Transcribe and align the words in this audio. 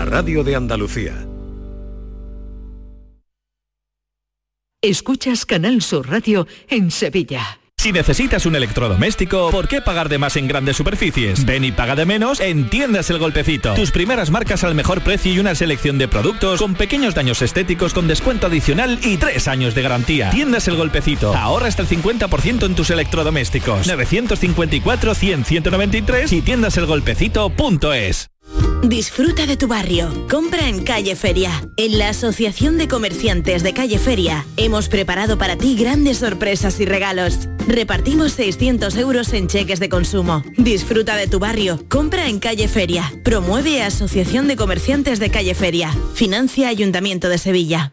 La 0.00 0.06
radio 0.06 0.42
de 0.42 0.56
Andalucía. 0.56 1.12
Escuchas 4.80 5.44
Canal 5.44 5.82
Sur 5.82 6.08
Radio 6.08 6.46
en 6.70 6.90
Sevilla. 6.90 7.60
Si 7.76 7.92
necesitas 7.92 8.46
un 8.46 8.56
electrodoméstico, 8.56 9.50
¿por 9.50 9.68
qué 9.68 9.82
pagar 9.82 10.08
de 10.08 10.16
más 10.16 10.36
en 10.36 10.48
grandes 10.48 10.78
superficies? 10.78 11.44
Ven 11.44 11.64
y 11.64 11.72
paga 11.72 11.96
de 11.96 12.06
menos 12.06 12.40
en 12.40 12.70
Tiendas 12.70 13.10
El 13.10 13.18
Golpecito. 13.18 13.74
Tus 13.74 13.90
primeras 13.90 14.30
marcas 14.30 14.64
al 14.64 14.74
mejor 14.74 15.02
precio 15.02 15.34
y 15.34 15.38
una 15.38 15.54
selección 15.54 15.98
de 15.98 16.08
productos 16.08 16.60
con 16.60 16.74
pequeños 16.74 17.14
daños 17.14 17.42
estéticos 17.42 17.92
con 17.92 18.08
descuento 18.08 18.46
adicional 18.46 18.98
y 19.02 19.18
tres 19.18 19.48
años 19.48 19.74
de 19.74 19.82
garantía. 19.82 20.30
Tiendas 20.30 20.66
El 20.66 20.76
Golpecito. 20.76 21.36
Ahorra 21.36 21.66
hasta 21.66 21.82
el 21.82 21.88
50% 21.88 22.64
en 22.64 22.74
tus 22.74 22.88
electrodomésticos. 22.88 23.86
954 23.86 25.14
100 25.14 25.44
193 25.44 26.32
y 26.32 26.40
tiendaselgolpecito.es. 26.40 28.30
Disfruta 28.82 29.46
de 29.46 29.56
tu 29.56 29.68
barrio. 29.68 30.26
Compra 30.28 30.68
en 30.68 30.82
Calle 30.82 31.14
Feria. 31.14 31.50
En 31.76 31.98
la 31.98 32.08
Asociación 32.08 32.78
de 32.78 32.88
Comerciantes 32.88 33.62
de 33.62 33.72
Calle 33.72 33.98
Feria 33.98 34.46
hemos 34.56 34.88
preparado 34.88 35.38
para 35.38 35.56
ti 35.56 35.76
grandes 35.76 36.18
sorpresas 36.18 36.80
y 36.80 36.86
regalos. 36.86 37.48
Repartimos 37.68 38.32
600 38.32 38.96
euros 38.96 39.32
en 39.32 39.48
cheques 39.48 39.80
de 39.80 39.88
consumo. 39.88 40.42
Disfruta 40.56 41.16
de 41.16 41.28
tu 41.28 41.38
barrio. 41.38 41.78
Compra 41.88 42.28
en 42.28 42.40
Calle 42.40 42.68
Feria. 42.68 43.12
Promueve 43.22 43.82
Asociación 43.82 44.48
de 44.48 44.56
Comerciantes 44.56 45.20
de 45.20 45.30
Calle 45.30 45.54
Feria. 45.54 45.94
Financia 46.14 46.68
Ayuntamiento 46.68 47.28
de 47.28 47.38
Sevilla. 47.38 47.92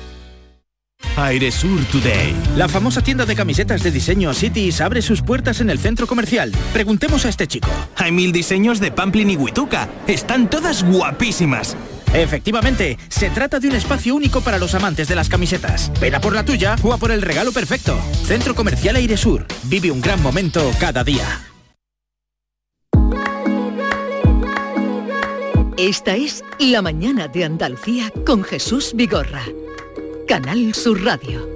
Airesur 1.15 1.83
Today. 1.85 2.35
La 2.55 2.67
famosa 2.67 3.01
tienda 3.01 3.25
de 3.25 3.35
camisetas 3.35 3.83
de 3.83 3.91
diseño 3.91 4.33
Cities 4.33 4.81
abre 4.81 5.01
sus 5.01 5.21
puertas 5.21 5.61
en 5.61 5.69
el 5.69 5.79
centro 5.79 6.07
comercial. 6.07 6.51
Preguntemos 6.73 7.25
a 7.25 7.29
este 7.29 7.47
chico. 7.47 7.69
Hay 7.95 8.11
mil 8.11 8.31
diseños 8.31 8.79
de 8.79 8.91
Pamplin 8.91 9.29
y 9.29 9.35
Huituca. 9.35 9.89
Están 10.07 10.49
todas 10.49 10.83
guapísimas. 10.83 11.75
Efectivamente, 12.13 12.97
se 13.07 13.29
trata 13.29 13.59
de 13.59 13.69
un 13.69 13.75
espacio 13.75 14.15
único 14.15 14.41
para 14.41 14.57
los 14.57 14.75
amantes 14.75 15.07
de 15.07 15.15
las 15.15 15.29
camisetas. 15.29 15.91
Ven 16.01 16.15
a 16.15 16.21
por 16.21 16.33
la 16.33 16.43
tuya 16.43 16.75
o 16.83 16.93
a 16.93 16.97
por 16.97 17.11
el 17.11 17.21
regalo 17.21 17.51
perfecto. 17.51 17.97
Centro 18.25 18.53
Comercial 18.53 18.95
Airesur. 18.95 19.45
Vive 19.63 19.91
un 19.91 20.01
gran 20.01 20.21
momento 20.21 20.71
cada 20.79 21.03
día. 21.03 21.47
Esta 25.77 26.15
es 26.15 26.43
La 26.59 26.81
Mañana 26.81 27.27
de 27.27 27.43
Andalucía 27.43 28.11
con 28.25 28.43
Jesús 28.43 28.91
Vigorra. 28.93 29.43
Canal 30.31 30.73
Sur 30.73 30.95
Radio. 31.03 31.50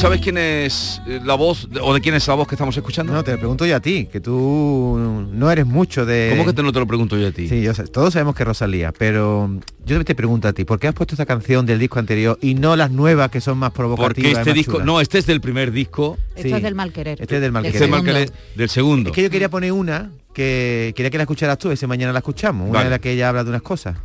¿Sabes 0.00 0.22
quién 0.22 0.38
es 0.38 1.02
eh, 1.06 1.20
la 1.22 1.34
voz 1.34 1.68
o 1.82 1.92
de 1.92 2.00
quién 2.00 2.14
es 2.14 2.26
la 2.26 2.32
voz 2.32 2.48
que 2.48 2.54
estamos 2.54 2.74
escuchando? 2.74 3.12
No, 3.12 3.22
te 3.22 3.32
lo 3.32 3.38
pregunto 3.38 3.66
yo 3.66 3.76
a 3.76 3.80
ti, 3.80 4.06
que 4.10 4.18
tú 4.18 5.26
no 5.30 5.50
eres 5.50 5.66
mucho 5.66 6.06
de... 6.06 6.28
¿Cómo 6.30 6.46
que 6.46 6.54
te 6.54 6.62
no 6.62 6.72
te 6.72 6.78
lo 6.78 6.86
pregunto 6.86 7.18
yo 7.18 7.28
a 7.28 7.32
ti? 7.32 7.46
Sí, 7.48 7.60
yo 7.60 7.74
sé, 7.74 7.84
todos 7.84 8.14
sabemos 8.14 8.34
que 8.34 8.42
Rosalía, 8.44 8.92
pero 8.96 9.50
yo 9.84 10.02
te 10.02 10.14
pregunto 10.14 10.48
a 10.48 10.54
ti, 10.54 10.64
¿por 10.64 10.78
qué 10.78 10.88
has 10.88 10.94
puesto 10.94 11.14
esta 11.14 11.26
canción 11.26 11.66
del 11.66 11.78
disco 11.78 11.98
anterior 11.98 12.38
y 12.40 12.54
no 12.54 12.76
las 12.76 12.90
nuevas 12.90 13.30
que 13.30 13.42
son 13.42 13.58
más 13.58 13.72
provocativas? 13.72 14.32
Porque 14.32 14.40
este 14.40 14.54
disco, 14.54 14.72
chulas? 14.72 14.86
no, 14.86 15.00
este 15.02 15.18
es 15.18 15.26
del 15.26 15.42
primer 15.42 15.70
disco. 15.70 16.16
Esto 16.34 16.56
es 16.56 16.62
del 16.62 16.74
mal 16.74 16.92
querer. 16.94 17.20
Este 17.20 17.34
es 17.36 17.42
del 17.42 17.52
mal 17.52 17.66
Este 17.66 17.78
querer. 17.78 17.88
es 17.88 17.90
del 17.94 18.02
mal 18.02 18.14
querer 18.14 18.32
del 18.54 18.68
segundo. 18.70 19.10
Es 19.10 19.14
que 19.14 19.22
yo 19.22 19.30
quería 19.30 19.50
poner 19.50 19.72
una 19.72 20.10
que 20.32 20.94
quería 20.96 21.10
que 21.10 21.18
la 21.18 21.24
escucharas 21.24 21.58
tú, 21.58 21.70
ese 21.72 21.86
mañana 21.86 22.14
la 22.14 22.20
escuchamos, 22.20 22.70
una 22.70 22.78
Vale. 22.78 22.84
de 22.84 22.90
las 22.90 23.00
que 23.00 23.12
ella 23.12 23.28
habla 23.28 23.44
de 23.44 23.50
unas 23.50 23.62
cosas. 23.62 23.98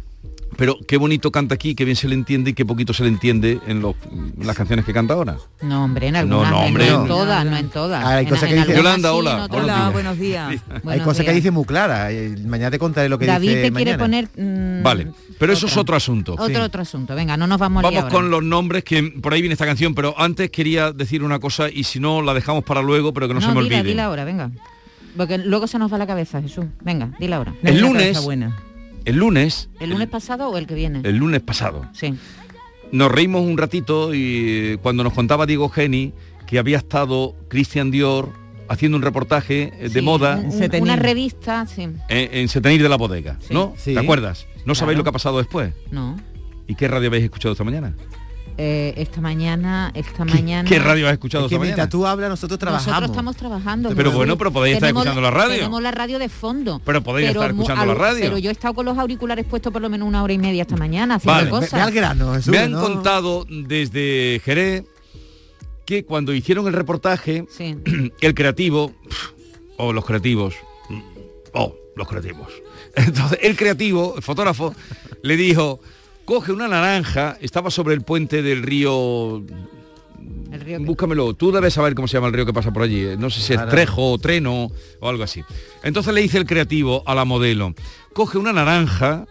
Pero 0.57 0.77
qué 0.87 0.97
bonito 0.97 1.31
canta 1.31 1.55
aquí, 1.55 1.75
qué 1.75 1.83
bien 1.83 1.97
se 1.97 2.07
le 2.07 2.15
entiende 2.15 2.51
y 2.51 2.53
qué 2.53 2.65
poquito 2.65 2.93
se 2.93 3.03
le 3.03 3.09
entiende 3.09 3.59
en, 3.67 3.81
los- 3.81 3.95
en 4.11 4.47
las 4.47 4.55
canciones 4.55 4.85
que 4.85 4.93
canta 4.93 5.13
ahora. 5.13 5.35
No, 5.61 5.83
hombre, 5.83 6.07
en 6.07 6.13
No, 6.13 6.19
algunas, 6.19 6.51
no, 6.51 6.59
hombre. 6.61 6.89
no 6.89 7.01
en 7.01 7.07
todas, 7.07 7.45
no 7.45 7.57
en 7.57 7.69
todas. 7.69 8.03
Ahora, 8.03 8.15
hay 8.17 8.23
En- 8.25 8.29
cosas 8.29 8.43
en 8.43 8.49
que 8.49 8.55
dice- 8.55 8.71
algunas 8.71 8.83
Yolanda, 9.01 9.09
sí, 9.09 9.15
hola, 9.17 9.31
en 9.31 9.39
otras 9.39 9.49
buenos 9.51 9.67
no. 9.77 9.83
días. 9.83 9.93
buenos 9.93 10.19
días. 10.19 10.61
Hay 10.87 10.99
cosas 11.01 11.25
que 11.25 11.33
dice 11.33 11.51
muy 11.51 11.65
claras. 11.65 12.11
eh, 12.11 12.35
Mañana 12.45 12.71
te 12.71 12.79
contaré 12.79 13.09
lo 13.09 13.19
que 13.19 13.25
David 13.25 13.49
dice 13.49 13.61
te 13.63 13.71
quiere 13.73 13.97
mañana. 13.97 14.03
poner 14.03 14.29
mm, 14.79 14.83
Vale, 14.83 15.07
pero 15.39 15.51
eso 15.53 15.65
es 15.67 15.75
otro 15.77 15.95
asunto. 15.95 16.35
otro 16.37 16.63
otro 16.63 16.81
asunto. 16.81 17.15
Venga, 17.15 17.35
no 17.37 17.47
nos 17.47 17.59
vamos 17.59 17.83
a 17.83 17.87
Vamos 17.87 18.03
ahora. 18.03 18.13
con 18.13 18.29
los 18.29 18.43
nombres 18.43 18.83
que 18.83 19.03
por 19.21 19.33
ahí 19.33 19.41
viene 19.41 19.53
esta 19.53 19.65
canción, 19.65 19.93
pero 19.93 20.15
antes 20.17 20.49
quería 20.51 20.91
decir 20.93 21.21
una 21.23 21.39
cosa 21.39 21.69
y 21.69 21.83
si 21.83 21.99
no 21.99 22.21
la 22.21 22.33
dejamos 22.33 22.63
para 22.63 22.81
luego, 22.81 23.13
pero 23.13 23.27
que 23.27 23.33
no, 23.33 23.41
se 23.41 23.47
me 23.47 23.53
dila, 23.61 23.65
olvide. 23.77 23.83
dila 23.83 24.05
ahora, 24.05 24.23
venga. 24.23 24.51
Porque 25.17 25.37
luego 25.37 25.67
se 25.67 25.79
nos 25.79 25.91
va 25.91 25.97
la 25.97 26.07
cabeza, 26.07 26.41
Jesús. 26.41 26.65
Venga, 26.81 27.09
dila 27.19 27.37
ahora. 27.37 27.53
El 27.63 27.79
lunes, 27.81 28.17
el 29.05 29.15
lunes, 29.17 29.69
¿El 29.79 29.91
lunes 29.91 30.07
pasado 30.07 30.49
o 30.49 30.57
el 30.57 30.67
que 30.67 30.75
viene? 30.75 31.01
el 31.03 31.17
lunes 31.17 31.41
pasado, 31.41 31.87
Sí. 31.93 32.13
nos 32.91 33.11
reímos 33.11 33.41
un 33.43 33.57
ratito 33.57 34.13
y 34.13 34.77
cuando 34.81 35.03
nos 35.03 35.13
contaba 35.13 35.45
Diego 35.45 35.69
Geni 35.69 36.13
que 36.47 36.59
había 36.59 36.77
estado 36.77 37.35
Christian 37.47 37.91
Dior 37.91 38.29
haciendo 38.67 38.97
un 38.97 39.03
reportaje 39.03 39.71
eh, 39.79 39.89
de 39.89 39.99
Sí, 39.99 40.01
moda 40.01 40.37
un- 40.43 40.81
una 40.81 40.95
revista, 40.95 41.65
sí. 41.67 41.83
en, 41.83 41.97
en 42.09 42.47
Setenir 42.49 42.81
de 42.83 42.89
la 42.89 42.95
bodega, 42.97 43.37
¿no? 43.51 43.73
Sí. 43.77 43.93
¿Te 43.93 43.99
acuerdas? 43.99 44.47
¿No 44.65 44.73
sabéis 44.75 44.97
lo 44.97 45.03
que 45.03 45.09
ha 45.09 45.13
pasado 45.13 45.37
después? 45.37 45.73
No. 45.91 46.17
¿Y 46.67 46.73
qué 46.75 46.87
radio 46.87 47.07
habéis 47.09 47.25
escuchado 47.25 47.51
esta 47.51 47.63
mañana? 47.63 47.95
Eh, 48.57 48.93
esta 48.95 49.19
mañana, 49.19 49.91
esta 49.93 50.23
mañana. 50.23 50.67
¿Qué 50.69 50.79
radio 50.79 51.07
has 51.07 51.13
escuchado 51.13 51.45
Es 51.45 51.49
que 51.49 51.55
esta 51.55 51.61
mientras 51.63 51.87
mañana? 51.87 51.89
tú 51.89 52.07
hablas, 52.07 52.29
nosotros 52.29 52.57
trabajamos. 52.57 52.87
Nosotros 52.87 53.09
estamos 53.11 53.35
trabajando. 53.35 53.89
Pero 53.93 54.11
bueno, 54.13 54.37
pero 54.37 54.51
podéis 54.53 54.75
estar 54.75 54.89
escuchando 54.89 55.19
la 55.19 55.31
radio. 55.31 55.55
Tenemos 55.55 55.81
la 55.81 55.91
radio 55.91 56.19
de 56.19 56.29
fondo. 56.29 56.81
Pero 56.85 57.01
podéis 57.03 57.29
estar 57.31 57.49
escuchando 57.51 57.85
la 57.85 57.93
radio. 57.95 58.21
Pero 58.21 58.37
yo 58.37 58.49
he 58.49 58.53
estado 58.53 58.73
con 58.73 58.85
los 58.85 58.97
auriculares 58.97 59.45
puestos 59.45 59.73
por 59.73 59.81
lo 59.81 59.89
menos 59.89 60.07
una 60.07 60.23
hora 60.23 60.31
y 60.31 60.37
media 60.37 60.61
esta 60.61 60.77
mañana 60.77 61.15
haciendo 61.15 61.37
Vale. 61.37 61.49
cosas. 61.49 61.73
Ve 61.73 61.81
al 61.81 61.91
grano, 61.91 62.33
Jesús, 62.33 62.51
Me 62.51 62.59
han 62.59 62.71
¿no? 62.71 62.81
contado 62.81 63.45
desde 63.49 64.41
Jerez 64.45 64.85
que 65.85 66.05
cuando 66.05 66.33
hicieron 66.33 66.65
el 66.67 66.73
reportaje, 66.73 67.45
Sí. 67.49 67.75
el 68.21 68.33
creativo, 68.33 68.93
o 69.77 69.91
los 69.91 70.05
creativos, 70.05 70.55
o 71.53 71.75
los 71.97 72.07
creativos. 72.07 72.47
Entonces, 72.95 73.37
el 73.41 73.57
creativo, 73.57 74.13
el 74.15 74.23
fotógrafo, 74.23 74.73
le 75.23 75.35
dijo, 75.35 75.81
coge 76.25 76.51
una 76.51 76.67
naranja, 76.67 77.37
estaba 77.41 77.69
sobre 77.71 77.93
el 77.93 78.01
puente 78.01 78.41
del 78.41 78.63
río... 78.63 79.43
El 80.51 80.61
río 80.61 80.77
que- 80.79 80.85
Búscamelo, 80.85 81.33
tú 81.33 81.51
debes 81.51 81.73
saber 81.73 81.93
cómo 81.95 82.07
se 82.07 82.15
llama 82.17 82.27
el 82.27 82.33
río 82.33 82.45
que 82.45 82.53
pasa 82.53 82.71
por 82.71 82.83
allí, 82.83 83.01
eh, 83.05 83.15
no 83.17 83.29
sé 83.29 83.41
si 83.41 83.53
es 83.53 83.59
Trejo 83.69 84.11
o 84.13 84.17
Treno 84.17 84.71
o 84.99 85.09
algo 85.09 85.23
así. 85.23 85.43
Entonces 85.83 86.13
le 86.13 86.21
dice 86.21 86.37
el 86.37 86.45
creativo 86.45 87.03
a 87.05 87.13
la 87.13 87.25
modelo, 87.25 87.73
coge 88.13 88.37
una 88.37 88.53
naranja 88.53 89.25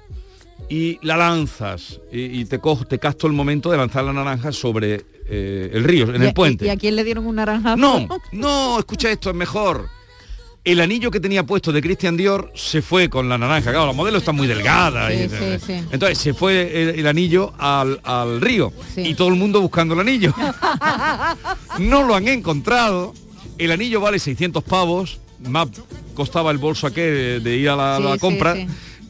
y 0.68 0.98
la 1.02 1.16
lanzas 1.16 2.00
y, 2.12 2.40
y 2.40 2.44
te 2.44 2.58
cojo, 2.58 2.84
te 2.84 2.98
casto 2.98 3.26
el 3.26 3.32
momento 3.32 3.70
de 3.70 3.76
lanzar 3.78 4.04
la 4.04 4.12
naranja 4.12 4.52
sobre 4.52 5.04
eh, 5.26 5.70
el 5.72 5.84
río, 5.84 6.14
en 6.14 6.22
¿Y 6.22 6.26
a- 6.26 6.28
el 6.28 6.34
puente. 6.34 6.66
¿Y 6.66 6.68
a 6.68 6.76
quién 6.76 6.94
le 6.94 7.04
dieron 7.04 7.26
un 7.26 7.36
naranjazo? 7.36 7.76
No, 7.76 8.06
no, 8.32 8.78
escucha 8.78 9.10
esto, 9.10 9.30
es 9.30 9.36
mejor. 9.36 9.88
El 10.64 10.80
anillo 10.80 11.10
que 11.10 11.20
tenía 11.20 11.44
puesto 11.44 11.72
de 11.72 11.82
Christian 11.82 12.16
Dior 12.16 12.50
se 12.54 12.80
fue 12.80 13.10
con 13.10 13.28
la 13.28 13.36
naranja. 13.36 13.70
Claro, 13.70 13.86
la 13.86 13.92
modelo 13.92 14.16
está 14.16 14.32
muy 14.32 14.46
delgada. 14.46 15.10
Sí, 15.10 15.14
y- 15.24 15.28
sí, 15.28 15.66
sí. 15.66 15.72
Entonces 15.92 16.16
se 16.16 16.32
fue 16.32 16.82
el, 16.82 17.00
el 17.00 17.06
anillo 17.06 17.52
al, 17.58 18.00
al 18.02 18.40
río 18.40 18.72
y 18.96 19.14
todo 19.14 19.28
el 19.28 19.34
mundo 19.34 19.60
buscando 19.60 19.92
el 19.92 20.00
anillo. 20.00 20.32
no 21.78 22.02
lo 22.04 22.14
han 22.14 22.28
encontrado. 22.28 23.12
El 23.58 23.72
anillo 23.72 24.00
vale 24.00 24.18
600 24.18 24.64
pavos. 24.64 25.18
Más 25.46 25.68
costaba 26.14 26.50
el 26.50 26.56
bolso 26.58 26.86
aquel 26.86 27.14
de, 27.14 27.40
de 27.40 27.56
ir 27.56 27.68
a 27.68 27.76
la, 27.76 28.16
compra. 28.18 28.56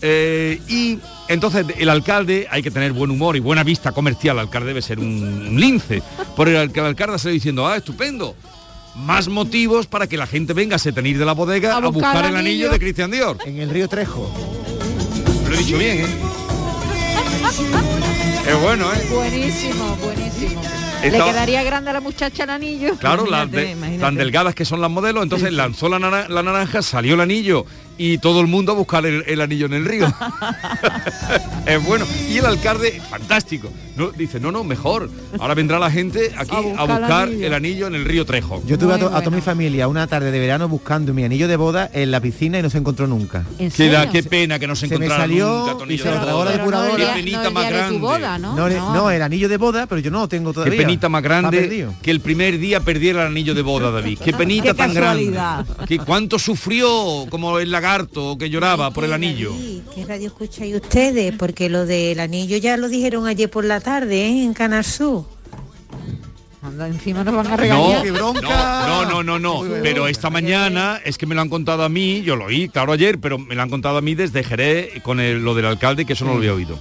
Eh, 0.03 0.61
y 0.69 0.99
entonces 1.29 1.65
el 1.79 1.89
alcalde 1.89 2.49
hay 2.51 2.63
que 2.63 2.71
tener 2.71 2.93
buen 2.93 3.11
humor 3.11 3.37
y 3.37 3.41
buena 3.41 3.63
vista 3.63 3.93
comercial. 3.93 4.37
El 4.37 4.41
alcalde 4.41 4.69
debe 4.69 4.83
ser 4.83 4.99
un, 4.99 5.55
lince. 5.59 6.03
Por 6.35 6.49
el, 6.49 6.57
el 6.57 6.81
alcalde 6.85 7.19
se 7.19 7.31
diciendo, 7.31 7.65
ah, 7.67 7.77
estupendo. 7.77 8.35
Más 8.97 9.29
motivos 9.29 9.87
para 9.87 10.07
que 10.07 10.17
la 10.17 10.27
gente 10.27 10.53
venga 10.53 10.77
a 10.77 10.79
se 10.79 10.93
tenir 10.93 11.19
de 11.19 11.25
la 11.25 11.33
bodega 11.33 11.77
a 11.77 11.81
buscar, 11.81 12.25
el 12.27 12.37
anillo 12.37 12.71
de 12.71 12.79
Cristian 12.79 13.11
Dior. 13.11 13.39
En 13.45 13.59
el 13.59 13.71
río 13.71 13.89
Trejo. 13.89 14.31
Lo 15.49 15.55
he 15.55 15.59
dicho 15.59 15.79
bien, 15.79 16.01
¿eh? 16.01 16.07
Es 18.49 18.61
bueno, 18.61 18.93
¿eh? 18.93 19.07
Buenísimo, 19.11 19.97
buenísimo. 20.03 20.61
Estaba- 21.03 21.27
Le 21.27 21.33
quedaría 21.33 21.63
grande 21.63 21.91
a 21.91 21.93
la 21.95 22.01
muchacha 22.01 22.45
el 22.45 22.51
anillo. 22.51 22.95
Claro, 22.99 23.27
las 23.27 23.51
de- 23.51 23.75
tan 24.01 24.15
delgadas 24.17 24.55
que 24.55 24.65
son 24.65 24.81
las 24.81 24.91
modelos, 24.91 25.23
entonces 25.23 25.53
lanzó 25.53 25.89
la, 25.89 25.99
la 26.29 26.43
naranja, 26.43 26.83
salió 26.83 27.15
el 27.15 27.21
anillo 27.23 27.65
y 27.99 28.19
todo 28.19 28.41
el 28.41 28.47
mundo 28.47 28.73
a 28.73 28.75
buscar 28.75 29.05
el, 29.07 29.25
el 29.27 29.41
anillo 29.41 29.67
en 29.67 29.75
el 29.75 29.85
río. 29.85 30.07
es 31.67 31.85
bueno. 31.85 32.05
Y 32.29 32.39
el 32.39 32.47
alcalde, 32.47 33.01
fantástico. 33.09 33.71
No, 33.97 34.11
dice, 34.11 34.41
no, 34.41 34.51
no, 34.51 34.65
mejor. 34.65 35.09
Ahora 35.39 35.55
vendrá 35.55 35.79
la 35.79 35.89
gente 35.91 36.33
aquí 36.37 36.51
a 36.55 36.61
buscar 36.61 36.89
buscar, 37.01 37.29
el 37.29 37.35
anillo. 37.35 37.47
el 37.47 37.55
anillo 37.55 37.87
en 37.87 37.95
el 37.95 38.05
río 38.05 38.25
Trejo. 38.27 38.61
Yo 38.67 38.77
tuve 38.77 38.95
a, 38.95 38.99
to- 38.99 39.15
a 39.15 39.23
toda 39.23 39.35
mi 39.37 39.41
familia 39.41 39.87
una 39.87 40.07
tarde 40.09 40.33
de 40.33 40.39
verano 40.41 40.69
buscando 40.69 41.15
mi 41.15 41.23
anillo 41.25 41.47
de 41.47 41.57
boda 41.57 41.89
en 41.93 42.11
la 42.11 42.21
piscina 42.21 42.59
y 42.59 42.63
no 42.63 42.71
se 42.71 42.79
encontró 42.79 43.07
nunca. 43.07 43.45
Qué, 43.77 43.89
da- 43.89 44.11
qué 44.11 44.23
pena 44.25 44.59
que 44.59 44.67
no 44.67 44.75
se 44.75 44.89
Se 44.89 44.99
me 44.99 45.07
encontrara 45.07 45.23
salió 45.23 45.59
nunca 45.59 45.73
tu 45.75 45.81
y 45.81 45.83
anillo 45.85 46.03
se 46.05 46.11
de 46.11 46.33
boda. 46.33 46.57
la. 46.91 46.97
Qué 46.97 47.07
penita 47.15 47.51
más 47.51 47.69
grande. 47.69 47.99
No, 48.41 49.11
el 49.11 49.23
anillo 49.23 49.49
de 49.49 49.57
boda, 49.57 49.87
pero 49.87 50.01
yo 50.01 50.11
no 50.11 50.21
lo 50.21 50.29
tengo 50.29 50.51
Qué 50.51 50.55
todavía. 50.55 50.79
penita 50.81 51.09
más 51.09 51.23
grande 51.23 51.89
que 52.03 52.11
el 52.11 52.21
primer 52.21 52.59
día 52.59 52.81
perdiera 52.81 53.23
el 53.23 53.29
anillo 53.29 53.55
de 53.55 53.63
boda, 53.63 53.93
David. 53.93 54.19
Qué 54.25 54.33
penita 54.33 54.69
Qué 54.73 54.75
tan 54.75 54.93
casualidad. 54.93 55.65
grande. 55.67 55.87
Que 55.87 55.99
cuánto 55.99 56.39
sufrió 56.41 57.27
como 57.31 57.61
el 57.61 57.71
lagarto 57.89 58.39
que 58.39 58.49
lloraba 58.49 58.91
por 58.93 59.05
el 59.05 59.13
anillo. 59.13 59.53
¿Qué 59.95 60.07
radio 60.07 60.29
escucháis 60.29 60.75
ustedes? 60.75 61.35
Porque 61.37 61.69
lo 61.69 61.85
del 61.85 62.19
anillo 62.19 62.57
ya 62.57 62.79
lo 62.79 62.89
dijeron 62.89 63.27
ayer 63.27 63.51
por 63.51 63.65
la 63.67 63.79
tarde, 63.81 64.25
¿eh? 64.27 64.43
En 64.45 64.55
Canal 64.55 64.85
Sur. 64.85 65.27
Anda, 66.63 66.87
encima 66.89 67.23
nos 67.25 67.35
van 67.35 67.47
a 67.47 67.51
No, 67.51 67.57
regañar. 67.59 68.07
no, 68.07 69.05
no, 69.05 69.23
no, 69.23 69.39
no, 69.39 69.63
pero 69.83 70.09
esta 70.09 70.31
mañana 70.31 70.99
es 71.05 71.19
que 71.19 71.27
me 71.27 71.35
lo 71.35 71.43
han 71.43 71.51
contado 71.51 71.83
a 71.85 71.91
mí, 71.91 72.23
yo 72.23 72.37
lo 72.37 72.47
oí, 72.47 72.71
claro, 72.71 72.93
ayer, 72.95 73.19
pero 73.21 73.37
me 73.39 73.55
lo 73.55 73.61
han 73.61 73.69
contado 73.69 73.99
a 73.99 74.01
mí 74.01 74.15
desde 74.15 74.43
Jerez 74.43 75.03
con 75.03 75.21
el- 75.21 75.45
lo 75.45 75.55
del 75.55 75.67
alcalde, 75.67 76.07
que 76.07 76.15
eso 76.15 76.25
no 76.25 76.31
lo 76.33 76.39
había 76.39 76.55
oído. 76.55 76.79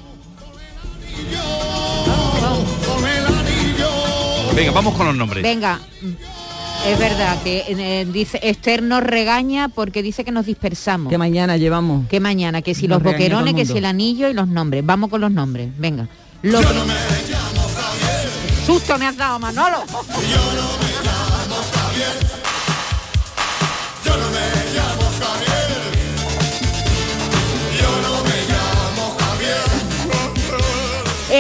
Venga, 4.55 4.71
vamos 4.71 4.93
con 4.95 5.07
los 5.07 5.15
nombres. 5.17 5.43
Venga, 5.43 5.81
es 6.85 6.99
verdad 6.99 7.41
que 7.43 7.63
eh, 7.67 8.05
dice 8.11 8.39
Esther 8.43 8.83
nos 8.83 9.01
regaña 9.03 9.69
porque 9.69 10.01
dice 10.03 10.23
que 10.25 10.31
nos 10.31 10.45
dispersamos. 10.45 11.09
Que 11.09 11.17
mañana 11.17 11.57
llevamos. 11.57 12.07
Que 12.09 12.19
mañana, 12.19 12.61
que 12.61 12.75
si 12.75 12.87
Nos 12.87 13.01
los 13.01 13.11
boquerones, 13.13 13.53
que 13.53 13.65
si 13.65 13.77
el 13.77 13.85
anillo 13.85 14.29
y 14.29 14.33
los 14.33 14.47
nombres. 14.47 14.85
Vamos 14.85 15.09
con 15.09 15.21
los 15.21 15.31
nombres. 15.31 15.69
Venga. 15.77 16.07
Lo 16.41 16.59
prim- 16.59 16.83
Susto 18.65 18.97
me 18.97 19.07
has 19.07 19.17
dado, 19.17 19.39
Manolo. 19.39 19.77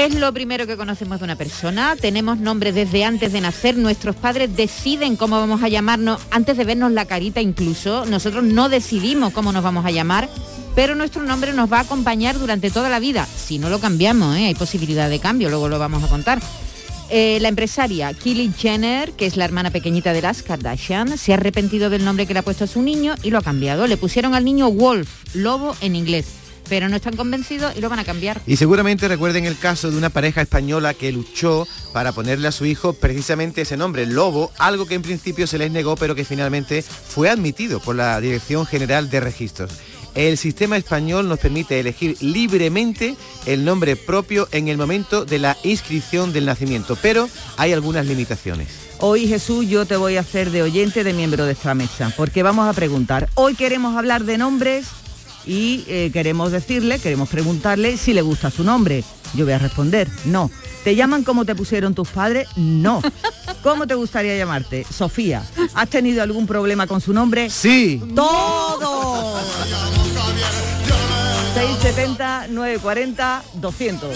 Es 0.03 0.15
lo 0.15 0.33
primero 0.33 0.67
que 0.67 0.75
conocemos 0.75 1.19
de 1.19 1.23
una 1.23 1.37
persona. 1.37 1.95
Tenemos 1.95 2.37
nombres 2.37 2.75
desde 2.75 3.05
antes 3.05 3.31
de 3.31 3.39
nacer. 3.39 3.77
Nuestros 3.77 4.17
padres 4.17 4.53
deciden 4.53 5.15
cómo 5.15 5.39
vamos 5.39 5.63
a 5.63 5.69
llamarnos 5.69 6.19
antes 6.29 6.57
de 6.57 6.65
vernos 6.65 6.91
la 6.91 7.05
carita 7.05 7.39
incluso. 7.39 8.05
Nosotros 8.05 8.43
no 8.43 8.67
decidimos 8.67 9.31
cómo 9.31 9.53
nos 9.53 9.63
vamos 9.63 9.85
a 9.85 9.91
llamar, 9.91 10.27
pero 10.75 10.95
nuestro 10.95 11.23
nombre 11.23 11.53
nos 11.53 11.71
va 11.71 11.77
a 11.77 11.83
acompañar 11.83 12.37
durante 12.37 12.69
toda 12.69 12.89
la 12.89 12.99
vida. 12.99 13.25
Si 13.25 13.59
no 13.59 13.69
lo 13.69 13.79
cambiamos, 13.79 14.35
¿eh? 14.35 14.47
hay 14.47 14.55
posibilidad 14.55 15.09
de 15.09 15.19
cambio, 15.19 15.47
luego 15.47 15.69
lo 15.69 15.79
vamos 15.79 16.03
a 16.03 16.09
contar. 16.09 16.41
Eh, 17.09 17.37
la 17.39 17.47
empresaria 17.47 18.13
Kylie 18.13 18.51
Jenner, 18.51 19.13
que 19.13 19.25
es 19.25 19.37
la 19.37 19.45
hermana 19.45 19.71
pequeñita 19.71 20.11
de 20.11 20.21
las 20.21 20.43
Kardashian, 20.43 21.17
se 21.17 21.31
ha 21.31 21.35
arrepentido 21.35 21.89
del 21.89 22.03
nombre 22.03 22.27
que 22.27 22.33
le 22.33 22.39
ha 22.39 22.43
puesto 22.43 22.65
a 22.65 22.67
su 22.67 22.81
niño 22.81 23.15
y 23.23 23.29
lo 23.29 23.37
ha 23.37 23.41
cambiado. 23.41 23.87
Le 23.87 23.95
pusieron 23.95 24.35
al 24.35 24.43
niño 24.43 24.69
Wolf, 24.69 25.33
lobo 25.33 25.77
en 25.79 25.95
inglés, 25.95 26.25
pero 26.69 26.89
no 26.89 26.95
están 26.95 27.15
convencidos 27.15 27.75
y 27.75 27.81
lo 27.81 27.89
van 27.89 27.99
a 27.99 28.03
cambiar. 28.03 28.41
Y 28.47 28.57
seguramente 28.57 29.07
recuerden 29.07 29.45
el 29.45 29.57
caso 29.57 29.91
de 29.91 29.97
una 29.97 30.09
pareja 30.09 30.41
española 30.41 30.93
que 30.93 31.11
luchó 31.11 31.67
para 31.91 32.11
ponerle 32.11 32.47
a 32.47 32.51
su 32.51 32.65
hijo 32.65 32.93
precisamente 32.93 33.61
ese 33.61 33.77
nombre, 33.77 34.05
Lobo, 34.05 34.51
algo 34.57 34.85
que 34.85 34.95
en 34.95 35.01
principio 35.01 35.47
se 35.47 35.57
les 35.57 35.71
negó, 35.71 35.95
pero 35.95 36.15
que 36.15 36.25
finalmente 36.25 36.81
fue 36.81 37.29
admitido 37.29 37.79
por 37.79 37.95
la 37.95 38.19
Dirección 38.19 38.65
General 38.65 39.09
de 39.09 39.19
Registros. 39.19 39.71
El 40.15 40.37
sistema 40.37 40.77
español 40.77 41.27
nos 41.27 41.39
permite 41.39 41.79
elegir 41.79 42.17
libremente 42.21 43.15
el 43.47 43.65
nombre 43.65 43.95
propio 43.95 44.47
en 44.51 44.67
el 44.67 44.77
momento 44.77 45.25
de 45.25 45.39
la 45.39 45.57
inscripción 45.63 46.33
del 46.33 46.45
nacimiento, 46.45 46.95
pero 47.01 47.27
hay 47.57 47.73
algunas 47.73 48.05
limitaciones. 48.05 48.67
Hoy 48.99 49.27
Jesús 49.27 49.67
yo 49.67 49.85
te 49.85 49.97
voy 49.97 50.17
a 50.17 50.21
hacer 50.21 50.51
de 50.51 50.61
oyente 50.61 51.03
de 51.03 51.13
miembro 51.13 51.45
de 51.45 51.53
esta 51.53 51.73
mesa, 51.73 52.13
porque 52.15 52.43
vamos 52.43 52.69
a 52.69 52.73
preguntar. 52.73 53.27
Hoy 53.33 53.55
queremos 53.55 53.97
hablar 53.97 54.23
de 54.23 54.37
nombres 54.37 54.85
y 55.45 55.83
eh, 55.87 56.09
queremos 56.13 56.51
decirle, 56.51 56.99
queremos 56.99 57.29
preguntarle 57.29 57.97
si 57.97 58.13
le 58.13 58.21
gusta 58.21 58.51
su 58.51 58.63
nombre. 58.63 59.03
Yo 59.33 59.45
voy 59.45 59.53
a 59.53 59.59
responder, 59.59 60.07
no. 60.25 60.51
¿Te 60.83 60.95
llaman 60.95 61.23
como 61.23 61.45
te 61.45 61.55
pusieron 61.55 61.95
tus 61.95 62.09
padres? 62.09 62.47
No. 62.55 63.01
¿Cómo 63.63 63.87
te 63.87 63.95
gustaría 63.95 64.37
llamarte? 64.37 64.85
Sofía. 64.89 65.43
¿Has 65.73 65.89
tenido 65.89 66.21
algún 66.21 66.45
problema 66.45 66.87
con 66.87 66.99
su 67.01 67.13
nombre? 67.13 67.49
Sí. 67.49 68.01
¡Todo! 68.13 69.39
670 71.53 72.47
940 72.49 73.43
200. 73.53 74.09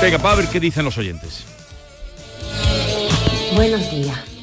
Venga, 0.00 0.18
para 0.18 0.34
ver 0.36 0.48
qué 0.48 0.60
dicen 0.60 0.84
los 0.84 0.96
oyentes. 0.98 1.44
Buenos 3.54 3.90
días. 3.90 4.35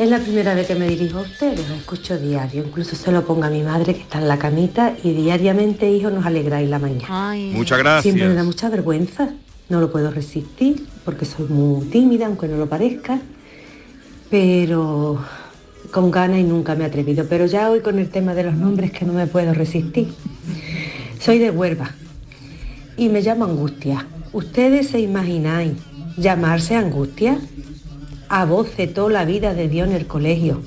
Es 0.00 0.08
la 0.08 0.18
primera 0.18 0.54
vez 0.54 0.66
que 0.66 0.74
me 0.74 0.88
dirijo 0.88 1.18
a 1.18 1.20
ustedes, 1.20 1.60
os 1.60 1.76
escucho 1.76 2.16
diario. 2.16 2.64
Incluso 2.66 2.96
se 2.96 3.12
lo 3.12 3.26
pongo 3.26 3.44
a 3.44 3.50
mi 3.50 3.62
madre 3.62 3.94
que 3.94 4.00
está 4.00 4.18
en 4.18 4.28
la 4.28 4.38
camita 4.38 4.94
y 5.04 5.12
diariamente, 5.12 5.90
hijo, 5.90 6.08
nos 6.08 6.24
alegráis 6.24 6.70
la 6.70 6.78
mañana. 6.78 7.34
Muchas 7.52 7.78
gracias. 7.78 8.04
Siempre 8.04 8.28
me 8.28 8.34
da 8.34 8.42
mucha 8.42 8.70
vergüenza. 8.70 9.28
No 9.68 9.78
lo 9.78 9.92
puedo 9.92 10.10
resistir 10.10 10.86
porque 11.04 11.26
soy 11.26 11.48
muy 11.48 11.84
tímida, 11.84 12.24
aunque 12.24 12.48
no 12.48 12.56
lo 12.56 12.66
parezca. 12.66 13.20
Pero 14.30 15.22
con 15.90 16.10
ganas 16.10 16.38
y 16.38 16.44
nunca 16.44 16.74
me 16.74 16.84
he 16.84 16.86
atrevido. 16.86 17.26
Pero 17.28 17.44
ya 17.44 17.70
hoy 17.70 17.80
con 17.80 17.98
el 17.98 18.08
tema 18.08 18.32
de 18.32 18.44
los 18.44 18.54
nombres 18.54 18.92
que 18.92 19.04
no 19.04 19.12
me 19.12 19.26
puedo 19.26 19.52
resistir. 19.52 20.08
Soy 21.20 21.38
de 21.38 21.50
Huelva 21.50 21.90
y 22.96 23.10
me 23.10 23.20
llamo 23.20 23.44
Angustia. 23.44 24.06
¿Ustedes 24.32 24.88
se 24.88 25.00
imagináis 25.00 25.72
llamarse 26.16 26.74
Angustia? 26.74 27.38
A 28.32 28.44
voce 28.44 28.86
toda 28.86 29.10
la 29.10 29.24
vida 29.24 29.54
de 29.54 29.68
Dios 29.68 29.88
en 29.88 29.96
el 29.96 30.06
colegio. 30.06 30.62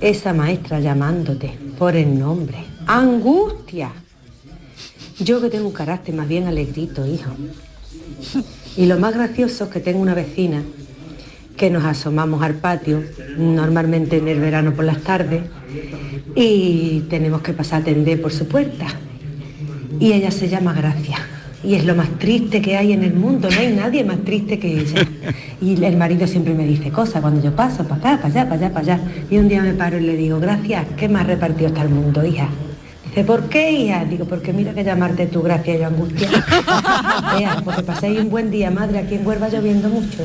Esa 0.00 0.32
maestra 0.32 0.78
llamándote 0.78 1.58
por 1.76 1.96
el 1.96 2.16
nombre. 2.16 2.58
Angustia. 2.86 3.90
Yo 5.18 5.40
que 5.40 5.50
tengo 5.50 5.66
un 5.66 5.74
carácter 5.74 6.14
más 6.14 6.28
bien 6.28 6.46
alegrito, 6.46 7.04
hijo. 7.04 7.32
Y 8.76 8.86
lo 8.86 9.00
más 9.00 9.14
gracioso 9.14 9.64
es 9.64 9.70
que 9.70 9.80
tengo 9.80 10.00
una 10.00 10.14
vecina 10.14 10.62
que 11.56 11.70
nos 11.70 11.84
asomamos 11.84 12.40
al 12.40 12.54
patio, 12.54 13.02
normalmente 13.36 14.18
en 14.18 14.28
el 14.28 14.38
verano 14.38 14.72
por 14.72 14.84
las 14.84 15.02
tardes, 15.02 15.42
y 16.36 17.00
tenemos 17.10 17.42
que 17.42 17.52
pasar 17.52 17.80
a 17.80 17.82
atender 17.82 18.22
por 18.22 18.32
su 18.32 18.46
puerta. 18.46 18.86
Y 19.98 20.12
ella 20.12 20.30
se 20.30 20.48
llama 20.48 20.72
Gracia. 20.72 21.18
Y 21.64 21.74
es 21.74 21.84
lo 21.84 21.94
más 21.94 22.08
triste 22.18 22.60
que 22.60 22.76
hay 22.76 22.92
en 22.92 23.04
el 23.04 23.14
mundo, 23.14 23.48
no 23.48 23.58
hay 23.58 23.72
nadie 23.72 24.04
más 24.04 24.18
triste 24.24 24.58
que 24.58 24.80
ella. 24.80 25.06
Y 25.60 25.82
el 25.84 25.96
marido 25.96 26.26
siempre 26.26 26.54
me 26.54 26.66
dice 26.66 26.90
cosas 26.90 27.20
cuando 27.20 27.40
yo 27.40 27.54
paso, 27.54 27.84
para 27.84 27.96
acá, 27.96 28.22
para 28.22 28.28
allá, 28.28 28.44
para 28.48 28.54
allá, 28.56 28.74
para 28.74 28.94
allá. 28.94 29.00
Y 29.30 29.38
un 29.38 29.48
día 29.48 29.62
me 29.62 29.72
paro 29.74 29.98
y 29.98 30.02
le 30.02 30.16
digo, 30.16 30.40
gracias, 30.40 30.84
¿qué 30.96 31.08
más 31.08 31.26
repartido 31.26 31.68
está 31.68 31.82
el 31.82 31.90
mundo, 31.90 32.24
hija? 32.26 32.48
Dice, 33.14 33.24
¿por 33.24 33.50
qué, 33.50 33.70
hija? 33.72 34.06
Digo, 34.06 34.24
porque 34.24 34.54
mira 34.54 34.72
que 34.72 34.82
llamarte 34.84 35.26
tú, 35.26 35.42
gracias, 35.42 35.80
yo 35.80 35.86
angustia. 35.86 36.30
Ea, 37.38 37.60
porque 37.62 37.82
paséis 37.82 38.18
un 38.20 38.30
buen 38.30 38.50
día, 38.50 38.70
madre, 38.70 38.98
aquí 39.00 39.16
en 39.16 39.26
Huelva 39.26 39.50
lloviendo 39.50 39.90
mucho. 39.90 40.24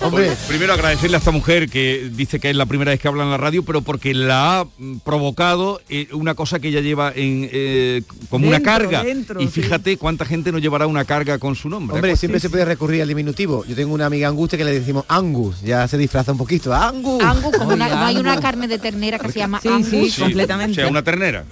Hombre, 0.00 0.30
primero 0.46 0.72
agradecerle 0.72 1.16
a 1.16 1.18
esta 1.18 1.32
mujer 1.32 1.68
que 1.68 2.08
dice 2.14 2.38
que 2.38 2.48
es 2.50 2.54
la 2.56 2.66
primera 2.66 2.92
vez 2.92 3.00
que 3.00 3.08
habla 3.08 3.24
en 3.24 3.30
la 3.30 3.36
radio, 3.36 3.64
pero 3.64 3.82
porque 3.82 4.14
la 4.14 4.60
ha 4.60 4.66
provocado 5.04 5.80
eh, 5.88 6.06
una 6.12 6.34
cosa 6.34 6.60
que 6.60 6.68
ella 6.68 6.80
lleva 6.80 7.12
en, 7.14 7.48
eh, 7.52 8.02
como 8.28 8.46
una 8.46 8.60
carga. 8.62 9.02
dentro, 9.02 9.40
y 9.40 9.48
sí. 9.48 9.62
fíjate 9.62 9.96
cuánta 9.96 10.24
gente 10.24 10.52
no 10.52 10.58
llevará 10.58 10.86
una 10.86 11.04
carga 11.04 11.38
con 11.38 11.56
su 11.56 11.68
nombre. 11.68 11.96
Hombre, 11.96 12.12
Pues 12.12 12.20
siempre 12.20 12.38
sí, 12.38 12.46
se 12.46 12.50
puede 12.50 12.64
recurrir 12.64 13.02
al 13.02 13.08
diminutivo. 13.08 13.64
Yo 13.66 13.74
tengo 13.74 13.92
una 13.92 14.06
amiga 14.06 14.28
angustia 14.28 14.56
que 14.56 14.64
le 14.64 14.72
decimos 14.72 15.04
Angus, 15.08 15.62
ya 15.62 15.88
se 15.88 15.98
disfraza 15.98 16.30
un 16.30 16.38
poquito. 16.38 16.72
Angus. 16.72 17.20
Angus, 17.24 17.56
como 17.58 17.74
una- 17.74 17.88
no 17.88 18.04
hay 18.06 18.16
una 18.18 18.40
carne 18.40 18.68
de 18.68 18.78
ternera 18.78 19.18
que 19.18 19.32
se 19.32 19.40
llama 19.40 19.60
Sí, 19.60 19.68
Angus. 19.68 19.88
sí, 19.90 20.10
Sí, 20.10 20.22
O 20.22 20.74
sea, 20.74 20.86
una 20.88 21.02
ternera. 21.02 21.44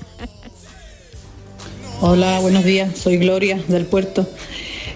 Hola, 2.01 2.39
buenos 2.39 2.63
días. 2.63 2.97
Soy 2.97 3.17
Gloria 3.17 3.61
del 3.67 3.85
puerto. 3.85 4.29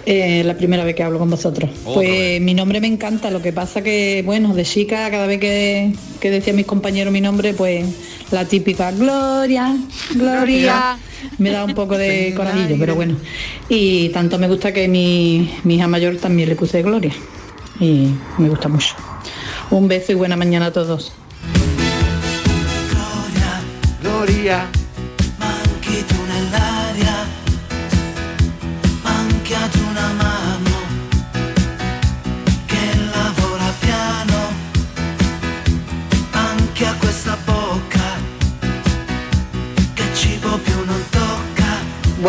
Eh, 0.07 0.45
la 0.45 0.57
primera 0.57 0.85
vez 0.85 0.95
que 0.95 1.03
hablo 1.03 1.19
con 1.19 1.31
vosotros. 1.31 1.69
Otra 1.85 1.95
Pues 1.95 2.41
mi 2.41 2.55
nombre 2.55 2.81
me 2.81 2.87
encanta, 2.87 3.29
lo 3.33 3.43
que 3.43 3.53
pasa 3.53 3.83
que, 3.83 4.23
bueno, 4.25 4.55
de 4.55 4.65
chica, 4.65 5.11
cada 5.11 5.27
vez 5.27 5.41
que, 5.41 5.95
que 6.21 6.31
decía 6.31 6.53
mis 6.53 6.65
compañeros 6.65 7.13
mi 7.13 7.21
nombre, 7.21 7.55
pues 7.55 7.87
la 8.31 8.45
típica 8.45 8.93
Gloria, 8.93 9.77
Gloria, 10.15 10.97
me 11.39 11.51
da 11.51 11.65
un 11.65 11.75
poco 11.75 11.99
de 11.99 12.35
corajillo, 12.37 12.77
pero 12.79 12.95
bueno. 12.95 13.17
Y 13.69 14.11
tanto 14.11 14.39
me 14.39 14.47
gusta 14.47 14.73
que 14.73 14.87
mi, 14.87 15.53
mi 15.65 15.75
hija 15.75 15.89
mayor 15.89 16.19
también 16.19 16.49
le 16.49 16.55
puse 16.55 16.83
Gloria. 16.83 17.13
Y 17.81 18.11
me 18.39 18.49
gusta 18.49 18.69
mucho. 18.69 18.95
Un 19.71 19.89
beso 19.89 20.13
y 20.13 20.15
buena 20.15 20.37
mañana 20.37 20.67
a 20.67 20.73
todos. 20.73 21.13
Gloria. 24.03 24.69
Manchi 24.69 24.82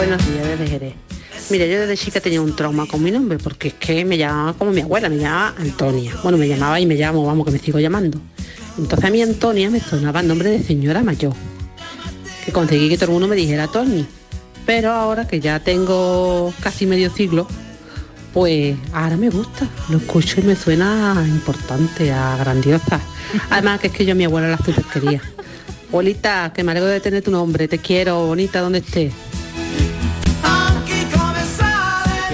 Buenos 0.05 0.27
días 0.27 0.45
desde 0.45 0.67
Jerez. 0.67 0.93
Mira, 1.50 1.65
yo 1.65 1.79
desde 1.79 1.95
chica 1.95 2.19
tenía 2.19 2.41
un 2.41 2.53
trauma 2.53 2.86
con 2.86 3.01
mi 3.01 3.10
nombre 3.10 3.38
porque 3.38 3.69
es 3.69 3.74
que 3.75 4.03
me 4.03 4.17
llamaba 4.17 4.51
como 4.51 4.72
mi 4.72 4.81
abuela, 4.81 5.07
me 5.07 5.15
llamaba 5.15 5.55
Antonia. 5.57 6.12
Bueno, 6.22 6.38
me 6.38 6.45
llamaba 6.45 6.77
y 6.77 6.86
me 6.86 6.95
llamo, 6.95 7.25
vamos, 7.25 7.45
que 7.45 7.53
me 7.53 7.60
sigo 7.60 7.79
llamando. 7.79 8.19
Entonces 8.77 9.05
a 9.05 9.10
mí 9.10 9.22
Antonia 9.22 9.69
me 9.69 9.79
sonaba 9.79 10.19
el 10.19 10.27
nombre 10.27 10.50
de 10.50 10.62
señora 10.62 11.03
mayor. 11.03 11.31
Que 12.43 12.51
conseguí 12.51 12.89
que 12.89 12.98
todo 12.98 13.05
el 13.05 13.12
mundo 13.13 13.29
me 13.29 13.38
dijera 13.38 13.69
Tony. 13.69 14.05
Pero 14.65 14.91
ahora 14.91 15.25
que 15.25 15.39
ya 15.39 15.62
tengo 15.62 16.53
casi 16.60 16.86
medio 16.86 17.10
siglo, 17.10 17.48
pues 18.33 18.75
ahora 18.91 19.15
me 19.15 19.29
gusta. 19.29 19.69
Lo 19.88 20.00
escucho 20.00 20.41
y 20.41 20.43
me 20.43 20.57
suena 20.57 21.24
importante, 21.25 22.12
a 22.12 22.36
grandiosa. 22.36 23.00
Además 23.50 23.79
que 23.79 23.88
es 23.88 23.93
que 23.93 24.03
yo 24.03 24.12
a 24.12 24.15
mi 24.15 24.25
abuela 24.25 24.50
la 24.50 24.57
super 24.57 24.83
quería. 24.83 25.22
Abuelita, 25.88 26.51
que 26.53 26.62
me 26.62 26.72
alegro 26.72 26.89
de 26.89 27.00
tener 27.00 27.24
tu 27.24 27.31
nombre, 27.31 27.69
te 27.69 27.77
quiero, 27.77 28.27
bonita, 28.27 28.60
donde 28.60 28.79
estés. 28.79 29.13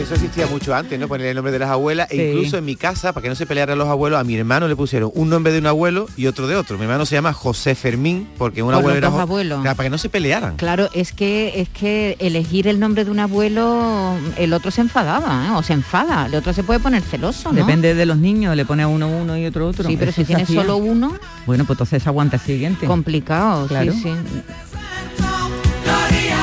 Eso 0.10 0.16
existía 0.26 0.48
mucho 0.48 0.74
antes, 0.74 1.00
¿no? 1.00 1.08
Poner 1.08 1.28
el 1.28 1.36
nombre 1.36 1.52
de 1.52 1.60
las 1.60 1.70
abuelas. 1.70 2.08
Sí. 2.10 2.20
E 2.20 2.32
incluso 2.32 2.58
en 2.58 2.66
mi 2.66 2.76
casa, 2.76 3.14
para 3.14 3.22
que 3.24 3.30
no 3.30 3.36
se 3.36 3.46
pelearan 3.46 3.78
los 3.78 3.88
abuelos, 3.88 4.20
a 4.20 4.24
mi 4.24 4.36
hermano 4.36 4.68
le 4.68 4.76
pusieron 4.76 5.12
un 5.14 5.30
nombre 5.30 5.54
de 5.54 5.60
un 5.60 5.68
abuelo 5.68 6.08
y 6.18 6.26
otro 6.26 6.48
de 6.48 6.56
otro. 6.56 6.78
Mi 6.78 6.84
hermano 6.86 7.06
se 7.06 7.14
llama 7.16 7.32
José 7.32 7.76
Fermín, 7.76 8.28
porque 8.38 8.64
un 8.64 8.70
Por 8.70 8.76
abuelo 8.80 8.98
era 8.98 9.08
abuelos. 9.10 9.62
Claro, 9.62 9.76
para 9.78 9.86
que 9.86 9.92
no 9.92 9.98
se 10.00 10.10
pelearan. 10.10 10.56
Claro, 10.58 10.90
es 10.94 11.12
que 11.14 11.62
es 11.62 11.70
que 11.70 12.16
elegir 12.20 12.68
el 12.68 12.80
nombre 12.80 13.06
de 13.06 13.12
un 13.12 13.20
abuelo, 13.20 14.16
el 14.38 14.54
otro 14.54 14.72
se 14.72 14.82
enfadaba, 14.82 15.48
¿eh? 15.48 15.52
o 15.56 15.62
se 15.62 15.74
enfada, 15.74 16.26
el 16.26 16.34
otro 16.34 16.54
se 16.54 16.64
puede 16.64 16.80
poner 16.80 17.04
celoso, 17.04 17.52
¿no? 17.52 17.56
Depende 17.60 17.94
de 17.94 18.06
los 18.08 18.18
niños, 18.18 18.56
le 18.56 18.66
pone 18.66 18.82
a 18.84 18.88
uno 18.88 19.08
uno 19.08 19.38
y 19.38 19.46
otro 19.46 19.68
otro. 19.68 19.88
Sí, 19.88 19.96
pero 19.96 20.10
Eso 20.10 20.22
si 20.22 20.26
tienes 20.26 20.46
hacía. 20.46 20.62
solo 20.62 20.78
uno, 20.78 21.14
Bueno, 21.46 21.66
pues 21.66 21.76
entonces 21.76 22.08
aguanta 22.08 22.38
el 22.38 22.42
siguiente. 22.42 22.88
complicado, 22.88 23.68
Claro. 23.68 23.92
sí, 23.94 24.00
sí. 24.02 24.12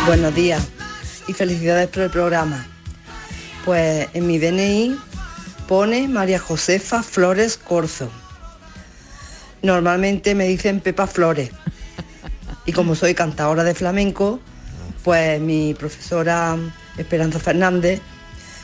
Buenos 0.06 0.34
días 0.36 0.68
y 1.26 1.32
felicidades 1.32 1.88
por 1.88 2.04
el 2.04 2.10
programa. 2.10 2.64
Pues 3.66 4.08
en 4.14 4.26
mi 4.26 4.38
DNI 4.38 4.96
pone 5.68 6.08
María 6.08 6.38
Josefa 6.38 7.02
Flores 7.02 7.58
Corzo. 7.58 8.08
Normalmente 9.62 10.34
me 10.34 10.46
dicen 10.46 10.80
Pepa 10.80 11.06
Flores. 11.06 11.50
Y 12.64 12.72
como 12.72 12.94
soy 12.94 13.14
cantadora 13.14 13.64
de 13.64 13.74
flamenco, 13.74 14.40
pues 15.04 15.40
mi 15.40 15.74
profesora 15.74 16.56
Esperanza 16.96 17.38
Fernández 17.38 18.00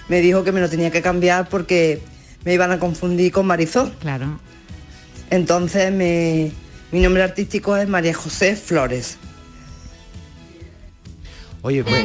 me 0.09 0.21
dijo 0.21 0.45
que 0.45 0.53
me 0.53 0.61
lo 0.61 0.69
tenía 0.71 0.91
que 0.91 1.03
cambiar 1.03 1.49
porque 1.49 2.01
me 2.45 2.55
iban 2.55 2.73
a 2.73 2.79
confundir 2.79 3.31
con 3.33 3.47
Marisol. 3.47 3.93
Claro. 4.01 4.39
Entonces 5.31 5.93
me- 5.93 6.53
mi 6.93 7.01
nombre 7.01 7.23
artístico 7.23 7.77
es 7.77 7.89
María 7.89 8.15
José 8.15 8.55
Flores. 8.57 9.19
Oye, 11.63 11.85
pues. 11.85 12.05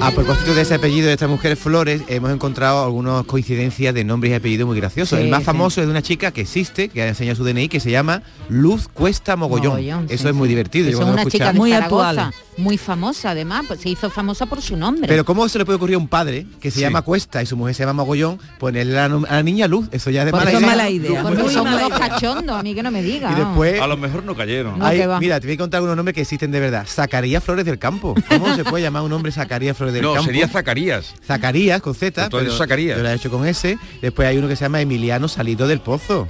A 0.00 0.10
propósito 0.10 0.54
de 0.54 0.62
ese 0.62 0.74
apellido 0.74 1.06
de 1.06 1.14
esta 1.14 1.26
mujer 1.28 1.56
Flores, 1.56 2.02
hemos 2.08 2.30
encontrado 2.30 2.84
algunas 2.84 3.24
coincidencias 3.24 3.94
de 3.94 4.04
nombres 4.04 4.32
y 4.32 4.34
apellidos 4.34 4.66
muy 4.66 4.76
graciosos. 4.76 5.18
Sí, 5.18 5.24
el 5.24 5.30
más 5.30 5.40
sí. 5.40 5.46
famoso 5.46 5.80
es 5.80 5.86
de 5.86 5.90
una 5.90 6.02
chica 6.02 6.30
que 6.30 6.42
existe, 6.42 6.90
que 6.90 7.02
ha 7.02 7.08
enseñado 7.08 7.36
su 7.36 7.44
DNI, 7.44 7.68
que 7.68 7.80
se 7.80 7.90
llama 7.90 8.22
Luz 8.50 8.88
Cuesta 8.88 9.36
Mogollón. 9.36 9.68
Mogollón, 9.68 10.06
Eso 10.10 10.24
sí, 10.24 10.28
es 10.28 10.34
muy 10.34 10.48
divertido. 10.48 10.88
es 10.90 10.96
una 10.96 11.24
chica 11.24 11.54
Muy 11.54 11.72
actual. 11.72 12.32
Muy 12.56 12.78
famosa 12.78 13.30
además, 13.30 13.64
pues 13.68 13.80
se 13.80 13.88
hizo 13.90 14.08
famosa 14.10 14.46
por 14.46 14.62
su 14.62 14.76
nombre. 14.76 15.06
Pero 15.08 15.24
¿cómo 15.24 15.48
se 15.48 15.58
le 15.58 15.64
puede 15.64 15.76
ocurrir 15.76 15.96
a 15.96 15.98
un 15.98 16.08
padre 16.08 16.46
que 16.60 16.70
se 16.70 16.76
Sí. 16.76 16.80
llama 16.80 17.02
Cuesta 17.02 17.42
y 17.42 17.46
su 17.46 17.56
mujer 17.56 17.74
se 17.74 17.82
llama 17.82 17.92
Mogollón 18.04 18.38
ponerle 18.58 18.98
a 18.98 19.08
la, 19.08 19.18
la 19.18 19.42
niña 19.42 19.66
Luz? 19.68 19.88
Eso 19.92 20.10
ya 20.10 20.20
es 20.22 20.26
de 20.26 20.30
Pues 20.32 20.44
mala 20.44 20.50
eso 20.50 20.58
es 20.58 20.62
idea. 20.64 20.70
mala 20.76 20.90
idea. 20.90 21.22
Porque 21.22 21.42
Muy 21.42 21.52
son 21.52 21.66
cachondos, 21.90 22.56
a 22.58 22.62
mí 22.62 22.74
que 22.74 22.82
no 22.82 22.90
me 22.90 23.02
diga. 23.02 23.30
Y 23.32 23.34
después... 23.34 23.80
A 23.80 23.86
lo 23.86 23.96
mejor 23.96 24.24
no 24.24 24.34
cayeron. 24.34 24.78
No, 24.78 25.18
mira, 25.20 25.40
te 25.40 25.46
voy 25.46 25.54
a 25.54 25.58
contar 25.58 25.78
algunos 25.78 25.96
nombres 25.96 26.14
que 26.14 26.22
existen 26.22 26.50
de 26.50 26.60
verdad. 26.60 26.86
Zacarías 26.88 27.42
Flores 27.44 27.64
del 27.64 27.78
Campo. 27.78 28.14
¿Cómo 28.28 28.54
se 28.54 28.64
puede 28.64 28.82
llamar 28.82 29.02
un 29.02 29.12
hombre 29.12 29.32
Zacarías 29.32 29.76
Flores 29.76 29.92
del 29.94 30.02
No, 30.02 30.14
Campo? 30.14 30.26
sería 30.26 30.48
Zacarías. 30.48 31.14
Zacarías 31.26 31.80
con 31.82 31.94
Z, 31.94 32.28
pero 32.30 32.50
Zacarías. 32.56 32.96
yo 32.96 33.02
lo 33.02 33.08
he 33.10 33.14
hecho 33.14 33.30
con 33.30 33.46
S. 33.46 33.78
Después 34.00 34.28
hay 34.28 34.38
uno 34.38 34.48
que 34.48 34.56
se 34.56 34.64
llama 34.64 34.80
Emiliano 34.80 35.28
Salido 35.28 35.66
del 35.68 35.80
Pozo. 35.80 36.26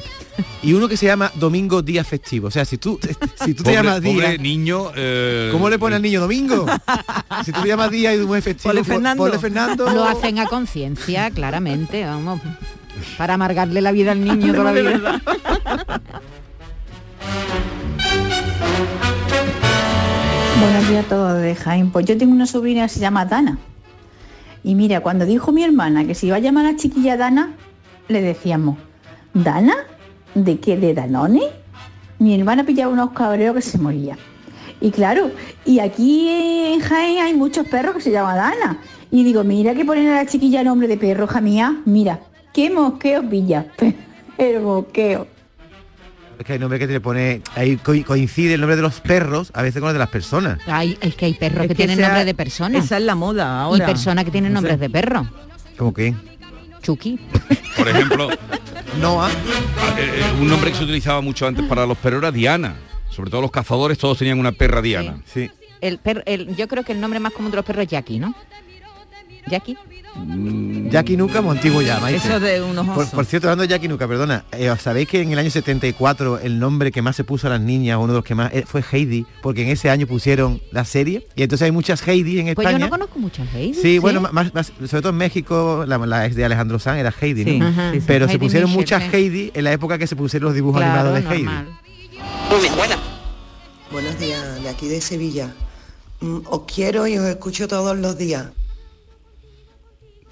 Y 0.62 0.72
uno 0.74 0.88
que 0.88 0.96
se 0.96 1.06
llama 1.06 1.30
Domingo 1.36 1.80
Día 1.82 2.04
Festivo. 2.04 2.48
O 2.48 2.50
sea, 2.50 2.64
si 2.64 2.76
tú, 2.78 2.98
si 3.44 3.54
tú 3.54 3.62
te 3.62 3.70
Pobre- 3.70 3.74
llamas 3.74 4.00
pobre 4.00 4.28
Día... 4.30 4.38
niño. 4.38 4.90
eh, 4.94 5.48
¿Cómo 5.52 5.70
le 5.70 5.78
pone 5.78 5.96
al 5.96 6.02
niño 6.02 6.15
Domingo? 6.18 6.66
si 7.44 7.52
tú 7.52 7.62
te 7.62 7.68
llamas 7.68 7.90
Día 7.90 8.14
y 8.14 8.18
mujer 8.18 8.42
festivo, 8.42 8.70
Ponle 8.70 8.82
po- 8.82 8.86
Fernando. 8.92 9.22
ponle 9.22 9.38
Fernando. 9.38 9.90
Lo 9.92 10.04
hacen 10.04 10.38
a 10.38 10.46
conciencia, 10.46 11.30
claramente, 11.30 12.04
vamos. 12.04 12.40
Para 13.18 13.34
amargarle 13.34 13.80
la 13.82 13.92
vida 13.92 14.12
al 14.12 14.24
niño 14.24 14.52
toda 14.54 14.72
la 14.72 14.80
vida. 14.80 14.90
verdad. 14.90 15.20
Buenos 20.60 20.88
días 20.88 21.04
a 21.04 21.08
todos 21.08 21.40
de 21.42 21.54
Jaén. 21.54 21.90
Pues 21.90 22.06
yo 22.06 22.16
tengo 22.16 22.32
una 22.32 22.46
sobrina 22.46 22.82
que 22.84 22.88
se 22.88 23.00
llama 23.00 23.24
Dana. 23.26 23.58
Y 24.64 24.74
mira, 24.74 25.00
cuando 25.00 25.24
dijo 25.26 25.52
mi 25.52 25.62
hermana 25.62 26.04
que 26.06 26.14
se 26.14 26.26
iba 26.26 26.36
a 26.36 26.40
llamar 26.40 26.66
a 26.66 26.72
la 26.72 26.76
chiquilla 26.78 27.16
Dana, 27.16 27.52
le 28.08 28.20
decíamos, 28.20 28.78
¿Dana? 29.34 29.74
¿De 30.34 30.58
qué? 30.58 30.76
¿De 30.76 30.94
Danone? 30.94 31.42
Mi 32.18 32.34
hermana 32.38 32.64
pillaba 32.64 32.92
unos 32.92 33.10
cabreos 33.12 33.54
que 33.54 33.62
se 33.62 33.78
moría. 33.78 34.16
Y 34.86 34.90
claro, 34.92 35.32
y 35.64 35.80
aquí 35.80 36.28
en 36.28 36.78
Jaén 36.78 37.18
hay 37.18 37.34
muchos 37.34 37.66
perros 37.66 37.96
que 37.96 38.00
se 38.00 38.12
llaman 38.12 38.36
Dana. 38.36 38.78
Y 39.10 39.24
digo, 39.24 39.42
mira 39.42 39.74
que 39.74 39.84
ponen 39.84 40.06
a 40.06 40.14
la 40.22 40.26
chiquilla 40.26 40.62
nombre 40.62 40.86
de 40.86 40.96
perro, 40.96 41.24
hija 41.24 41.40
mía. 41.40 41.80
Mira, 41.86 42.20
qué 42.54 42.70
mosqueo 42.70 43.28
pilla. 43.28 43.66
Pero 44.36 44.60
mosqueo. 44.60 45.26
Es 46.38 46.44
que 46.46 46.52
hay 46.52 46.58
nombre 46.60 46.78
que 46.78 46.86
te 46.86 46.92
le 46.92 47.00
pone... 47.00 47.42
Ahí 47.56 47.78
co- 47.78 47.94
coincide 48.06 48.54
el 48.54 48.60
nombre 48.60 48.76
de 48.76 48.82
los 48.82 49.00
perros 49.00 49.50
a 49.54 49.62
veces 49.62 49.80
con 49.80 49.88
el 49.88 49.94
de 49.94 49.98
las 49.98 50.10
personas. 50.10 50.58
Ay, 50.66 50.96
es 51.00 51.16
que 51.16 51.24
hay 51.26 51.34
perros 51.34 51.62
Es 51.62 51.62
que, 51.62 51.68
que 51.68 51.74
tienen 51.74 51.98
esa- 51.98 52.08
nombre 52.08 52.24
de 52.24 52.34
personas. 52.34 52.84
Esa 52.84 52.98
es 52.98 53.02
la 53.02 53.16
moda 53.16 53.44
Y 53.44 53.48
ahora. 53.64 53.86
personas 53.86 54.24
que 54.24 54.30
tienen 54.30 54.52
nombres 54.52 54.78
de 54.78 54.88
perro. 54.88 55.26
¿Cómo 55.76 55.92
que? 55.92 56.14
Chucky. 56.82 57.18
Por 57.76 57.88
ejemplo, 57.88 58.28
Noah. 59.00 59.30
eh, 59.98 60.22
un 60.40 60.46
nombre 60.46 60.70
que 60.70 60.76
se 60.78 60.84
utilizaba 60.84 61.20
mucho 61.22 61.44
antes 61.44 61.64
para 61.64 61.84
los 61.86 61.98
perros 61.98 62.18
era 62.22 62.30
Diana. 62.30 62.76
Sobre 63.16 63.30
todo 63.30 63.40
los 63.40 63.50
cazadores, 63.50 63.96
todos 63.98 64.18
tenían 64.18 64.38
una 64.38 64.52
perra 64.52 64.82
Diana. 64.82 65.20
Sí. 65.32 65.50
El 65.80 65.98
perro, 65.98 66.22
el, 66.26 66.54
yo 66.54 66.68
creo 66.68 66.84
que 66.84 66.92
el 66.92 67.00
nombre 67.00 67.18
más 67.20 67.32
común 67.32 67.50
de 67.50 67.56
los 67.56 67.64
perros 67.64 67.84
es 67.84 67.88
Jackie, 67.90 68.18
¿no? 68.18 68.34
Jackie. 69.48 69.76
Jackie 70.90 71.16
Nuka, 71.16 71.42
muy 71.42 71.56
antiguo 71.56 71.82
ya, 71.82 72.00
Maite. 72.00 72.26
Eso 72.26 72.40
de 72.40 72.62
unos 72.62 72.86
Por, 72.86 72.98
osos. 73.04 73.14
por 73.14 73.26
cierto, 73.26 73.48
hablando 73.48 73.62
de 73.62 73.68
Jackie 73.68 73.86
Nuka, 73.86 74.08
perdona, 74.08 74.44
eh, 74.52 74.74
¿sabéis 74.80 75.08
que 75.08 75.20
en 75.20 75.30
el 75.32 75.38
año 75.38 75.50
74 75.50 76.38
el 76.38 76.58
nombre 76.58 76.90
que 76.90 77.02
más 77.02 77.16
se 77.16 77.22
puso 77.22 77.46
a 77.46 77.50
las 77.50 77.60
niñas, 77.60 77.98
uno 77.98 78.08
de 78.08 78.18
los 78.20 78.24
que 78.24 78.34
más, 78.34 78.50
eh, 78.54 78.64
fue 78.66 78.82
Heidi? 78.90 79.26
Porque 79.42 79.62
en 79.62 79.68
ese 79.68 79.90
año 79.90 80.06
pusieron 80.06 80.60
la 80.72 80.84
serie 80.86 81.26
y 81.36 81.42
entonces 81.42 81.66
hay 81.66 81.70
muchas 81.72 82.06
Heidi 82.08 82.40
en 82.40 82.54
Pues 82.54 82.66
España. 82.66 82.78
yo 82.78 82.84
no 82.86 82.90
conozco 82.90 83.18
muchas 83.18 83.46
Heidi. 83.54 83.74
Sí, 83.74 83.98
bueno, 83.98 84.22
más, 84.32 84.54
más- 84.54 84.72
sobre 84.86 85.02
todo 85.02 85.10
en 85.10 85.16
México, 85.18 85.84
la, 85.86 85.98
la 85.98 86.26
ex 86.26 86.34
de 86.34 86.44
Alejandro 86.46 86.78
Sanz 86.78 86.98
era 86.98 87.12
Heidi, 87.20 87.44
Sí, 87.44 87.58
¿no? 87.58 87.66
Ajá. 87.68 87.92
sí, 87.92 88.00
sí. 88.00 88.04
Pero 88.06 88.26
se 88.26 88.32
Heidi 88.32 88.38
pusieron 88.44 88.70
muchas 88.70 89.02
sí. 89.04 89.10
Heidi 89.12 89.50
en 89.54 89.64
la 89.64 89.72
época 89.72 89.98
que 89.98 90.06
se 90.06 90.16
pusieron 90.16 90.46
los 90.46 90.54
dibujos 90.54 90.80
Claro, 90.80 91.10
animados 91.10 91.22
de 91.30 91.36
Heidi. 91.36 91.48
Muy 92.50 92.68
buena. 92.76 92.96
Buenos 93.90 94.18
días, 94.18 94.62
de 94.62 94.68
aquí 94.68 94.88
de 94.88 95.00
Sevilla. 95.00 95.54
Mm, 96.20 96.38
Os 96.46 96.62
quiero 96.72 97.06
y 97.06 97.18
os 97.18 97.26
escucho 97.26 97.68
todos 97.68 97.96
los 97.98 98.16
días. 98.16 98.46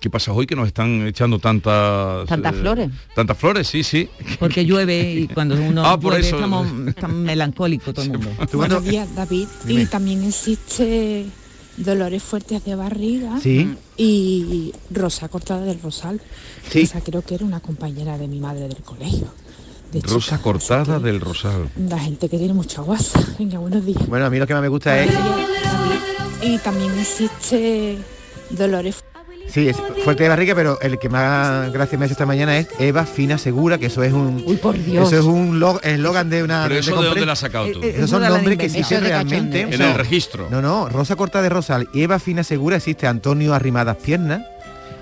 ¿Qué 0.00 0.10
pasa 0.10 0.32
hoy 0.32 0.46
que 0.46 0.54
nos 0.54 0.66
están 0.66 1.06
echando 1.06 1.38
tantas... 1.38 2.26
Tantas 2.28 2.54
eh, 2.54 2.58
flores. 2.58 2.90
Tantas 3.14 3.38
flores, 3.38 3.66
sí, 3.68 3.82
sí. 3.82 4.08
Porque 4.38 4.64
llueve 4.66 5.12
y 5.14 5.28
cuando 5.34 5.54
uno 5.54 5.82
Ah, 5.84 5.98
por 5.98 6.12
llueve 6.12 6.26
eso. 6.26 6.36
estamos 6.36 6.94
tan 6.94 7.22
melancólicos 7.24 7.94
todo 7.94 8.04
el 8.04 8.18
mundo. 8.18 8.30
Buenos 8.52 8.84
días, 8.84 9.14
David. 9.14 9.48
Dime. 9.64 9.82
Y 9.82 9.86
también 9.86 10.22
existe 10.24 11.24
dolores 11.78 12.22
fuertes 12.22 12.62
de 12.64 12.74
barriga 12.74 13.40
Sí. 13.40 13.74
y 13.96 14.72
Rosa 14.90 15.28
Cortada 15.28 15.64
del 15.64 15.80
Rosal. 15.80 16.20
Sí. 16.70 16.82
Esa 16.82 17.00
creo 17.00 17.22
que 17.22 17.34
era 17.36 17.44
una 17.46 17.60
compañera 17.60 18.18
de 18.18 18.28
mi 18.28 18.40
madre 18.40 18.68
del 18.68 18.82
colegio. 18.82 19.28
De 20.00 20.08
Rosa 20.08 20.38
cortada 20.38 20.98
del 20.98 21.20
rosal. 21.20 21.68
La 21.88 21.98
gente 21.98 22.28
que 22.28 22.36
tiene 22.38 22.52
mucha 22.54 22.82
guasa. 22.82 23.20
Venga, 23.38 23.58
buenos 23.58 23.84
días. 23.84 24.06
Bueno, 24.08 24.26
a 24.26 24.30
mí 24.30 24.38
lo 24.38 24.46
que 24.46 24.54
más 24.54 24.62
me 24.62 24.68
gusta 24.68 24.98
es... 25.02 25.10
Y 26.42 26.58
también 26.58 26.98
existe 26.98 27.98
dolores 28.50 29.02
Sí, 29.46 29.68
es 29.68 29.76
fuerte 30.04 30.24
de 30.24 30.30
barriga, 30.30 30.54
pero 30.54 30.80
el 30.80 30.98
que 30.98 31.08
más 31.08 31.70
gracia 31.72 31.96
me 31.98 32.06
hace 32.06 32.12
esta 32.12 32.26
mañana 32.26 32.56
es 32.58 32.66
Eva 32.78 33.04
Fina 33.06 33.38
Segura, 33.38 33.78
que 33.78 33.86
eso 33.86 34.02
es 34.02 34.12
un... 34.12 34.42
Uy, 34.46 34.56
por 34.56 34.76
Dios. 34.76 35.06
Eso 35.12 35.18
es 35.20 35.24
un 35.24 35.60
lo- 35.60 35.80
eslogan 35.82 36.28
de 36.30 36.42
una... 36.42 36.64
Pero 36.66 36.80
eso 36.80 37.00
de 37.00 37.08
dónde 37.08 37.26
la 37.26 37.32
has 37.34 37.38
sacado 37.40 37.70
tú? 37.70 37.80
Eh, 37.82 37.94
Esos 37.98 38.10
son 38.10 38.22
nombres 38.22 38.58
que 38.58 38.66
existen 38.66 39.02
realmente. 39.02 39.60
En 39.60 39.80
el 39.80 39.94
registro. 39.94 40.48
No, 40.50 40.60
no, 40.60 40.88
Rosa 40.88 41.14
Corta 41.14 41.40
de 41.40 41.50
Rosal 41.50 41.88
y 41.92 42.02
Eva 42.02 42.18
Fina 42.18 42.42
Segura 42.42 42.76
existe 42.78 43.06
Antonio 43.06 43.54
Arrimadas 43.54 43.96
Piernas. 43.98 44.42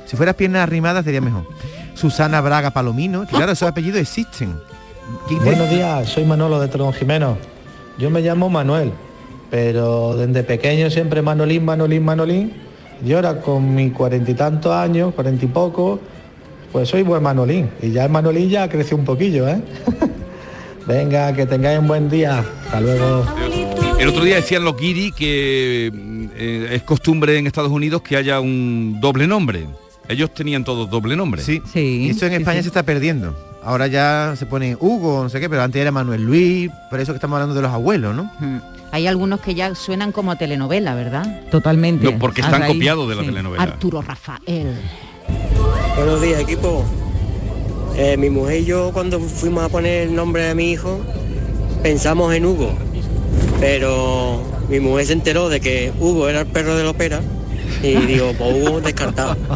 Si 0.07 0.17
fueras 0.17 0.35
piernas 0.35 0.63
arrimadas 0.65 1.05
sería 1.05 1.21
mejor. 1.23 1.47
Susana 1.95 2.41
Braga 2.43 2.73
Palomino, 2.73 3.23
que 3.23 3.37
claro, 3.37 3.53
esos 3.53 3.69
apellidos 3.69 4.01
existen. 4.01 4.59
Buenos 5.43 5.71
días, 5.71 6.09
soy 6.09 6.25
Manolo 6.25 6.61
de 6.61 6.69
Tron 6.69 6.93
Jimeno. 6.93 7.37
Yo 7.99 8.11
me 8.11 8.21
llamo 8.21 8.49
Manuel, 8.49 8.93
pero 9.51 10.17
desde 10.17 10.45
pequeño 10.45 10.91
siempre 10.91 11.23
Manolín, 11.23 11.65
Manolín, 11.65 12.05
Manolín. 12.05 12.53
Y 13.05 13.13
ahora 13.13 13.41
con 13.41 13.75
mis 13.75 13.93
cuarenta 13.93 14.31
y 14.31 14.35
tantos 14.35 14.73
años, 14.73 15.13
cuarenta 15.15 15.45
y 15.45 15.49
poco, 15.49 15.99
pues 16.71 16.89
soy 16.89 17.03
buen 17.03 17.23
Manolín. 17.23 17.69
Y 17.83 17.91
ya 17.91 18.05
el 18.05 18.11
Manolín 18.11 18.49
ya 18.49 18.69
creció 18.69 18.97
un 18.97 19.05
poquillo, 19.05 19.49
¿eh? 19.49 19.61
Venga, 20.87 21.33
que 21.35 21.47
tengáis 21.47 21.81
un 21.81 21.89
buen 21.89 22.09
día. 22.09 22.45
Hasta 22.65 22.81
luego. 22.81 23.27
El 23.99 24.09
otro 24.09 24.25
día 24.25 24.37
decían 24.37 24.65
los 24.65 24.77
guiri 24.77 25.13
que 25.13 25.91
eh, 26.37 26.69
es 26.73 26.83
costumbre 26.83 27.39
en 27.39 27.47
Estados 27.47 27.71
Unidos 27.71 28.03
que 28.03 28.17
haya 28.17 28.41
un 28.41 28.99
doble 29.01 29.27
nombre. 29.27 29.67
Ellos 30.09 30.33
tenían 30.35 30.65
todos 30.65 30.91
doble 30.91 31.17
nombre. 31.17 31.43
Sí, 31.43 31.61
y 31.75 32.11
esto 32.11 32.27
en 32.27 32.35
España 32.35 32.63
se 32.63 32.69
está 32.69 32.83
perdiendo. 32.83 33.52
Ahora 33.65 33.87
ya 33.87 34.35
se 34.37 34.47
pone 34.47 34.77
Hugo, 34.79 35.23
no 35.23 35.29
sé 35.29 35.39
qué, 35.41 35.49
pero 35.49 35.63
antes 35.63 35.81
era 35.81 35.93
Manuel 35.93 36.23
Luis, 36.23 36.71
por 36.91 37.01
eso 37.01 37.13
que 37.13 37.17
estamos 37.17 37.37
hablando 37.37 37.55
de 37.55 37.63
los 37.63 37.73
abuelos, 37.73 38.15
¿no? 38.15 38.25
Mm. 38.41 38.59
Hay 38.91 39.07
algunos 39.07 39.41
que 39.41 39.55
ya 39.55 39.75
suenan 39.75 40.13
como 40.13 40.33
a 40.33 40.37
telenovela, 40.37 40.95
¿verdad? 40.95 41.43
Totalmente. 41.51 42.13
No, 42.13 42.19
porque 42.19 42.41
están 42.43 42.67
copiados 42.67 43.09
de 43.09 43.15
la 43.15 43.23
telenovela. 43.23 43.63
Arturo 43.63 44.03
Rafael. 44.03 44.77
Buenos 45.97 46.21
días, 46.21 46.41
equipo. 46.41 46.85
Eh, 47.97 48.17
mi 48.17 48.31
mujer 48.31 48.63
y 48.63 48.65
yo 48.65 48.91
cuando 48.93 49.21
fuimos 49.21 49.65
a 49.65 49.69
poner 49.69 50.09
el 50.09 50.15
nombre 50.15 50.43
de 50.45 50.55
mi 50.55 50.73
hijo 50.73 51.01
pensamos 51.83 52.35
en 52.35 52.47
Hugo, 52.47 52.73
pero 53.61 54.43
mi 54.69 54.81
mujer 54.81 55.07
se 55.07 55.13
enteró 55.13 55.49
de 55.49 55.61
que 55.61 55.93
Hugo 56.01 56.29
era 56.29 56.41
el 56.41 56.47
perro 56.47 56.77
de 56.77 56.85
la 56.85 56.91
ópera 56.91 57.21
y 57.83 57.95
digo, 58.07 58.33
pues 58.39 58.55
Hugo 58.55 58.81
descartado. 58.81 59.37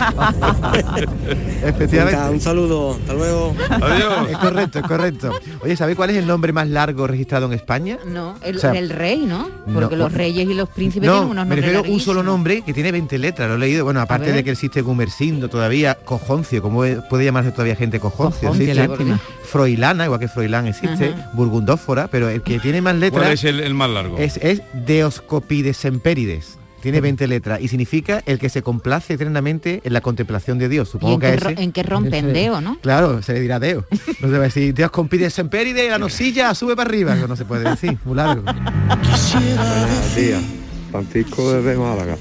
Venga, 1.90 2.30
un 2.30 2.40
saludo, 2.40 2.92
hasta 2.94 3.14
luego. 3.14 3.54
Es 4.30 4.36
correcto, 4.38 4.78
es 4.78 4.84
correcto. 4.86 5.32
Oye, 5.62 5.76
¿sabéis 5.76 5.96
cuál 5.96 6.10
es 6.10 6.16
el 6.16 6.26
nombre 6.26 6.52
más 6.52 6.68
largo 6.68 7.06
registrado 7.06 7.46
en 7.46 7.52
España? 7.52 7.98
No, 8.06 8.36
el, 8.42 8.56
O 8.56 8.60
sea, 8.60 8.72
el 8.72 8.90
rey, 8.90 9.24
¿no? 9.26 9.48
Porque 9.72 9.96
no, 9.96 10.04
los 10.04 10.12
reyes 10.12 10.48
y 10.48 10.54
los 10.54 10.68
príncipes 10.68 11.06
No, 11.06 11.14
tienen 11.14 11.30
unos 11.30 11.44
me 11.46 11.50
nombres 11.56 11.64
refiero 11.72 11.88
a 11.88 11.92
un 11.94 12.00
solo 12.00 12.22
nombre 12.22 12.62
que 12.62 12.72
tiene 12.72 12.92
20 12.92 13.18
letras, 13.18 13.48
lo 13.48 13.54
he 13.56 13.58
leído. 13.58 13.84
Bueno, 13.84 14.00
aparte 14.00 14.32
de 14.32 14.44
que 14.44 14.50
existe 14.50 14.80
Gumersindo 14.82 15.48
todavía, 15.48 15.94
Cojoncio, 15.94 16.62
¿cómo 16.62 16.84
es- 16.84 16.98
puede 17.08 17.24
llamarse 17.24 17.50
todavía 17.52 17.76
gente 17.76 18.00
Cojoncio? 18.00 18.48
Cojón, 18.48 18.58
qué 18.58 18.70
existe. 18.72 19.16
Froilana, 19.44 20.04
igual 20.04 20.20
que 20.20 20.28
Froilán 20.28 20.66
existe, 20.66 21.08
Ajá. 21.10 21.30
Burgundófora, 21.32 22.08
pero 22.08 22.28
el 22.28 22.42
que 22.42 22.58
tiene 22.58 22.80
más 22.82 22.96
letras 22.96 23.22
¿Cuál 23.22 23.32
es 23.32 23.44
el, 23.44 23.60
el 23.60 23.74
más 23.74 23.90
largo? 23.90 24.18
es, 24.18 24.36
es 24.38 24.62
Deoscopides 24.72 25.76
Semperides. 25.76 26.58
Tiene 26.80 27.00
20 27.00 27.26
letras 27.26 27.60
y 27.60 27.68
significa 27.68 28.22
el 28.26 28.38
que 28.38 28.48
se 28.48 28.62
complace 28.62 29.14
eternamente 29.14 29.80
en 29.82 29.92
la 29.92 30.00
contemplación 30.00 30.58
de 30.58 30.68
Dios. 30.68 30.88
¿Y 30.88 30.92
Supongo 30.92 31.14
en 31.14 31.20
que 31.20 31.36
ro- 31.36 31.50
ese... 31.50 31.62
en 31.62 31.72
qué 31.72 31.82
rompen 31.82 32.32
deo, 32.32 32.60
no? 32.60 32.78
Claro, 32.80 33.22
se 33.22 33.32
le 33.32 33.40
dirá 33.40 33.58
Deo. 33.58 33.84
No 34.20 34.28
se 34.28 34.32
va 34.34 34.38
a 34.38 34.42
decir, 34.42 34.72
Dios 34.74 34.90
compide 34.90 35.30
semperide, 35.30 35.88
la 35.90 35.98
nosilla, 35.98 36.54
sube 36.54 36.76
para 36.76 36.88
arriba. 36.88 37.16
Eso 37.16 37.26
no 37.26 37.34
se 37.36 37.44
puede 37.44 37.68
decir, 37.68 37.96
muy 38.04 38.16
largo. 38.16 38.42
Buenos 38.44 40.14
días, 40.16 40.42
Francisco 40.92 41.52
desde 41.52 41.76
Málaga. 41.76 42.16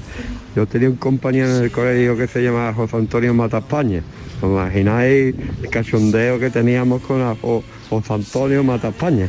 Yo 0.56 0.66
tenía 0.66 0.88
un 0.88 0.96
compañero 0.96 1.54
en 1.58 1.64
el 1.64 1.70
colegio 1.70 2.16
que 2.16 2.26
se 2.26 2.42
llamaba 2.42 2.72
José 2.72 2.96
Antonio 2.96 3.34
Mataspaña. 3.34 4.00
¿Os 4.40 4.50
imagináis 4.50 5.34
el 5.62 5.70
cachondeo 5.70 6.38
que 6.40 6.50
teníamos 6.50 7.02
con 7.02 7.36
José 7.36 8.12
Antonio 8.12 8.64
Mataspaña? 8.64 9.28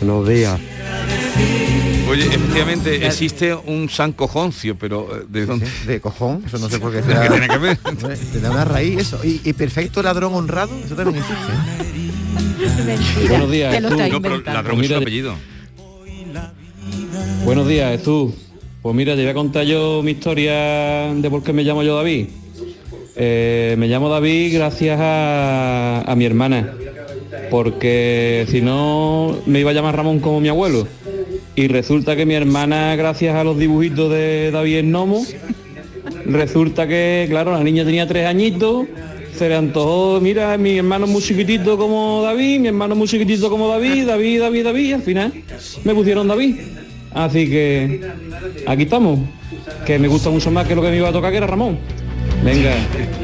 Buenos 0.00 0.28
días. 0.28 0.60
Oye, 2.14 2.26
efectivamente 2.26 3.06
existe 3.06 3.54
un 3.54 3.88
San 3.90 4.12
Cojoncio, 4.12 4.76
pero 4.78 5.08
eh, 5.16 5.24
¿de 5.28 5.46
dónde? 5.46 5.66
De 5.86 6.00
cojón, 6.00 6.44
eso 6.46 6.58
no 6.58 6.68
sé 6.70 6.78
por 6.78 6.92
qué 6.92 6.98
¿Qué 7.00 7.04
será. 7.04 7.28
tiene 7.28 7.48
que 7.48 7.58
ver? 7.58 7.76
Te 8.32 8.40
da 8.40 8.50
una 8.52 8.64
raíz 8.64 8.98
eso. 9.00 9.20
Y, 9.24 9.40
y 9.44 9.52
perfecto 9.52 10.00
ladrón 10.02 10.32
honrado, 10.34 10.70
eso 10.84 10.94
también 10.94 11.22
existe. 11.24 13.28
Buenos 13.28 13.50
días, 13.50 13.70
Te 13.72 13.78
está 13.78 14.08
No, 14.08 14.22
pero 14.22 14.40
ladrón 14.40 14.80
es 14.80 14.86
su 14.86 14.92
Mira, 14.92 14.96
apellido. 14.98 15.34
Buenos 17.44 17.66
días, 17.68 17.98
Jesús. 17.98 18.32
Pues 18.80 18.94
mira, 18.94 19.14
te 19.16 19.22
voy 19.22 19.30
a 19.30 19.34
contar 19.34 19.64
yo 19.64 20.02
mi 20.04 20.12
historia 20.12 21.12
de 21.14 21.30
por 21.30 21.42
qué 21.42 21.52
me 21.52 21.64
llamo 21.64 21.82
yo 21.82 21.96
David. 21.96 22.28
Eh, 23.16 23.74
me 23.78 23.88
llamo 23.88 24.08
David 24.08 24.54
gracias 24.54 24.98
a, 25.00 26.02
a 26.06 26.14
mi 26.16 26.24
hermana, 26.26 26.74
porque 27.50 28.46
si 28.50 28.60
no 28.60 29.36
me 29.46 29.60
iba 29.60 29.70
a 29.70 29.74
llamar 29.74 29.96
Ramón 29.96 30.20
como 30.20 30.40
mi 30.40 30.48
abuelo. 30.48 30.86
Y 31.56 31.68
resulta 31.68 32.16
que 32.16 32.26
mi 32.26 32.34
hermana, 32.34 32.96
gracias 32.96 33.34
a 33.36 33.44
los 33.44 33.56
dibujitos 33.58 34.10
de 34.10 34.50
David 34.50 34.76
el 34.78 34.90
Nomo, 34.90 35.24
resulta 36.26 36.86
que, 36.88 37.26
claro, 37.30 37.52
la 37.52 37.62
niña 37.62 37.84
tenía 37.84 38.06
tres 38.08 38.26
añitos, 38.26 38.86
se 39.36 39.48
le 39.48 39.54
antojó, 39.56 40.20
mira, 40.20 40.56
mi 40.58 40.78
hermano 40.78 41.06
muy 41.06 41.22
chiquitito 41.22 41.78
como 41.78 42.22
David, 42.22 42.58
mi 42.60 42.68
hermano 42.68 42.94
muy 42.96 43.06
chiquitito 43.06 43.48
como 43.50 43.68
David, 43.68 44.06
David, 44.06 44.40
David, 44.40 44.64
David, 44.64 44.84
y 44.88 44.92
al 44.94 45.02
final 45.02 45.32
me 45.84 45.94
pusieron 45.94 46.26
David. 46.26 46.56
Así 47.12 47.48
que 47.48 48.00
aquí 48.66 48.82
estamos, 48.82 49.20
que 49.86 49.98
me 50.00 50.08
gusta 50.08 50.30
mucho 50.30 50.50
más 50.50 50.66
que 50.66 50.74
lo 50.74 50.82
que 50.82 50.90
me 50.90 50.96
iba 50.96 51.08
a 51.08 51.12
tocar 51.12 51.30
que 51.30 51.36
era 51.36 51.46
Ramón. 51.46 51.78
Venga, 52.44 52.74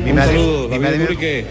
Mi 0.05 0.11
un 0.11 0.17
madre- 0.17 0.33
saludo, 0.37 0.63
mi 0.63 0.69
David 0.69 0.83
madre 0.85 0.97
Enrique. 1.03 1.45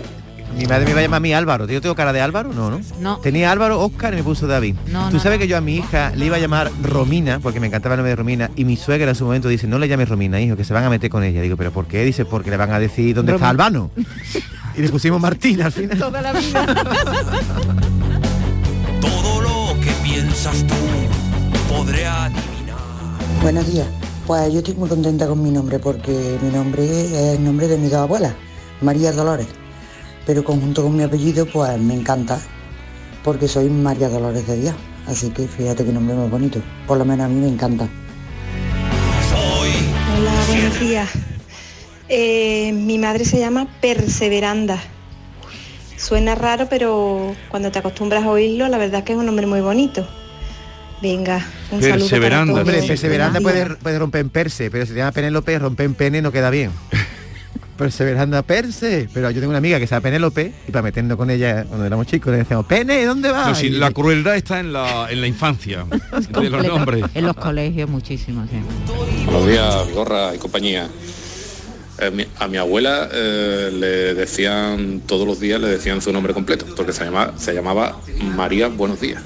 Mi 0.60 0.66
madre 0.66 0.84
me 0.84 0.92
iba 0.92 1.00
a 1.00 1.04
llamar 1.04 1.18
a 1.18 1.22
mí 1.22 1.34
Álvaro. 1.34 1.66
¿Yo 1.68 1.80
tengo 1.80 1.96
cara 1.96 2.12
de 2.12 2.20
Álvaro? 2.20 2.52
No, 2.54 2.70
¿no? 2.70 2.82
No. 3.00 3.20
Tenía 3.20 3.50
Álvaro, 3.50 3.80
Oscar 3.80 4.12
y 4.14 4.18
me 4.18 4.24
puso 4.24 4.46
David. 4.46 4.76
No, 4.92 5.08
Tú 5.08 5.16
no, 5.16 5.24
sabes 5.24 5.40
que 5.40 5.48
yo 5.48 5.56
a 5.56 5.62
mi 5.62 5.78
hija 5.78 6.12
le 6.18 6.26
iba 6.26 6.36
a 6.36 6.40
llamar 6.40 6.70
Romina, 6.84 7.40
porque 7.40 7.62
me 7.62 7.68
encantaba 7.68 7.96
el 7.96 8.00
nombre 8.00 8.10
de 8.10 8.18
Romina, 8.18 8.52
y 8.58 8.66
mi 8.66 8.76
suegra 8.76 9.08
en 9.10 9.16
su 9.16 9.24
momento 9.24 9.48
dice, 9.48 9.68
no 9.68 9.80
le 9.80 9.88
llames 9.88 10.10
Romina, 10.10 10.42
hijo, 10.42 10.58
que 10.58 10.66
se 10.66 10.74
van 10.74 10.84
a 10.84 10.90
meter 10.90 11.10
con 11.10 11.24
ella. 11.24 11.42
Digo, 11.42 11.56
¿pero 11.56 11.72
por 11.72 11.86
qué? 11.86 12.04
Dice, 12.04 12.26
porque 12.26 12.50
le 12.50 12.58
van 12.58 12.74
a 12.74 12.80
decir 12.80 13.16
dónde 13.16 13.36
está 13.36 13.48
Albano. 13.50 13.90
Y 14.76 14.82
le 14.82 14.90
pusimos 14.90 15.22
Martina 15.22 15.68
al 15.68 15.72
final. 15.72 15.98
Toda 15.98 16.22
la 16.22 16.34
vida. 16.34 16.66
Todo 19.00 19.42
lo 19.42 19.80
que 19.80 19.92
piensas 20.04 20.68
tú 20.68 20.76
podré 21.74 22.06
adivinar. 22.06 22.78
Buenos 23.42 23.66
días. 23.72 23.88
Pues 24.28 24.52
yo 24.52 24.60
estoy 24.60 24.74
muy 24.76 24.90
contenta 24.90 25.26
con 25.26 25.42
mi 25.42 25.52
nombre 25.52 25.80
porque 25.80 26.38
mi 26.42 26.50
nombre 26.50 26.84
es 26.84 27.38
el 27.38 27.44
nombre 27.46 27.70
de 27.70 27.78
mis 27.78 27.92
dos 27.92 28.02
abuelas, 28.02 28.34
María 28.82 29.14
Dolores. 29.14 29.48
Pero 30.26 30.44
conjunto 30.44 30.84
con 30.84 30.96
mi 30.96 31.04
apellido, 31.04 31.46
pues 31.46 31.80
me 31.80 31.94
encanta 31.96 32.40
porque 33.24 33.48
soy 33.48 33.70
María 33.70 34.10
Dolores 34.10 34.46
de 34.48 34.58
Díaz. 34.58 34.76
Así 35.08 35.30
que 35.32 35.48
fíjate 35.48 35.84
qué 35.86 35.92
nombre 35.92 36.16
más 36.16 36.30
bonito. 36.30 36.62
Por 36.88 36.98
lo 36.98 37.06
menos 37.06 37.26
a 37.26 37.30
mí 37.30 37.40
me 37.42 37.48
encanta. 37.48 37.88
Hola, 40.18 40.32
buenos 40.48 40.80
días. 40.80 41.10
Eh, 42.10 42.72
mi 42.74 42.98
madre 42.98 43.26
se 43.26 43.40
llama 43.40 43.68
Perseveranda. 43.82 44.80
Suena 45.98 46.36
raro, 46.36 46.68
pero 46.70 47.36
cuando 47.50 47.72
te 47.72 47.80
acostumbras 47.80 48.24
a 48.24 48.30
oírlo, 48.30 48.68
la 48.68 48.78
verdad 48.78 49.04
que 49.04 49.14
es 49.14 49.20
un 49.20 49.26
nombre 49.26 49.46
muy 49.48 49.62
bonito. 49.62 50.08
Venga, 51.02 51.46
un 51.72 51.82
saludo 51.82 51.82
para 51.82 51.98
Perseveranda. 52.00 52.54
todos. 52.54 52.68
Hombre, 52.68 52.88
perseveranda 52.88 53.40
Buenos 53.40 53.52
puede, 53.52 53.66
días. 53.66 53.78
puede 53.82 54.00
romper 54.00 54.22
en 54.22 54.30
perse, 54.30 54.70
pero 54.72 54.86
si 54.86 54.92
se 54.94 54.98
llama 54.98 55.12
Penélope, 55.12 55.58
romper 55.60 55.86
en 55.86 55.94
pene 55.96 56.22
no 56.22 56.32
queda 56.32 56.50
bien. 56.50 56.72
Perseveranda 57.80 58.44
perse. 58.44 59.08
Pero 59.14 59.32
yo 59.32 59.40
tengo 59.40 59.50
una 59.52 59.58
amiga 59.60 59.80
que 59.80 59.88
se 59.88 59.96
llama 59.96 60.04
Penélope 60.04 60.54
y 60.68 60.72
para 60.72 60.84
meternos 60.84 61.18
con 61.18 61.30
ella 61.30 61.64
cuando 61.64 61.86
éramos 61.86 62.08
chicos 62.08 62.32
le 62.34 62.40
decíamos, 62.40 62.66
Pene, 62.66 63.06
¿dónde 63.06 63.32
vas? 63.32 63.58
No, 63.58 63.66
Y- 63.66 63.70
la 63.72 63.92
crueldad 63.92 64.36
está 64.36 64.60
en 64.60 64.74
la, 64.74 65.08
en 65.10 65.22
la 65.22 65.28
infancia 65.28 65.86
de 66.42 66.50
los 66.50 66.68
nombres. 66.68 67.06
En 67.16 67.26
los 67.26 67.36
colegios 67.38 67.90
muchísimo, 67.90 68.46
sí. 68.52 68.58
Buenos 69.26 69.48
días, 69.48 69.88
Vigorra 69.88 70.36
y 70.36 70.38
compañía. 70.40 70.90
Eh, 72.00 72.12
mi- 72.12 72.28
a 72.38 72.48
mi 72.50 72.58
abuela 72.58 73.10
eh, 73.14 73.70
le 73.74 74.14
decían, 74.14 75.02
todos 75.06 75.26
los 75.26 75.40
días 75.40 75.62
le 75.62 75.68
decían 75.70 76.02
su 76.02 76.12
nombre 76.12 76.34
completo, 76.34 76.66
porque 76.76 76.92
se 76.92 77.06
llamaba, 77.06 77.34
se 77.38 77.54
llamaba 77.54 77.98
María 78.36 78.68
Buenos 78.68 79.00
Días. 79.00 79.24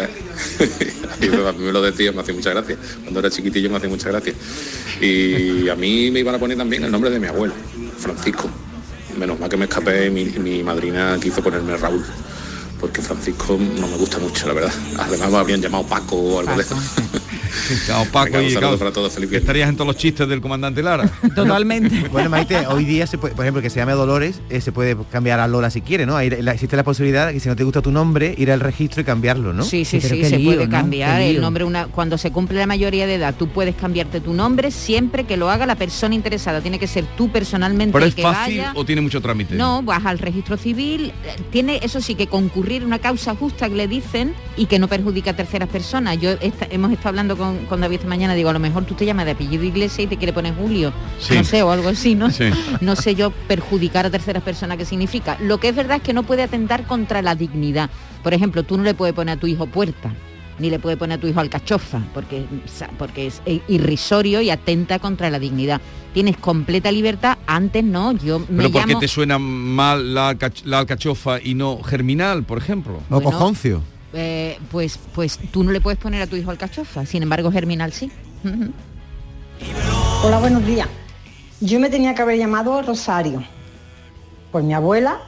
A 1.46 1.52
mí 1.52 1.64
me 1.64 1.72
lo 1.72 1.82
decía, 1.82 2.12
me 2.12 2.20
hacía 2.20 2.34
mucha 2.34 2.50
gracia. 2.50 2.76
Cuando 3.02 3.20
era 3.20 3.30
chiquitillo 3.30 3.70
me 3.70 3.76
hacía 3.76 3.88
mucha 3.88 4.08
gracia. 4.08 4.34
Y 5.00 5.68
a 5.68 5.74
mí 5.74 6.10
me 6.10 6.20
iban 6.20 6.34
a 6.34 6.38
poner 6.38 6.56
también 6.56 6.84
el 6.84 6.90
nombre 6.90 7.10
de 7.10 7.20
mi 7.20 7.26
abuelo, 7.26 7.54
Francisco. 7.98 8.50
Menos 9.18 9.38
mal 9.38 9.48
que 9.48 9.56
me 9.56 9.64
escapé 9.66 10.10
mi, 10.10 10.24
mi 10.24 10.62
madrina 10.62 11.16
quiso 11.20 11.42
ponerme 11.42 11.76
Raúl. 11.76 12.04
Porque 12.80 13.00
Francisco 13.00 13.56
no 13.56 13.86
me 13.86 13.96
gusta 13.96 14.18
mucho, 14.18 14.48
la 14.48 14.54
verdad. 14.54 14.72
Además 14.98 15.30
me 15.30 15.38
habían 15.38 15.60
llamado 15.60 15.86
Paco 15.86 16.16
o 16.16 16.40
algo 16.40 16.56
de 16.56 16.62
eso. 16.62 16.76
Claro, 17.86 18.04
Paco, 18.12 18.24
Venga, 18.26 18.38
un 18.40 18.44
y, 18.44 18.50
saludo 18.50 18.60
claro, 18.70 18.78
para 18.78 18.92
todos, 18.92 19.16
viernes. 19.16 19.40
estarías 19.40 19.68
en 19.68 19.76
todos 19.76 19.86
los 19.88 19.96
chistes 19.96 20.28
del 20.28 20.40
comandante 20.40 20.82
Lara. 20.82 21.08
Totalmente. 21.34 22.08
Bueno, 22.10 22.30
Maite, 22.30 22.66
hoy 22.66 22.84
día, 22.84 23.06
se 23.06 23.18
puede, 23.18 23.34
por 23.34 23.44
ejemplo, 23.44 23.62
que 23.62 23.70
se 23.70 23.76
llame 23.80 23.92
Dolores, 23.92 24.40
eh, 24.50 24.60
se 24.60 24.72
puede 24.72 24.96
cambiar 25.10 25.40
a 25.40 25.46
Lola 25.48 25.70
si 25.70 25.80
quiere, 25.80 26.06
¿no? 26.06 26.16
Ahí 26.16 26.30
la- 26.30 26.52
existe 26.52 26.76
la 26.76 26.84
posibilidad 26.84 27.26
de 27.28 27.34
que 27.34 27.40
si 27.40 27.48
no 27.48 27.56
te 27.56 27.64
gusta 27.64 27.82
tu 27.82 27.90
nombre, 27.92 28.34
ir 28.38 28.50
al 28.50 28.60
registro 28.60 29.00
y 29.02 29.04
cambiarlo, 29.04 29.52
¿no? 29.52 29.64
Sí, 29.64 29.84
sí, 29.84 30.00
sí, 30.00 30.24
se 30.24 30.38
puede 30.40 30.68
cambiar 30.68 31.20
el 31.20 31.40
nombre 31.40 31.64
una 31.64 31.86
cuando 31.86 32.18
se 32.18 32.30
cumple 32.30 32.58
la 32.58 32.66
mayoría 32.66 33.06
de 33.06 33.14
edad. 33.16 33.34
Tú 33.38 33.48
puedes 33.48 33.74
cambiarte 33.74 34.20
tu 34.20 34.32
nombre 34.32 34.70
siempre 34.70 35.24
que 35.24 35.36
lo 35.36 35.50
haga 35.50 35.66
la 35.66 35.76
persona 35.76 36.14
interesada. 36.14 36.60
Tiene 36.60 36.78
que 36.78 36.86
ser 36.86 37.04
tú 37.16 37.30
personalmente 37.30 37.92
Pero 37.92 38.04
el 38.04 38.10
es 38.10 38.14
que 38.14 38.22
fácil 38.22 38.58
vaya. 38.58 38.72
o 38.76 38.84
tiene 38.84 39.00
mucho 39.02 39.20
trámite. 39.20 39.54
No, 39.54 39.82
vas 39.82 40.04
al 40.06 40.18
registro 40.18 40.56
civil, 40.56 41.12
eh, 41.24 41.36
tiene 41.50 41.80
eso 41.82 42.00
sí 42.00 42.14
que 42.14 42.26
concurrir 42.28 42.84
una 42.84 42.98
causa 42.98 43.34
justa 43.34 43.68
que 43.68 43.74
le 43.74 43.88
dicen 43.88 44.34
y 44.56 44.66
que 44.66 44.78
no 44.78 44.88
perjudica 44.88 45.30
a 45.32 45.36
terceras 45.36 45.68
personas. 45.68 46.18
Yo 46.20 46.30
hemos 46.70 46.92
estado 46.92 47.08
hablando 47.10 47.36
con, 47.36 47.41
con 47.68 47.80
David 47.80 47.96
esta 47.96 48.08
mañana, 48.08 48.34
digo, 48.34 48.48
a 48.50 48.52
lo 48.52 48.58
mejor 48.58 48.84
tú 48.84 48.94
te 48.94 49.04
llamas 49.06 49.24
de 49.26 49.32
apellido 49.32 49.64
Iglesia 49.64 50.04
y 50.04 50.06
te 50.06 50.16
quiere 50.16 50.32
poner 50.32 50.54
Julio, 50.54 50.92
Sí. 51.18 51.34
no 51.34 51.44
sé, 51.44 51.62
o 51.62 51.70
algo 51.70 51.88
así, 51.88 52.14
¿no? 52.14 52.30
Sí. 52.30 52.44
No 52.80 52.96
sé 52.96 53.14
yo 53.14 53.30
perjudicar 53.30 54.06
a 54.06 54.10
terceras 54.10 54.42
personas 54.42 54.76
qué 54.78 54.84
significa. 54.84 55.36
Lo 55.40 55.58
que 55.58 55.68
es 55.68 55.76
verdad 55.76 55.96
es 55.98 56.02
que 56.02 56.12
no 56.12 56.22
puede 56.22 56.42
atentar 56.42 56.86
contra 56.86 57.22
la 57.22 57.34
dignidad. 57.34 57.90
Por 58.22 58.34
ejemplo, 58.34 58.62
tú 58.62 58.76
no 58.76 58.82
le 58.84 58.94
puedes 58.94 59.14
poner 59.14 59.36
a 59.36 59.40
tu 59.40 59.46
hijo 59.46 59.66
puerta, 59.66 60.12
ni 60.58 60.70
le 60.70 60.78
puedes 60.78 60.98
poner 60.98 61.18
a 61.18 61.20
tu 61.20 61.26
hijo 61.26 61.40
alcachofa, 61.40 62.00
porque, 62.14 62.44
porque 62.98 63.26
es 63.26 63.42
eh, 63.46 63.60
irrisorio 63.68 64.40
y 64.42 64.50
atenta 64.50 64.98
contra 64.98 65.30
la 65.30 65.38
dignidad. 65.38 65.80
Tienes 66.14 66.36
completa 66.36 66.92
libertad, 66.92 67.38
antes 67.46 67.82
no, 67.82 68.12
yo 68.12 68.38
me 68.40 68.46
Pero 68.46 68.70
¿por 68.70 68.82
qué 68.82 68.88
llamo... 68.88 69.00
te 69.00 69.08
suena 69.08 69.38
mal 69.38 70.14
la, 70.14 70.36
la 70.64 70.78
alcachofa 70.80 71.40
y 71.42 71.54
no 71.54 71.82
germinal, 71.82 72.44
por 72.44 72.58
ejemplo? 72.58 72.96
O 73.08 73.14
Bueno. 73.20 73.30
cojoncio. 73.30 73.82
Eh, 74.12 74.58
pues, 74.70 74.98
pues 75.14 75.38
tú 75.50 75.64
no 75.64 75.70
le 75.70 75.80
puedes 75.80 75.98
poner 75.98 76.22
a 76.22 76.26
tu 76.26 76.36
hijo 76.36 76.50
alcachofa, 76.50 77.06
sin 77.06 77.22
embargo 77.22 77.50
germinal 77.50 77.92
sí. 77.92 78.10
Hola, 80.24 80.38
buenos 80.38 80.66
días. 80.66 80.88
Yo 81.60 81.80
me 81.80 81.88
tenía 81.88 82.14
que 82.14 82.22
haber 82.22 82.38
llamado 82.38 82.82
Rosario, 82.82 83.42
por 84.50 84.62
mi 84.62 84.74
abuela, 84.74 85.20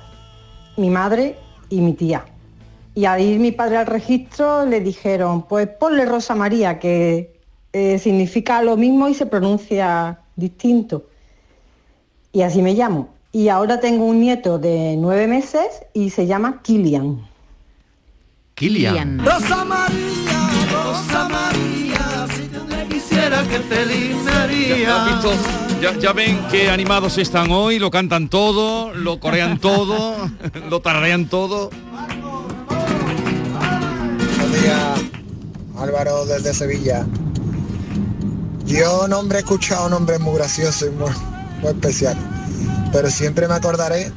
mi 0.77 0.91
madre 0.91 1.39
y 1.71 1.81
mi 1.81 1.95
tía. 1.95 2.25
Y 2.95 3.07
al 3.07 3.21
ir 3.21 3.41
mi 3.41 3.53
padre 3.53 3.79
al 3.79 3.87
registro 3.87 4.67
le 4.67 4.81
dijeron, 4.81 5.43
pues 5.49 5.69
ponle 5.69 6.05
Rosa 6.05 6.35
María, 6.35 6.79
que 6.79 7.41
eh, 7.73 7.99
significa 7.99 8.63
lo 8.63 8.77
mismo 8.77 9.09
y 9.09 9.15
se 9.15 9.27
pronuncia 9.27 10.21
distinto. 10.37 11.07
Y 12.33 12.43
así 12.43 12.63
me 12.63 12.75
llamo. 12.75 13.15
Y 13.33 13.49
ahora 13.49 13.81
tengo 13.81 14.05
un 14.05 14.21
nieto 14.21 14.59
de 14.59 14.97
nueve 14.97 15.27
meses 15.27 15.83
y 15.93 16.11
se 16.11 16.27
llama 16.27 16.61
Kilian. 16.63 17.34
Kilian. 18.55 19.19
Rosa 19.19 19.65
María, 19.65 20.51
Rosa 20.73 21.29
María, 21.29 22.27
si 22.35 22.43
tú 22.49 22.65
me 22.69 22.87
quisieras 22.89 23.47
que 23.49 23.59
feliz 23.61 24.17
me 24.25 24.31
haría. 24.33 24.79
Ya? 25.81 25.99
Ya- 26.01 26.13
ven 26.13 26.41
qué 26.51 26.71
animados 26.71 27.19
están 27.19 27.51
hoy, 27.51 27.79
lo 27.79 27.91
cantan 27.91 28.29
todo, 28.29 28.95
lo 28.95 29.19
corean 29.21 29.59
todo, 29.59 30.31
lo 30.71 30.81
tararean 30.81 31.27
todo. 31.27 31.71
Buenos 34.39 34.63
días, 34.63 35.01
Álvaro 35.79 36.25
desde 36.27 36.55
Sevilla. 36.55 37.05
Yo 38.67 39.09
nombre 39.09 39.39
he 39.39 39.41
escuchado 39.41 39.89
nombres 39.91 40.21
muy 40.21 40.37
graciosos 40.37 40.89
y 40.89 40.91
muy, 40.93 41.11
muy 41.61 41.71
especiales, 41.73 42.23
pero 42.93 43.11
siempre 43.11 43.47
me 43.49 43.55
acordaré 43.55 44.11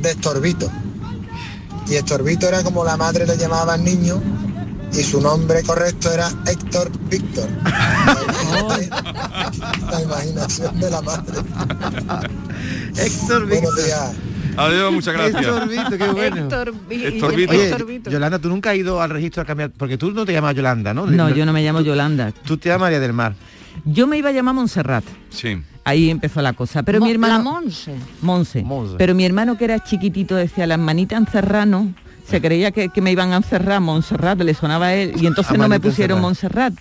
de 0.00 0.10
Estorbito. 0.12 0.70
Y 1.88 1.94
Estorbito 1.94 2.48
era 2.48 2.62
como 2.62 2.84
la 2.84 2.96
madre 2.96 3.26
le 3.26 3.36
llamaba 3.36 3.74
al 3.74 3.84
niño 3.84 4.22
y 4.92 5.02
su 5.02 5.20
nombre 5.20 5.62
correcto 5.62 6.10
era 6.12 6.28
Héctor 6.46 6.90
Víctor. 7.08 7.48
La 9.90 10.02
imaginación 10.02 10.80
de 10.80 10.90
la 10.90 11.02
madre. 11.02 11.38
Héctor 12.96 13.46
Buenos 13.46 13.76
días. 13.76 14.12
Adiós, 14.56 14.92
muchas 14.92 15.14
gracias. 15.14 15.44
Héctor 15.44 15.68
Vito, 15.68 15.90
qué 15.98 16.08
bueno. 16.08 16.36
Héctor 16.36 16.74
Héctor. 16.90 17.34
Oye, 17.34 17.68
Héctor. 17.68 18.12
Yolanda, 18.12 18.38
tú 18.38 18.48
nunca 18.48 18.70
has 18.70 18.76
ido 18.76 19.00
al 19.00 19.10
registro 19.10 19.42
a 19.42 19.46
cambiar, 19.46 19.70
porque 19.70 19.96
tú 19.96 20.10
no 20.10 20.24
te 20.26 20.32
llamas 20.32 20.54
Yolanda, 20.54 20.92
¿no? 20.92 21.06
No, 21.06 21.30
yo 21.30 21.46
no 21.46 21.52
me 21.52 21.62
llamo 21.62 21.80
Yolanda. 21.80 22.32
Tú 22.44 22.56
te 22.56 22.68
llamas 22.68 22.86
María 22.86 23.00
del 23.00 23.12
Mar. 23.12 23.34
Yo 23.84 24.06
me 24.06 24.18
iba 24.18 24.30
a 24.30 24.32
llamar 24.32 24.54
Montserrat. 24.54 25.04
Sí. 25.30 25.62
Ahí 25.84 26.10
empezó 26.10 26.42
la 26.42 26.52
cosa. 26.52 26.82
Pero 26.82 27.00
Mo- 27.00 27.06
mi 27.06 27.12
hermano. 27.12 27.38
La 27.38 27.40
Monse. 27.42 27.94
Monse. 28.22 28.62
Monse. 28.62 28.94
Pero 28.98 29.14
mi 29.14 29.24
hermano 29.24 29.56
que 29.56 29.64
era 29.64 29.82
chiquitito 29.82 30.36
decía, 30.36 30.66
las 30.66 30.78
manitas 30.78 31.18
encerradas, 31.18 31.84
se 32.28 32.40
creía 32.40 32.70
que, 32.70 32.90
que 32.90 33.00
me 33.00 33.10
iban 33.10 33.32
a 33.32 33.36
encerrar 33.36 33.80
Montserrat, 33.80 34.40
le 34.40 34.54
sonaba 34.54 34.86
a 34.86 34.94
él, 34.94 35.14
y 35.20 35.26
entonces 35.26 35.54
A 35.54 35.56
no 35.56 35.68
me 35.68 35.80
pusieron 35.80 36.20
Montserrat. 36.20 36.74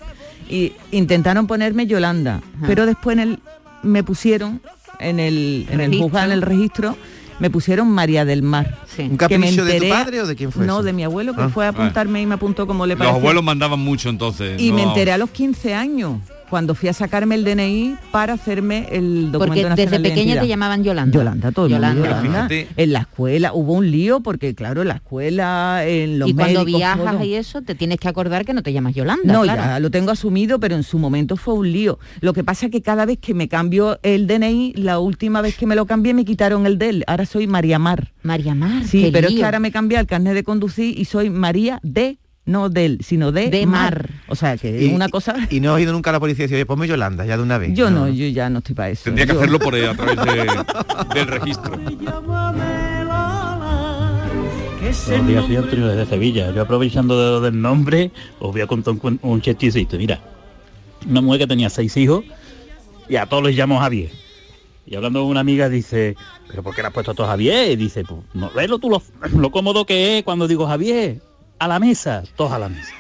Y 0.50 0.74
intentaron 0.92 1.48
ponerme 1.48 1.86
Yolanda, 1.88 2.42
pero 2.66 2.86
después 2.86 3.14
en 3.18 3.20
el, 3.20 3.40
me 3.84 4.04
pusieron 4.04 4.62
en 5.00 5.20
el, 5.20 5.68
en 5.70 5.80
el 5.80 5.98
juzgado, 5.98 6.26
en 6.26 6.32
el 6.32 6.42
registro, 6.42 6.98
me 7.40 7.50
pusieron 7.50 7.88
María 7.90 8.26
del 8.26 8.42
Mar. 8.44 8.80
¿Un 8.98 9.16
capricho 9.16 9.64
de 9.64 9.80
tu 9.80 9.88
padre 9.90 10.22
o 10.22 10.28
de 10.28 10.36
quién 10.36 10.52
fue 10.52 10.66
No, 10.66 10.78
eso? 10.80 10.84
de 10.84 10.92
mi 10.94 11.04
abuelo 11.04 11.34
que 11.36 11.42
Ah. 11.44 11.50
fue 11.50 11.66
a 11.66 11.70
apuntarme 11.70 12.22
y 12.22 12.26
me 12.26 12.34
apuntó 12.36 12.68
como 12.68 12.86
le 12.86 12.96
Los 12.96 13.00
parecía. 13.00 13.18
abuelos 13.20 13.44
mandaban 13.44 13.80
mucho 13.80 14.10
entonces. 14.10 14.60
Y 14.60 14.72
me 14.74 14.84
enteré 14.84 15.12
a 15.14 15.18
los 15.18 15.30
15 15.30 15.74
años, 15.74 16.20
cuando 16.50 16.76
fui 16.76 16.90
a 16.90 16.94
sacarme 16.94 17.36
el 17.36 17.44
DNI 17.44 17.96
para 18.12 18.34
hacerme 18.34 18.88
el 18.92 19.32
documento 19.32 19.40
Porque 19.40 19.62
nacional 19.62 19.76
desde 19.78 19.98
de 19.98 20.10
pequeña 20.10 20.42
te 20.42 20.48
llamaban 20.48 20.84
Yolanda. 20.84 21.18
Yolanda, 21.18 21.52
todo 21.52 21.68
el 21.68 21.74
mundo 21.74 21.88
Yolanda. 21.88 22.24
Yolanda. 22.24 22.66
En 22.76 22.94
la 22.94 23.00
escuela 23.00 23.54
hubo 23.54 23.74
un 23.74 23.90
lío 23.90 24.20
porque 24.22 24.56
claro, 24.56 24.82
en 24.82 24.88
la 24.90 24.96
escuela, 24.96 25.86
en 25.86 26.20
los 26.20 26.30
y 26.30 26.34
cuando 26.34 26.64
médicos, 26.66 26.80
viajas 26.80 27.14
todo. 27.14 27.24
y 27.24 27.36
eso, 27.36 27.62
te 27.62 27.76
tienes 27.76 28.00
que 28.00 28.08
acordar 28.08 28.46
que 28.46 28.54
no 28.54 28.64
te 28.64 28.74
llamas 28.74 28.96
Yolanda. 28.96 29.32
No, 29.32 29.44
claro. 29.44 29.62
ya 29.62 29.80
lo 29.80 29.92
tengo 29.92 30.12
asumido, 30.12 30.60
pero 30.60 30.76
en 30.76 30.84
su 30.84 31.00
momento 31.00 31.38
fue 31.38 31.54
un 31.54 31.72
lío. 31.72 32.00
Lo 32.22 32.34
que 32.34 32.44
pasa 32.44 32.68
es 32.68 32.72
que 32.72 32.82
cada 32.82 33.06
vez 33.06 33.20
que 33.20 33.34
me 33.34 33.48
cambio 33.48 34.00
el 34.04 34.28
DNI, 34.28 34.74
la 34.76 35.00
última 35.00 35.42
vez 35.42 35.56
que 35.56 35.66
me 35.66 35.76
lo 35.76 35.86
cambié 35.86 36.14
me 36.14 36.26
quitaron 36.26 36.66
el 36.66 36.78
de 36.78 36.90
él. 36.90 37.04
Ahora 37.08 37.26
soy 37.26 37.48
María 37.48 37.80
Mar. 37.80 38.14
María 38.24 38.56
Mar. 38.56 38.84
Sí, 38.86 39.04
qué 39.04 39.12
pero 39.12 39.28
es 39.28 39.36
que 39.36 39.46
ahora 39.46 39.60
me 39.60 39.72
cambié 39.72 40.00
el 40.00 40.08
carnet 40.08 40.34
de 40.34 40.44
conducir 40.44 40.98
y 40.98 41.06
soy 41.06 41.30
María 41.30 41.80
de, 41.84 42.20
no 42.50 42.70
del, 42.70 43.00
sino 43.04 43.32
de, 43.32 43.50
De 43.50 43.66
Mar. 43.66 44.08
Mar. 44.10 44.10
O 44.28 44.36
sea, 44.36 44.58
que 44.58 44.86
es 44.88 44.92
una 44.94 45.08
cosa... 45.10 45.36
Y 45.50 45.60
no 45.60 45.74
has 45.76 45.82
ido 45.82 45.94
nunca 45.94 46.10
a 46.10 46.14
la 46.14 46.20
policía 46.20 46.44
y 46.44 46.48
decir, 46.48 46.56
oye, 46.56 46.66
ponme 46.66 46.88
Yolanda, 46.88 47.26
ya 47.26 47.38
de 47.38 47.44
una 47.44 47.58
vez. 47.58 47.74
Yo 47.74 47.90
no, 47.90 48.08
yo 48.10 48.28
ya 48.28 48.50
no 48.50 48.60
estoy 48.60 48.76
para 48.76 48.90
eso. 48.90 49.04
Tendría 49.06 49.26
que 49.28 49.34
Yo- 49.34 49.40
hacerlo 49.40 49.60
por 49.60 49.74
ahí, 49.76 49.86
a 49.86 49.94
través 49.96 50.18
de- 50.18 51.16
del 51.16 51.28
registro. 51.28 51.78
Buenos 55.08 55.28
días, 55.28 55.46
soy 55.46 55.56
Antonio 55.58 55.88
desde 55.88 56.06
Sevilla. 56.08 56.52
Yo 56.54 56.62
aprovechando 56.62 57.20
de 57.24 57.30
lo 57.32 57.42
del 57.42 57.62
nombre, 57.62 58.12
os 58.40 58.52
voy 58.52 58.62
a 58.62 58.68
contar 58.68 58.96
un, 59.02 59.20
un 59.22 59.42
chistecito. 59.42 59.98
Mira, 59.98 60.20
una 61.08 61.22
mujer 61.22 61.42
que 61.42 61.48
tenía 61.48 61.70
seis 61.70 61.96
hijos 61.98 62.24
y 63.08 63.16
a 63.16 63.26
todos 63.26 63.44
les 63.44 63.56
llamo 63.56 63.80
Javier. 63.80 64.10
Y 64.86 64.96
hablando 64.96 65.22
con 65.22 65.30
una 65.30 65.42
amiga 65.42 65.70
dice, 65.70 66.16
¿pero 66.48 66.64
por 66.64 66.74
qué 66.76 66.82
le 66.82 66.88
has 66.88 66.94
puesto 66.94 67.12
a 67.12 67.14
todos 67.14 67.30
Javier? 67.30 67.72
Y 67.72 67.76
dice, 67.76 68.04
pues 68.04 68.22
no 68.34 68.50
ves 68.56 68.70
lo, 68.70 68.80
tú 68.80 68.90
lo, 68.90 69.02
lo 69.40 69.52
cómodo 69.52 69.86
que 69.86 70.18
es 70.20 70.24
cuando 70.24 70.48
digo 70.48 70.66
Javier, 70.66 71.22
a 71.60 71.68
la 71.68 71.80
mesa, 71.80 72.24
todos 72.36 72.52
a 72.52 72.60
la 72.60 72.70
mesa. 72.70 72.94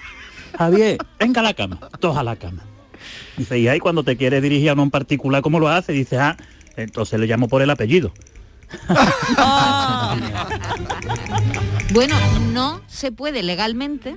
Javier, 0.57 0.97
venga 1.17 1.41
a 1.41 1.43
la 1.43 1.53
cama, 1.53 1.79
todos 1.99 2.17
a 2.17 2.23
la 2.23 2.35
cama. 2.35 2.63
Dice, 3.37 3.57
y 3.57 3.67
ahí 3.67 3.79
cuando 3.79 4.03
te 4.03 4.17
quieres 4.17 4.41
dirigir 4.41 4.69
a 4.69 4.73
en 4.73 4.91
particular, 4.91 5.41
¿cómo 5.41 5.59
lo 5.59 5.69
hace? 5.69 5.93
Dice, 5.93 6.17
ah, 6.17 6.35
entonces 6.75 7.19
le 7.19 7.27
llamo 7.27 7.47
por 7.47 7.61
el 7.61 7.69
apellido. 7.69 8.11
Bueno, 11.91 12.15
no 12.53 12.81
se 12.85 13.11
puede 13.11 13.41
legalmente 13.41 14.15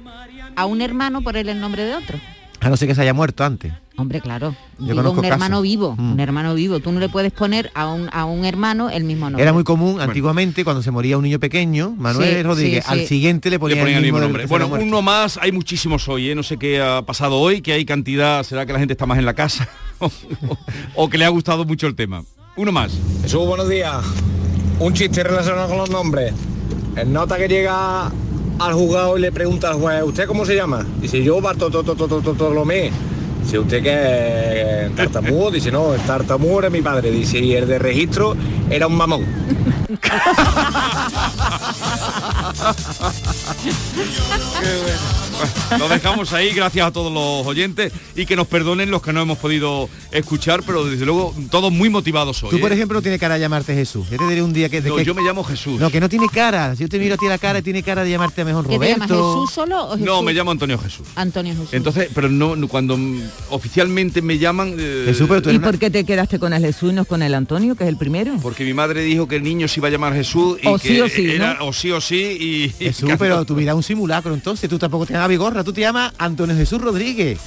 a 0.57 0.67
un 0.67 0.83
hermano 0.83 1.23
ponerle 1.23 1.53
el 1.53 1.61
nombre 1.61 1.85
de 1.85 1.95
otro. 1.95 2.19
A 2.63 2.71
no 2.71 2.77
ser 2.77 2.89
que 2.89 2.95
se 2.95 3.03
haya 3.03 3.13
muerto 3.13 3.45
antes. 3.45 3.73
Hombre, 3.97 4.21
claro. 4.21 4.55
Yo 4.79 4.85
Digo, 4.87 4.97
conozco 4.97 5.19
un 5.21 5.25
hermano 5.27 5.57
casos. 5.57 5.63
vivo, 5.65 5.95
Mm. 5.99 6.13
un 6.13 6.21
hermano 6.21 6.55
vivo. 6.55 6.81
Tú 6.81 6.93
no 6.93 7.01
le 7.01 7.09
puedes 7.09 7.31
poner 7.33 7.71
a 7.75 7.89
un, 7.89 8.09
a 8.13 8.25
un 8.25 8.45
hermano 8.45 8.89
el 8.89 9.05
mismo 9.05 9.27
nombre. 9.27 9.43
Era 9.43 9.53
muy 9.53 9.65
común 9.65 10.01
antiguamente 10.01 10.65
cuando 10.65 10.83
se 10.83 10.91
moría 10.91 11.19
un 11.19 11.25
niño 11.25 11.39
pequeño, 11.41 11.91
Manuel 11.99 12.37
Sí, 12.37 12.43
Rodríguez, 12.43 12.85
sí, 12.87 12.91
al 12.93 13.07
siguiente 13.07 13.51
le 13.51 13.57
Le 13.57 13.59
ponían 13.61 13.81
ponían 13.81 13.99
el 13.99 14.05
mismo, 14.05 14.21
nombre. 14.21 14.47
Bueno, 14.47 14.69
uno 14.69 15.03
más, 15.03 15.39
hay 15.43 15.53
muchísimos 15.53 16.09
hoy, 16.09 16.31
¿eh? 16.31 16.35
no 16.35 16.43
sé 16.43 16.57
qué 16.57 16.81
ha 16.81 17.03
pasado 17.03 17.39
hoy, 17.39 17.61
que 17.61 17.73
hay 17.75 17.85
cantidad, 17.85 18.43
será 18.45 18.65
que 18.65 18.73
la 18.73 18.79
gente 18.79 18.93
está 18.93 19.05
más 19.07 19.19
en 19.19 19.27
la 19.27 19.35
casa 19.35 19.69
o, 20.95 21.09
que 21.11 21.19
le 21.19 21.25
ha 21.25 21.29
gustado 21.29 21.65
mucho 21.65 21.87
el 21.87 21.95
tema. 21.95 22.25
Uno 22.57 22.73
más. 22.73 22.93
Jesús, 23.23 23.47
buenos 23.47 23.69
días. 23.69 24.05
Un 24.79 24.93
chiste 24.95 25.23
relacionado 25.23 25.69
con 25.69 25.79
los 25.79 25.91
nombres. 25.91 26.33
El 26.97 27.13
nota 27.13 27.37
que 27.39 27.49
llega 27.49 28.11
al 28.67 28.75
juzgado 28.75 29.19
y 29.19 29.21
le 29.21 29.33
pregunta 29.33 29.71
al 29.71 29.75
juez, 29.75 30.03
¿usted 30.05 30.27
cómo 30.27 30.45
se 30.45 30.55
llama? 30.55 30.87
Dice, 31.01 31.23
yo 31.23 31.41
Bartolomé. 31.41 32.91
Dice, 33.43 33.59
¿usted 33.59 33.83
qué 33.83 34.87
es 34.87 34.95
tartamudo? 34.95 35.51
Dice, 35.51 35.73
no, 35.73 35.95
el 35.95 36.01
tartamudo 36.03 36.61
era 36.61 36.71
mi 36.71 36.81
padre. 36.81 37.11
Dice, 37.11 37.41
y 37.41 37.55
el 37.55 37.67
de 37.67 37.79
registro 37.79 38.37
era 38.71 38.87
un 38.87 38.97
mamón. 38.97 39.23
Lo 45.79 45.89
dejamos 45.89 46.33
ahí, 46.33 46.51
gracias 46.53 46.87
a 46.87 46.91
todos 46.93 47.13
los 47.13 47.47
oyentes 47.47 47.93
y 48.15 48.27
que 48.27 48.37
nos 48.37 48.47
perdonen 48.47 48.91
los 48.91 49.03
que 49.03 49.13
no 49.13 49.23
hemos 49.23 49.39
podido 49.39 49.89
escuchar, 50.11 50.63
pero 50.67 50.85
desde 50.85 51.05
luego 51.07 51.35
todos 51.51 51.73
muy 51.73 51.89
motivados 51.89 52.43
hoy. 52.43 52.51
Tú, 52.51 52.61
por 52.61 52.71
¿eh? 52.73 52.75
ejemplo, 52.75 52.99
no 52.99 53.03
tiene 53.03 53.19
cara 53.19 53.35
de 53.35 53.41
llamarte 53.41 53.75
Jesús. 53.75 54.07
Yo 54.11 54.19
te 54.19 54.29
diré 54.29 54.43
un 54.43 54.53
día 54.53 54.69
que... 54.69 54.81
No, 54.81 54.97
que- 54.97 55.05
yo 55.05 55.15
me 55.15 55.23
llamo 55.23 55.43
Jesús. 55.45 55.81
No, 55.81 55.91
que 55.91 56.01
no 56.01 56.09
tiene 56.09 56.29
cara. 56.29 56.77
Si 56.77 56.83
yo 56.83 56.89
te 56.89 56.99
miro 56.99 57.15
a 57.15 57.19
ti 57.19 57.27
a 57.27 57.31
la 57.31 57.39
cara, 57.39 57.63
tiene 57.63 57.83
cara 57.83 58.05
de 58.05 58.11
llamarte 58.11 58.43
a 58.43 58.45
mejor 58.45 58.67
¿Qué 58.69 58.79
te 58.79 58.89
llamas 58.91 59.09
Roberto. 59.09 59.41
Jesús 59.43 59.55
solo 59.55 59.87
o 59.87 59.91
Jesús? 59.93 60.07
No, 60.07 60.23
me 60.23 60.33
llamo 60.33 60.51
Antonio 60.51 60.79
Jesús. 60.79 61.07
Antonio 61.15 61.55
Jesús. 61.55 61.73
Entonces, 61.73 62.09
pero 62.15 62.29
no, 62.29 62.57
cuando 62.69 62.99
oficialmente 63.51 64.23
me 64.23 64.39
llaman... 64.39 64.77
eh, 64.79 65.13
¿Y 65.51 65.59
por 65.59 65.79
qué 65.79 65.91
te 65.91 66.05
quedaste 66.05 66.39
con 66.39 66.53
el 66.53 66.63
Jesús 66.63 66.93
y 66.93 66.95
no 66.95 67.05
con 67.05 67.23
el 67.23 67.35
Antonio, 67.35 67.75
que 67.75 67.85
es 67.85 67.89
el 67.89 67.97
primero? 67.97 68.37
Porque 68.43 68.65
mi 68.65 68.75
madre 68.75 69.03
dijo 69.03 69.27
que 69.29 69.37
el 69.37 69.43
niño 69.43 69.69
se 69.69 69.81
iba 69.81 69.89
a 69.89 69.91
llamar 69.91 70.15
Jesús 70.15 70.59
y 70.63 70.67
O 70.67 70.79
que 70.79 70.89
sí 70.89 71.01
o 71.01 71.09
sí, 71.09 71.31
era 71.31 71.55
¿no? 71.55 71.67
o 71.67 71.73
sí 71.73 71.91
o 71.91 72.01
sí 72.01 72.17
y 72.17 72.69
Jesús, 72.79 73.11
pero 73.19 73.45
tu 73.45 73.55
vida 73.55 73.71
es 73.73 73.77
un 73.77 73.83
simulacro, 73.83 74.35
entonces 74.35 74.69
tú 74.69 74.79
tampoco 74.79 75.07
te 75.07 75.15
llamas 75.23 75.29
Vigorra, 75.29 75.65
tú 75.65 75.73
te 75.73 75.81
llamas 75.81 76.13
Antonio 76.19 76.57
Jesús 76.57 76.81
Rodríguez. 76.81 77.39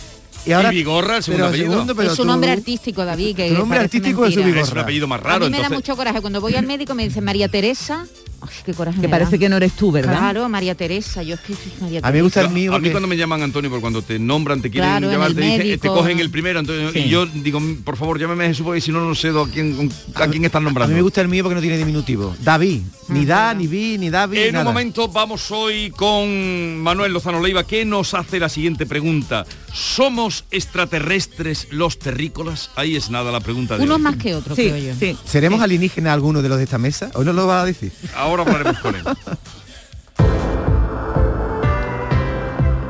Y 0.45 0.51
ahora 0.51 0.71
Y 0.71 0.77
Vigorra, 0.77 1.17
el 1.17 1.23
segundo 1.23 1.45
pero 1.45 1.49
apellido. 1.49 1.71
segundo, 1.71 1.95
pero 1.95 2.11
es 2.11 2.19
un 2.19 2.25
tú- 2.25 2.31
nombre 2.31 2.51
artístico, 2.51 3.03
David, 3.03 3.35
que 3.35 3.47
Tu 3.49 3.53
nombre 3.55 3.79
artístico 3.79 4.25
es 4.25 4.35
mentira. 4.35 4.45
Vigorra. 4.45 4.61
es 4.63 4.71
un 4.71 4.77
apellido 4.79 5.07
más 5.07 5.19
A 5.19 5.23
raro, 5.23 5.45
mí 5.45 5.51
me 5.51 5.59
da 5.59 5.69
mucho 5.69 5.95
coraje 5.95 6.21
cuando 6.21 6.39
voy 6.39 6.53
al 6.55 6.67
médico 6.67 6.93
me 6.93 7.03
dice 7.07 7.19
María 7.21 7.47
Teresa. 7.49 8.05
Ay, 8.41 8.49
qué 8.65 8.73
coraje 8.73 8.97
Que 9.01 9.07
me 9.07 9.11
parece 9.11 9.31
da. 9.31 9.37
que 9.37 9.49
no 9.49 9.57
eres 9.57 9.73
tú, 9.73 9.91
¿verdad? 9.91 10.17
Claro, 10.17 10.47
María 10.49 10.75
Teresa. 10.75 11.23
Yo 11.23 11.35
es 11.35 11.41
que 11.41 11.53
soy 11.53 11.71
María 11.81 11.99
A 12.03 12.11
mí 12.11 12.17
me 12.17 12.21
gusta 12.23 12.41
el 12.41 12.47
Teresa. 12.47 12.59
mío 12.59 12.73
a 12.75 12.79
mí 12.79 12.89
cuando 12.91 13.07
me 13.07 13.17
llaman 13.17 13.41
Antonio, 13.41 13.69
por 13.69 13.81
cuando 13.81 14.01
te 14.01 14.19
nombran, 14.19 14.61
te 14.61 14.69
quieren 14.69 14.89
Claro, 14.89 15.07
en 15.07 15.11
llamar, 15.13 15.29
el 15.29 15.35
te, 15.35 15.41
dicen, 15.41 15.61
eh, 15.67 15.77
te 15.77 15.87
cogen 15.87 16.19
el 16.19 16.29
primero, 16.29 16.59
Antonio, 16.59 16.91
Sí. 16.91 16.99
y 16.99 17.09
yo 17.09 17.25
digo, 17.25 17.59
por 17.83 17.97
favor, 17.97 18.19
llámame 18.19 18.47
Jesús 18.47 18.65
porque 18.65 18.81
si 18.81 18.91
no, 18.91 18.99
no 19.07 19.15
sé 19.15 19.29
a 19.29 19.33
quién, 19.51 19.89
a 20.15 20.27
quién 20.27 20.45
están 20.45 20.63
A 20.63 20.65
nombrando. 20.65 20.91
mí 20.91 20.95
me 20.95 21.01
gusta 21.01 21.21
el 21.21 21.27
mío 21.27 21.43
porque 21.43 21.55
no 21.55 21.61
tiene 21.61 21.77
diminutivo. 21.77 22.35
David. 22.41 22.81
Ni 23.07 23.23
da, 23.25 23.53
ni 23.53 23.67
vi, 23.67 23.97
ni 23.99 24.09
David, 24.09 24.37
En 24.39 24.53
nada. 24.53 24.65
un 24.65 24.73
momento 24.73 25.07
vamos 25.07 25.51
hoy 25.51 25.91
con 25.91 26.79
Manuel 26.81 27.13
Lozano 27.13 27.39
Leiva, 27.39 27.63
que 27.63 27.85
nos 27.85 28.13
hace 28.15 28.39
la 28.39 28.49
siguiente 28.49 28.85
pregunta. 28.87 29.45
¿Somos 29.71 30.45
extraterrestres 30.51 31.67
los 31.71 31.99
terrícolas? 31.99 32.71
Ahí 32.75 32.95
es 32.95 33.09
nada 33.09 33.31
la 33.31 33.39
pregunta 33.41 33.77
de 33.77 33.83
Unos 33.83 33.97
hoy. 33.97 34.01
más 34.03 34.15
que 34.15 34.33
otros, 34.35 34.55
Sí, 34.55 34.69
creo 34.69 34.77
yo. 34.77 34.93
sí. 34.99 35.17
¿Seremos 35.25 35.61
alienígenas 35.61 36.13
alguno 36.13 36.41
de 36.41 36.49
los 36.49 36.57
de 36.57 36.63
esta 36.63 36.77
mesa? 36.77 37.11
¿O 37.13 37.23
no 37.23 37.33
lo 37.33 37.45
va 37.45 37.61
a 37.61 37.65
decir? 37.65 37.91
Ahora 38.25 38.41
hablaremos 38.41 38.79
con 38.79 38.95
él. 38.95 39.03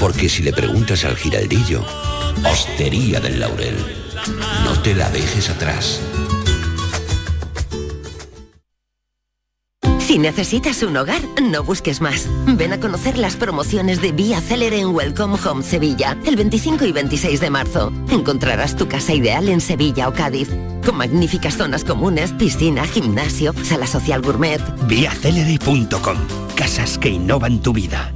Porque 0.00 0.28
si 0.28 0.42
le 0.42 0.52
preguntas 0.52 1.04
al 1.04 1.16
giraldillo, 1.16 1.84
Hostería 2.44 3.20
del 3.20 3.40
Laurel, 3.40 3.76
no 4.64 4.80
te 4.82 4.94
la 4.94 5.10
dejes 5.10 5.50
atrás. 5.50 6.00
Si 10.06 10.18
necesitas 10.18 10.84
un 10.84 10.96
hogar, 10.96 11.20
no 11.42 11.64
busques 11.64 12.00
más. 12.00 12.28
Ven 12.46 12.72
a 12.72 12.78
conocer 12.78 13.18
las 13.18 13.34
promociones 13.34 14.00
de 14.00 14.12
Vía 14.12 14.40
Célere 14.40 14.78
en 14.78 14.94
Welcome 14.94 15.36
Home 15.44 15.64
Sevilla, 15.64 16.16
el 16.24 16.36
25 16.36 16.84
y 16.84 16.92
26 16.92 17.40
de 17.40 17.50
marzo. 17.50 17.92
Encontrarás 18.10 18.76
tu 18.76 18.86
casa 18.86 19.14
ideal 19.14 19.48
en 19.48 19.60
Sevilla 19.60 20.08
o 20.08 20.12
Cádiz, 20.12 20.48
con 20.84 20.96
magníficas 20.96 21.56
zonas 21.56 21.82
comunes, 21.82 22.32
piscina, 22.32 22.84
gimnasio, 22.84 23.52
sala 23.64 23.88
social 23.88 24.22
gourmet. 24.22 24.60
Viacelere.com. 24.86 26.18
Casas 26.54 26.98
que 26.98 27.08
innovan 27.08 27.60
tu 27.60 27.72
vida. 27.72 28.15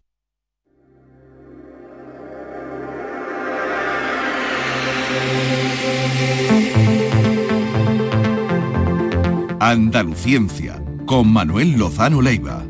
Andaluciencia, 9.60 10.82
con 11.06 11.32
Manuel 11.32 11.74
Lozano 11.74 12.22
Leiva. 12.22 12.64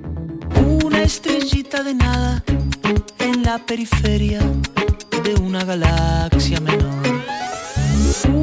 Una 0.84 1.04
estrellita 1.04 1.84
de 1.84 1.94
nada 1.94 2.44
en 3.20 3.44
la 3.44 3.58
periferia 3.60 4.40
de 5.24 5.36
una 5.36 5.64
galaxia 5.64 6.60
menor. 6.60 6.90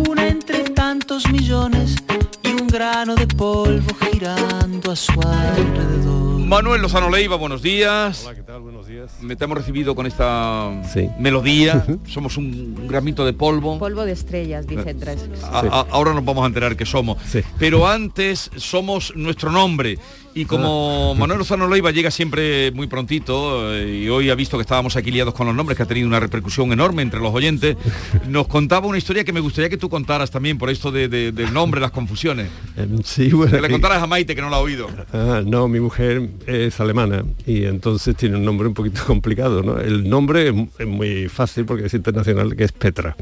Una 0.09 0.29
entre 0.29 0.61
tantos 0.71 1.31
millones 1.31 1.97
y 2.43 2.61
un 2.61 2.67
grano 2.69 3.15
de 3.15 3.27
polvo 3.27 3.95
girando 4.11 4.93
a 4.93 4.97
su 4.97 5.13
alrededor. 5.21 6.36
Manuel 6.47 6.81
Lozano 6.81 7.11
Leiva, 7.11 7.35
buenos 7.37 7.61
días. 7.61 8.23
Hola, 8.25 8.37
¿qué 8.37 8.43
tal? 8.43 8.61
Buenos 8.61 8.87
días. 8.87 9.11
Me 9.21 9.35
te 9.35 9.45
hemos 9.45 9.59
recibido 9.59 9.97
con 9.97 10.07
esta 10.07 10.71
melodía. 11.19 11.85
Somos 12.07 12.37
un, 12.37 12.77
un 12.81 12.87
gramito 12.87 13.25
de 13.25 13.33
polvo. 13.33 13.79
Polvo 13.81 14.05
de 14.05 14.13
estrellas, 14.13 14.65
dice 14.67 14.95
Tres. 14.95 15.19
A- 15.43 15.59
a- 15.61 15.87
ahora 15.91 16.15
nos 16.15 16.25
vamos 16.25 16.45
a 16.45 16.47
enterar 16.47 16.77
que 16.77 16.87
somos. 16.87 17.19
Pero 17.59 17.89
antes 17.89 18.51
somos 18.57 19.13
nuestro 19.17 19.51
nombre. 19.51 19.99
Y 20.37 20.45
como 20.45 21.15
Manuel 21.15 21.39
Lozano 21.39 21.67
Leiva 21.67 21.91
llega 21.93 22.11
siempre 22.11 22.71
muy 22.73 22.87
prontito, 22.89 23.75
eh, 23.75 24.03
y 24.05 24.09
hoy 24.11 24.29
ha 24.29 24.35
visto 24.35 24.59
que 24.59 24.61
estábamos 24.61 24.95
aquí 24.95 25.11
liados 25.11 25.33
con 25.33 25.47
los 25.47 25.57
nombres, 25.57 25.79
que 25.79 25.83
ha 25.83 25.87
tenido 25.87 26.07
una 26.07 26.21
repercusión 26.21 26.71
enorme 26.73 27.01
entre 27.01 27.21
los 27.21 27.33
oyentes, 27.35 27.77
nos 28.29 28.47
contaba 28.47 28.87
una 28.87 28.99
historia 28.99 29.25
que 29.25 29.33
me 29.33 29.41
gustaría 29.41 29.71
que 29.71 29.79
tú 29.79 29.89
contaras 29.89 30.31
también 30.31 30.59
por 30.59 30.69
esto 30.69 30.93
de- 30.93 31.09
de- 31.09 31.33
del 31.33 31.55
nombre, 31.55 31.81
las 31.81 31.91
confusiones. 31.91 32.49
Em, 32.77 32.99
Sí, 33.03 33.31
bueno. 33.31 33.51
Que 33.53 33.63
le 33.63 33.71
contaras 33.71 34.03
a 34.03 34.07
Maite 34.07 34.35
que 34.37 34.43
no 34.43 34.51
la 34.51 34.57
ha 34.57 34.61
oído. 34.61 34.89
Ah, 35.15 35.41
no, 35.43 35.69
mi 35.69 35.81
mujer 35.81 36.29
es 36.47 36.79
alemana 36.81 37.25
y 37.47 37.65
entonces 37.65 38.15
tiene 38.15 38.37
un 38.37 38.45
nombre 38.45 38.69
un 38.69 38.75
poquito 38.75 39.01
complicado, 39.07 39.63
¿no? 39.63 39.79
El 39.81 40.07
nombre 40.07 40.53
es 40.79 40.87
muy 40.87 41.29
fácil 41.29 41.65
porque 41.65 41.87
es 41.87 41.95
internacional, 41.95 42.55
que 42.55 42.65
es 42.65 42.73
Petra. 42.73 43.17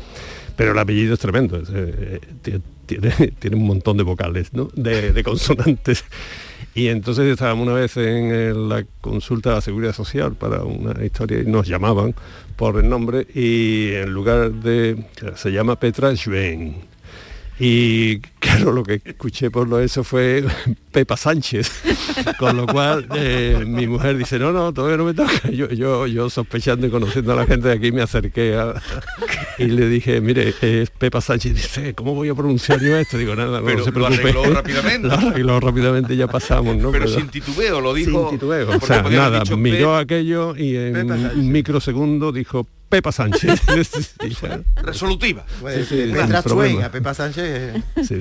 Pero 0.57 0.72
el 0.72 0.78
apellido 0.78 1.14
es 1.14 1.20
tremendo, 1.20 1.57
eh, 1.57 2.20
eh, 2.46 2.61
tiene, 3.40 3.57
un 3.57 3.66
montón 3.66 3.96
de 3.96 4.02
vocales, 4.02 4.52
¿no? 4.52 4.68
de, 4.74 5.12
de 5.12 5.24
consonantes. 5.24 6.05
Y 6.74 6.88
entonces 6.88 7.26
estábamos 7.26 7.68
una 7.68 7.76
vez 7.76 7.96
en 7.96 8.32
eh, 8.32 8.52
la 8.52 8.84
consulta 9.00 9.50
de 9.50 9.55
la 9.57 9.61
Seguridad 9.61 9.94
Social 9.94 10.34
para 10.34 10.64
una 10.64 11.05
historia 11.05 11.40
y 11.40 11.46
nos 11.46 11.68
llamaban 11.68 12.14
por 12.57 12.78
el 12.78 12.88
nombre 12.88 13.26
y 13.32 13.92
en 13.92 14.12
lugar 14.12 14.52
de... 14.52 15.05
se 15.36 15.52
llama 15.52 15.78
Petra 15.78 16.14
Schwen. 16.16 16.93
Y 17.59 18.18
claro, 18.40 18.72
lo 18.72 18.82
que 18.82 19.00
escuché 19.05 19.50
por 19.50 19.68
lo 19.68 19.78
eso 19.78 20.02
fue 20.02 20.44
Pepa 20.90 21.16
Sánchez, 21.16 21.82
con 22.38 22.57
lo 22.57 22.66
cual 22.66 23.07
eh, 23.14 23.64
mi 23.64 23.86
mujer 23.86 24.16
dice, 24.16 24.40
no, 24.40 24.52
no, 24.52 24.72
todavía 24.72 24.96
no 24.96 25.05
me 25.05 25.14
toca. 25.14 25.32
Yo, 25.52 25.68
yo, 25.70 26.07
yo 26.07 26.28
sospechando 26.30 26.86
y 26.86 26.90
conociendo 26.90 27.32
a 27.32 27.36
la 27.36 27.46
gente 27.46 27.68
de 27.68 27.74
aquí 27.74 27.92
me 27.92 28.02
acerqué 28.02 28.57
a, 28.57 28.74
y 29.59 29.66
le 29.66 29.88
dije, 29.88 30.20
mire, 30.20 30.52
es 30.61 30.90
Pepa 30.90 31.20
Sánchez. 31.20 31.55
Dice, 31.55 31.94
¿cómo 31.94 32.14
voy 32.14 32.28
a 32.28 32.34
pronunciar 32.34 32.80
yo 32.80 32.96
esto? 32.96 33.18
Digo, 33.18 33.36
nada, 33.36 33.61
no, 33.61 33.66
Pero 33.66 33.84
se 33.84 33.92
lo 33.92 34.07
preocupe. 34.07 34.30
arregló 34.30 34.44
rápidamente. 34.52 35.09
Lo 35.09 35.14
arregló 35.14 35.61
rápidamente 35.61 36.14
y 36.14 36.16
ya 36.16 36.26
pasamos, 36.26 36.76
¿no? 36.76 36.90
Pero 36.90 37.07
sin 37.07 37.28
titubeo, 37.28 37.80
lo 37.80 37.94
dijo. 37.94 38.30
Sin 38.30 38.38
titubeo. 38.38 38.68
O 38.68 38.72
porque 38.72 38.86
sea, 38.86 39.02
podía 39.02 39.26
haber 39.26 39.40
nada, 39.40 39.57
miró 39.57 39.96
aquello 39.96 40.57
y 40.57 40.76
en 40.76 41.11
un 41.11 41.52
microsegundo 41.52 42.32
dijo 42.32 42.66
Pepa 42.89 43.12
Sánchez. 43.12 43.62
Resolutiva. 44.82 45.45
Pues, 45.61 45.74
Sí, 45.89 46.07
sí, 46.07 46.12
Petra 46.12 46.39
a 46.39 46.91
Pepa 46.91 47.14
Sánchez. 47.14 47.82
sí. 48.07 48.18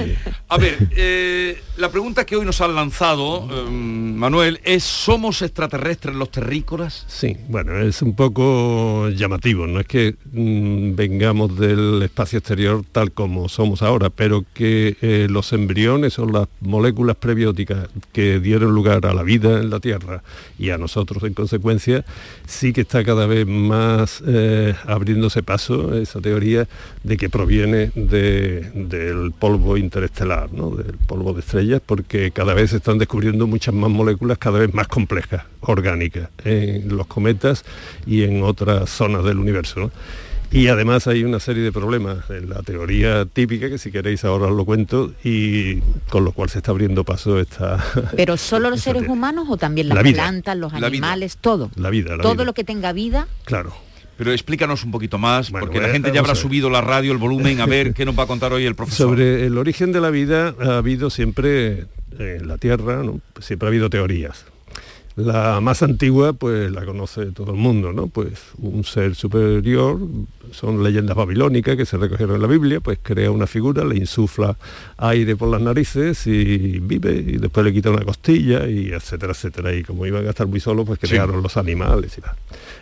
A 0.49 0.57
ver, 0.57 0.77
eh, 0.95 1.61
la 1.77 1.89
pregunta 1.89 2.25
que 2.25 2.35
hoy 2.35 2.45
nos 2.45 2.61
han 2.61 2.75
lanzado, 2.75 3.47
eh, 3.51 3.69
Manuel, 3.69 4.59
es 4.63 4.83
¿somos 4.83 5.41
extraterrestres 5.41 6.15
los 6.15 6.31
terrícolas? 6.31 7.05
Sí, 7.07 7.37
bueno, 7.47 7.79
es 7.79 8.01
un 8.01 8.15
poco 8.15 9.09
llamativo, 9.09 9.67
no 9.67 9.79
es 9.79 9.87
que 9.87 10.15
mm, 10.31 10.95
vengamos 10.95 11.57
del 11.57 12.01
espacio 12.03 12.39
exterior 12.39 12.83
tal 12.91 13.11
como 13.11 13.49
somos 13.49 13.81
ahora, 13.81 14.09
pero 14.09 14.43
que 14.53 14.97
eh, 15.01 15.27
los 15.29 15.53
embriones 15.53 16.19
o 16.19 16.25
las 16.25 16.47
moléculas 16.61 17.15
prebióticas 17.15 17.87
que 18.11 18.39
dieron 18.39 18.73
lugar 18.73 19.05
a 19.05 19.13
la 19.13 19.23
vida 19.23 19.59
en 19.59 19.69
la 19.69 19.79
Tierra 19.79 20.23
y 20.57 20.69
a 20.69 20.77
nosotros 20.77 21.23
en 21.23 21.33
consecuencia, 21.33 22.05
sí 22.47 22.73
que 22.73 22.81
está 22.81 23.03
cada 23.03 23.25
vez 23.25 23.47
más 23.47 24.21
eh, 24.55 24.75
abriéndose 24.85 25.41
paso 25.43 25.97
esa 25.97 26.19
teoría 26.21 26.67
de 27.03 27.17
que 27.17 27.29
proviene 27.29 27.91
de- 27.95 28.69
del 28.75 29.31
polvo 29.31 29.77
interestelar, 29.77 30.51
¿no? 30.53 30.69
del 30.71 30.97
polvo 30.97 31.33
de 31.33 31.39
estrellas, 31.39 31.81
porque 31.85 32.31
cada 32.31 32.53
vez 32.53 32.69
se 32.71 32.77
están 32.77 32.97
descubriendo 32.99 33.47
muchas 33.47 33.73
más 33.73 33.89
moléculas 33.89 34.37
cada 34.37 34.59
vez 34.59 34.73
más 34.73 34.87
complejas, 34.87 35.43
orgánicas, 35.61 36.29
en 36.45 36.95
los 36.95 37.07
cometas 37.07 37.65
y 38.05 38.23
en 38.23 38.43
otras 38.43 38.89
zonas 38.89 39.23
del 39.23 39.39
universo. 39.39 39.79
¿no? 39.79 39.91
Y 40.51 40.67
además 40.67 41.07
hay 41.07 41.23
una 41.23 41.39
serie 41.39 41.63
de 41.63 41.71
problemas 41.71 42.29
en 42.29 42.47
la 42.51 42.61
teoría 42.61 43.25
típica, 43.25 43.69
que 43.69 43.79
si 43.79 43.89
queréis 43.91 44.23
ahora 44.23 44.45
os 44.45 44.51
lo 44.55 44.65
cuento, 44.65 45.11
y 45.23 45.79
con 46.11 46.23
lo 46.25 46.31
cual 46.31 46.47
se 46.51 46.59
está 46.59 46.69
abriendo 46.69 47.03
paso 47.03 47.39
esta... 47.39 47.83
Pero 48.15 48.37
solo 48.37 48.69
los 48.69 48.81
seres 48.81 49.07
humanos 49.07 49.47
o 49.49 49.57
también 49.57 49.89
las 49.89 49.95
La 49.95 50.03
vida. 50.03 50.21
plantas, 50.23 50.55
los 50.55 50.71
La 50.73 50.85
animales, 50.87 51.37
todo. 51.41 51.71
La 51.75 51.89
vida, 51.89 52.15
la 52.17 52.21
todo 52.21 52.33
vida. 52.33 52.43
lo 52.45 52.53
que 52.53 52.63
tenga 52.63 52.93
vida. 52.93 53.27
Claro. 53.45 53.73
Pero 54.17 54.31
explícanos 54.31 54.83
un 54.83 54.91
poquito 54.91 55.17
más, 55.17 55.49
porque 55.49 55.81
la 55.81 55.89
gente 55.89 56.11
ya 56.11 56.19
habrá 56.19 56.35
subido 56.35 56.69
la 56.69 56.81
radio, 56.81 57.11
el 57.11 57.17
volumen, 57.17 57.61
a 57.61 57.65
ver 57.65 57.93
qué 57.93 58.05
nos 58.05 58.17
va 58.17 58.23
a 58.23 58.27
contar 58.27 58.53
hoy 58.53 58.65
el 58.65 58.75
profesor. 58.75 59.09
Sobre 59.09 59.45
el 59.45 59.57
origen 59.57 59.91
de 59.91 60.01
la 60.01 60.11
vida 60.11 60.55
ha 60.59 60.77
habido 60.77 61.09
siempre 61.09 61.85
eh, 62.19 62.37
en 62.39 62.47
la 62.47 62.57
Tierra, 62.57 63.01
¿no? 63.03 63.19
siempre 63.39 63.67
ha 63.67 63.69
habido 63.69 63.89
teorías. 63.89 64.45
La 65.15 65.59
más 65.61 65.83
antigua, 65.83 66.33
pues 66.33 66.71
la 66.71 66.83
conoce 66.85 67.27
todo 67.27 67.51
el 67.51 67.57
mundo, 67.57 67.93
¿no? 67.93 68.07
Pues 68.07 68.33
un 68.57 68.83
ser 68.83 69.13
superior, 69.13 69.99
son 70.51 70.83
leyendas 70.83 71.15
babilónicas 71.15 71.77
que 71.77 71.85
se 71.85 71.97
recogieron 71.97 72.35
en 72.35 72.41
la 72.41 72.47
Biblia, 72.47 72.79
pues 72.79 72.97
crea 73.01 73.29
una 73.29 73.45
figura, 73.45 73.83
le 73.85 73.95
insufla 73.97 74.57
aire 74.97 75.35
por 75.35 75.49
las 75.49 75.61
narices 75.61 76.25
y 76.25 76.79
vive, 76.79 77.13
y 77.13 77.37
después 77.37 77.63
le 77.63 77.71
quita 77.71 77.91
una 77.91 78.03
costilla, 78.03 78.67
y 78.67 78.91
etcétera, 78.91 79.33
etcétera. 79.33 79.75
Y 79.75 79.83
como 79.83 80.05
iban 80.07 80.25
a 80.25 80.31
estar 80.31 80.47
muy 80.47 80.59
solos, 80.59 80.85
pues 80.87 80.97
crearon 80.97 81.43
los 81.43 81.57
animales 81.57 82.17
y 82.17 82.21
tal. 82.21 82.35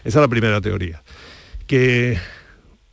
Esa 0.05 0.19
es 0.19 0.21
la 0.23 0.27
primera 0.29 0.61
teoría. 0.61 1.03
Que 1.67 2.17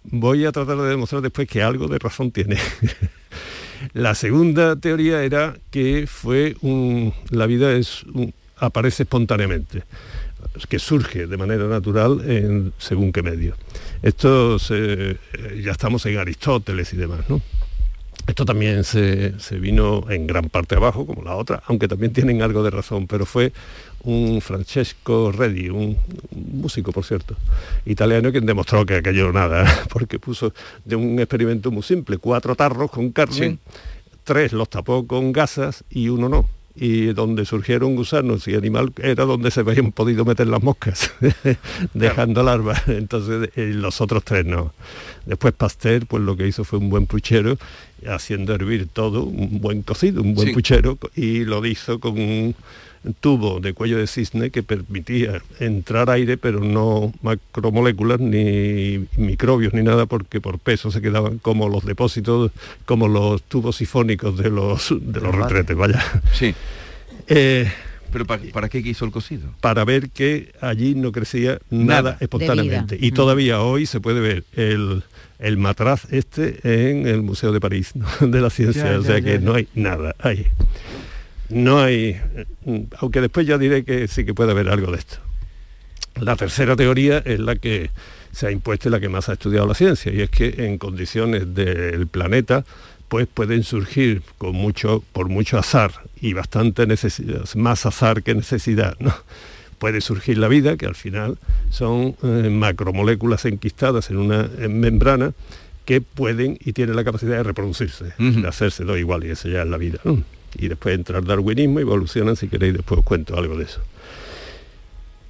voy 0.02 0.46
a 0.46 0.52
tratar 0.52 0.78
de 0.78 0.88
demostrar 0.88 1.22
después 1.22 1.46
que 1.46 1.62
algo 1.62 1.86
de 1.86 1.98
razón 2.00 2.32
tiene. 2.32 2.56
La 3.92 4.16
segunda 4.16 4.74
teoría 4.74 5.22
era 5.22 5.56
que 5.70 6.06
fue 6.08 6.56
un, 6.62 7.14
la 7.30 7.46
vida 7.46 7.72
es 7.72 8.02
un- 8.12 8.34
aparece 8.60 9.02
espontáneamente, 9.04 9.82
que 10.68 10.78
surge 10.78 11.26
de 11.26 11.36
manera 11.36 11.64
natural 11.66 12.22
en 12.28 12.72
según 12.78 13.12
qué 13.12 13.22
medio. 13.22 13.54
Esto 14.02 14.58
se- 14.58 15.10
eh, 15.12 15.16
ya 15.64 15.72
estamos 15.72 16.04
en 16.06 16.18
Aristóteles 16.18 16.92
y 16.92 16.96
demás, 16.96 17.20
¿no? 17.28 17.40
Esto 18.26 18.44
también 18.44 18.84
se, 18.84 19.38
se 19.40 19.58
vino 19.58 20.04
en 20.10 20.26
gran 20.26 20.50
parte 20.50 20.74
abajo, 20.74 21.06
como 21.06 21.22
la 21.22 21.34
otra, 21.34 21.62
aunque 21.66 21.88
también 21.88 22.12
tienen 22.12 22.42
algo 22.42 22.62
de 22.62 22.70
razón, 22.70 23.06
pero 23.06 23.24
fue 23.24 23.52
un 24.04 24.40
Francesco 24.42 25.32
Redi, 25.32 25.70
un, 25.70 25.96
un 26.30 26.60
músico, 26.60 26.92
por 26.92 27.04
cierto, 27.06 27.36
italiano, 27.86 28.30
quien 28.30 28.44
demostró 28.44 28.84
que 28.84 28.96
aquello 28.96 29.32
nada, 29.32 29.64
porque 29.90 30.18
puso 30.18 30.52
de 30.84 30.96
un 30.96 31.18
experimento 31.18 31.70
muy 31.70 31.82
simple, 31.82 32.18
cuatro 32.18 32.54
tarros 32.54 32.90
con 32.90 33.12
carne, 33.12 33.34
Sí. 33.34 33.58
tres 34.24 34.52
los 34.52 34.68
tapó 34.68 35.06
con 35.06 35.32
gasas 35.32 35.82
y 35.88 36.10
uno 36.10 36.28
no. 36.28 36.46
Y 36.80 37.06
donde 37.12 37.44
surgieron 37.44 37.96
gusanos 37.96 38.46
y 38.46 38.54
animal 38.54 38.92
era 39.02 39.24
donde 39.24 39.50
se 39.50 39.60
habían 39.60 39.90
podido 39.90 40.24
meter 40.24 40.46
las 40.46 40.62
moscas, 40.62 41.10
dejando 41.94 42.42
larvas. 42.44 42.82
Entonces 42.88 43.50
eh, 43.56 43.72
los 43.74 44.00
otros 44.00 44.22
tres 44.24 44.44
no. 44.46 44.72
Después 45.26 45.54
Pasteur, 45.54 46.06
pues 46.06 46.22
lo 46.22 46.36
que 46.36 46.46
hizo 46.46 46.64
fue 46.64 46.78
un 46.78 46.88
buen 46.88 47.06
puchero, 47.06 47.58
haciendo 48.06 48.54
hervir 48.54 48.86
todo, 48.92 49.24
un 49.24 49.60
buen 49.60 49.82
cocido, 49.82 50.22
un 50.22 50.34
buen 50.34 50.48
Sí. 50.48 50.54
puchero, 50.54 50.98
y 51.16 51.44
lo 51.44 51.64
hizo 51.66 51.98
con 51.98 52.12
un 52.18 52.54
tubo 53.20 53.60
de 53.60 53.72
cuello 53.72 53.98
de 53.98 54.06
cisne 54.06 54.50
que 54.50 54.62
permitía 54.62 55.42
entrar 55.60 56.10
aire, 56.10 56.36
pero 56.36 56.60
no 56.60 57.12
macromoléculas 57.22 58.20
ni 58.20 59.06
microbios 59.16 59.72
ni 59.74 59.82
nada, 59.82 60.06
porque 60.06 60.40
por 60.40 60.58
peso 60.58 60.90
se 60.90 61.00
quedaban 61.00 61.38
como 61.38 61.68
los 61.68 61.84
depósitos, 61.84 62.50
como 62.84 63.08
los 63.08 63.42
tubos 63.42 63.76
sifónicos 63.76 64.36
de 64.38 64.50
los, 64.50 64.94
de 65.00 65.20
los 65.20 65.34
retretes, 65.34 65.76
vaya. 65.76 66.02
Sí. 66.32 66.54
Eh, 67.28 67.70
¿Pero 68.10 68.24
para, 68.24 68.42
para 68.52 68.68
qué 68.70 68.82
quiso 68.82 69.04
el 69.04 69.10
cocido? 69.10 69.50
para 69.60 69.84
ver 69.84 70.08
que 70.08 70.52
allí 70.62 70.94
no 70.94 71.12
crecía 71.12 71.58
nada, 71.68 72.02
Nada. 72.12 72.16
espontáneamente. 72.20 72.96
Y 72.98 73.12
todavía 73.12 73.60
hoy 73.60 73.84
se 73.84 74.00
puede 74.00 74.20
ver 74.20 74.44
el, 74.56 75.02
el 75.38 75.58
matraz 75.58 76.10
este 76.10 76.58
en 76.62 77.06
el 77.06 77.20
Museo 77.22 77.52
de 77.52 77.60
París 77.60 77.92
¿no? 77.94 78.06
de 78.26 78.40
la 78.40 78.48
Ciencia, 78.48 78.84
Ya, 78.92 78.98
o 78.98 79.02
ya, 79.02 79.06
sea 79.06 79.18
ya, 79.18 79.24
que 79.24 79.32
ya. 79.34 79.40
no 79.40 79.54
hay 79.54 79.68
nada 79.74 80.14
ahí. 80.20 80.46
No 81.48 81.80
hay, 81.80 82.20
aunque 82.98 83.20
después 83.20 83.46
ya 83.46 83.58
diré 83.58 83.84
que 83.84 84.06
sí 84.08 84.24
que 84.24 84.34
puede 84.34 84.52
haber 84.52 84.68
algo 84.68 84.92
de 84.92 84.98
esto. 84.98 85.16
La 86.20 86.36
tercera 86.36 86.76
teoría 86.76 87.18
es 87.18 87.38
la 87.38 87.56
que 87.56 87.90
se 88.32 88.46
ha 88.46 88.50
impuesto 88.50 88.88
y 88.88 88.92
la 88.92 89.00
que 89.00 89.08
más 89.08 89.28
ha 89.28 89.34
estudiado 89.34 89.66
la 89.66 89.74
ciencia, 89.74 90.12
y 90.12 90.20
es 90.20 90.30
que 90.30 90.66
en 90.66 90.78
condiciones 90.78 91.54
del 91.54 92.06
planeta 92.06 92.64
pues 93.08 93.26
pueden 93.26 93.62
surgir 93.64 94.22
con 94.36 94.54
mucho, 94.54 95.02
por 95.12 95.28
mucho 95.28 95.58
azar 95.58 95.92
y 96.20 96.34
bastante 96.34 96.86
necesidad, 96.86 97.44
más 97.54 97.86
azar 97.86 98.22
que 98.22 98.34
necesidad, 98.34 98.96
¿no? 99.00 99.14
Puede 99.78 100.00
surgir 100.00 100.38
la 100.38 100.48
vida, 100.48 100.76
que 100.76 100.86
al 100.86 100.96
final 100.96 101.38
son 101.70 102.16
eh, 102.22 102.50
macromoléculas 102.50 103.44
enquistadas 103.44 104.10
en 104.10 104.18
una 104.18 104.48
en 104.58 104.80
membrana 104.80 105.32
que 105.84 106.00
pueden 106.00 106.58
y 106.60 106.72
tienen 106.72 106.96
la 106.96 107.04
capacidad 107.04 107.36
de 107.36 107.44
reproducirse, 107.44 108.12
de 108.18 108.48
hacerse 108.48 108.84
igual, 108.98 109.24
y 109.24 109.30
eso 109.30 109.48
ya 109.48 109.62
es 109.62 109.68
la 109.68 109.78
vida. 109.78 110.00
¿no? 110.04 110.22
Y 110.56 110.68
después 110.68 110.94
entra 110.94 111.18
el 111.18 111.24
darwinismo, 111.24 111.80
evolucionan, 111.80 112.36
si 112.36 112.48
queréis 112.48 112.74
después 112.74 113.00
os 113.00 113.04
cuento 113.04 113.36
algo 113.36 113.56
de 113.56 113.64
eso. 113.64 113.80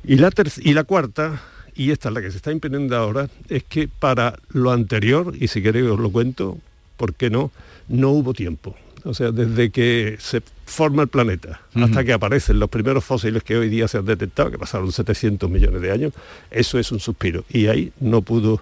Y 0.05 0.17
la, 0.17 0.31
y 0.61 0.75
la 0.75 0.85
cuarta, 0.85 1.43
y 1.75 1.91
esta 1.91 2.09
es 2.09 2.15
la 2.15 2.21
que 2.21 2.31
se 2.31 2.37
está 2.37 2.53
imponiendo 2.53 2.97
ahora, 2.97 3.29
es 3.49 3.65
que 3.65 3.89
para 3.89 4.39
lo 4.51 4.71
anterior, 4.71 5.35
y 5.39 5.49
si 5.49 5.63
queréis 5.63 5.87
os 5.87 5.99
lo 5.99 6.11
cuento, 6.11 6.59
¿por 6.97 7.15
qué 7.15 7.31
no? 7.31 7.51
No 7.89 8.11
hubo 8.11 8.35
tiempo. 8.35 8.77
O 9.05 9.15
sea, 9.15 9.31
desde 9.31 9.71
que 9.71 10.17
se 10.19 10.43
forma 10.67 11.03
el 11.03 11.09
planeta 11.09 11.61
hasta 11.75 12.05
que 12.05 12.13
aparecen 12.13 12.59
los 12.59 12.69
primeros 12.69 13.05
fósiles 13.05 13.43
que 13.43 13.57
hoy 13.57 13.69
día 13.69 13.89
se 13.89 13.99
han 13.99 14.05
detectado, 14.05 14.51
que 14.51 14.59
pasaron 14.59 14.91
700 14.93 15.49
millones 15.49 15.81
de 15.81 15.93
años, 15.93 16.13
eso 16.51 16.79
es 16.79 16.93
un 16.93 17.01
suspiro. 17.01 17.45
Y 17.49 17.69
ahí 17.69 17.93
no 18.01 18.23
pudo 18.23 18.61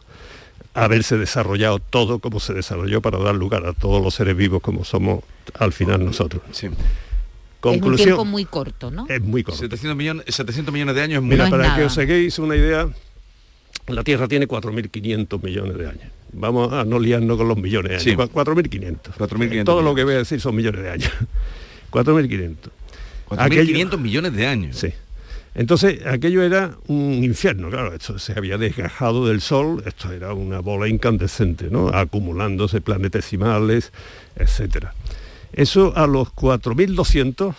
haberse 0.85 1.17
desarrollado 1.19 1.79
todo 1.79 2.19
como 2.19 2.39
se 2.41 2.53
desarrolló 2.55 3.01
para 3.01 3.19
dar 3.19 3.35
lugar 3.35 3.67
a 3.67 3.73
todos 3.73 4.03
los 4.03 4.15
seres 4.15 4.37
vivos 4.37 4.61
como 4.63 4.85
somos 4.85 5.25
al 5.59 5.73
final 5.73 6.05
nosotros. 6.05 6.43
Sí. 6.53 6.67
Es 6.67 6.73
un 6.73 6.77
Conclusión. 7.81 8.07
tiempo 8.09 8.25
muy 8.25 8.45
corto, 8.45 8.91
¿no? 8.91 9.07
Es 9.09 9.21
muy 9.21 9.43
corto. 9.43 9.59
700 9.61 9.97
millones, 9.97 10.25
700 10.29 10.73
millones 10.73 10.95
de 10.95 11.03
años 11.03 11.17
es 11.17 11.23
muy 11.23 11.31
Mira, 11.31 11.45
No 11.47 11.51
para 11.51 11.75
que 11.75 11.85
os 11.85 11.99
hagáis 11.99 12.39
una 12.39 12.55
idea, 12.55 12.89
la 13.89 14.05
Tierra 14.05 14.29
tiene 14.29 14.47
4.500 14.47 15.43
millones 15.43 15.77
de 15.77 15.87
años. 15.89 16.05
Vamos 16.33 16.73
a 16.73 16.85
no 16.85 16.99
liarnos 17.01 17.37
con 17.37 17.49
los 17.49 17.57
millones 17.57 17.89
de 17.91 17.95
años. 17.97 18.05
Sí. 18.05 18.15
Cua- 18.15 18.29
4.500. 18.31 18.99
4.500 19.19 19.65
Todo 19.65 19.83
lo 19.83 19.95
que 19.95 20.05
voy 20.05 20.15
a 20.15 20.19
decir 20.19 20.41
son 20.41 20.55
millones 20.55 20.83
de 20.83 20.91
años. 20.91 21.11
4.500. 21.91 22.57
4.500 23.29 23.99
millones 23.99 24.33
de 24.35 24.47
años. 24.47 24.77
Sí. 24.77 24.93
Entonces, 25.57 26.05
aquello 26.05 26.43
era 26.43 26.77
un 26.87 27.25
infierno, 27.25 27.71
claro, 27.71 27.95
esto 27.95 28.19
se 28.19 28.35
había 28.37 28.59
desgajado 28.59 29.27
del 29.27 29.41
Sol, 29.41 29.83
esto 29.87 30.13
era 30.13 30.35
una 30.35 30.61
bola 30.61 30.87
incandescente, 30.87 31.71
acumulándose 31.95 32.83
planetesimales, 32.83 33.91
etc. 34.37 34.89
Eso 35.55 35.95
a 35.97 36.07
los 36.07 36.29
4.200 36.35 37.55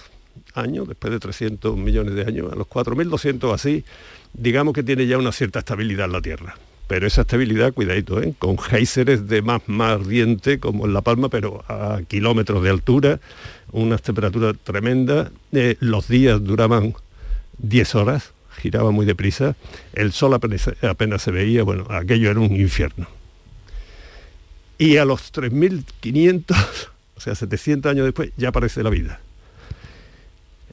años, 0.54 0.88
después 0.88 1.12
de 1.12 1.20
300 1.20 1.76
millones 1.76 2.14
de 2.14 2.22
años, 2.22 2.54
a 2.54 2.56
los 2.56 2.68
4.200 2.68 3.52
así, 3.52 3.84
digamos 4.32 4.76
que 4.76 4.84
tiene 4.84 5.08
ya 5.08 5.18
una 5.18 5.32
cierta 5.32 5.58
estabilidad 5.60 6.06
en 6.06 6.12
la 6.12 6.22
Tierra. 6.22 6.56
Pero 6.88 7.08
esa 7.08 7.22
estabilidad, 7.22 7.74
cuidadito, 7.74 8.22
¿eh? 8.22 8.36
con 8.38 8.60
géiseres 8.60 9.28
de 9.28 9.42
más 9.42 9.62
más 9.66 9.94
ardiente 9.94 10.60
como 10.60 10.86
en 10.86 10.94
La 10.94 11.02
Palma, 11.02 11.30
pero 11.30 11.66
a 11.68 12.00
kilómetros 12.08 12.62
de 12.62 12.70
altura, 12.70 13.20
unas 13.72 14.04
temperaturas 14.04 14.56
tremendas, 14.64 15.32
eh, 15.52 15.78
los 15.80 16.08
días 16.08 16.44
duraban 16.44 16.94
10 17.60 17.96
horas, 17.96 18.34
giraba 18.58 18.92
muy 18.92 19.06
deprisa, 19.06 19.56
el 19.94 20.12
sol 20.12 20.34
apenas, 20.34 20.70
apenas 20.82 21.22
se 21.22 21.32
veía, 21.32 21.64
bueno, 21.64 21.86
aquello 21.90 22.32
era 22.32 22.40
un 22.40 22.56
infierno. 22.56 23.08
Y 24.78 24.98
a 24.98 25.06
los 25.06 25.34
3.500, 25.34 26.56
o 27.16 27.20
sea, 27.20 27.36
700 27.36 27.92
años 27.92 28.06
después, 28.06 28.32
ya 28.38 28.50
aparece 28.50 28.84
la 28.84 28.90
vida. 28.90 29.20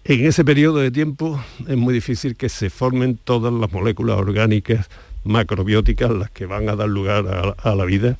En 0.04 0.26
ese 0.26 0.44
periodo 0.44 0.78
de 0.78 0.90
tiempo 0.90 1.42
es 1.66 1.76
muy 1.78 1.94
difícil 1.94 2.36
que 2.36 2.50
se 2.50 2.68
formen 2.68 3.16
todas 3.16 3.52
las 3.52 3.72
moléculas 3.72 4.18
orgánicas 4.18 4.90
macrobióticas 5.24 6.10
las 6.10 6.30
que 6.30 6.44
van 6.44 6.68
a 6.68 6.76
dar 6.76 6.90
lugar 6.90 7.56
a, 7.56 7.74
la 7.74 7.84
vida 7.86 8.18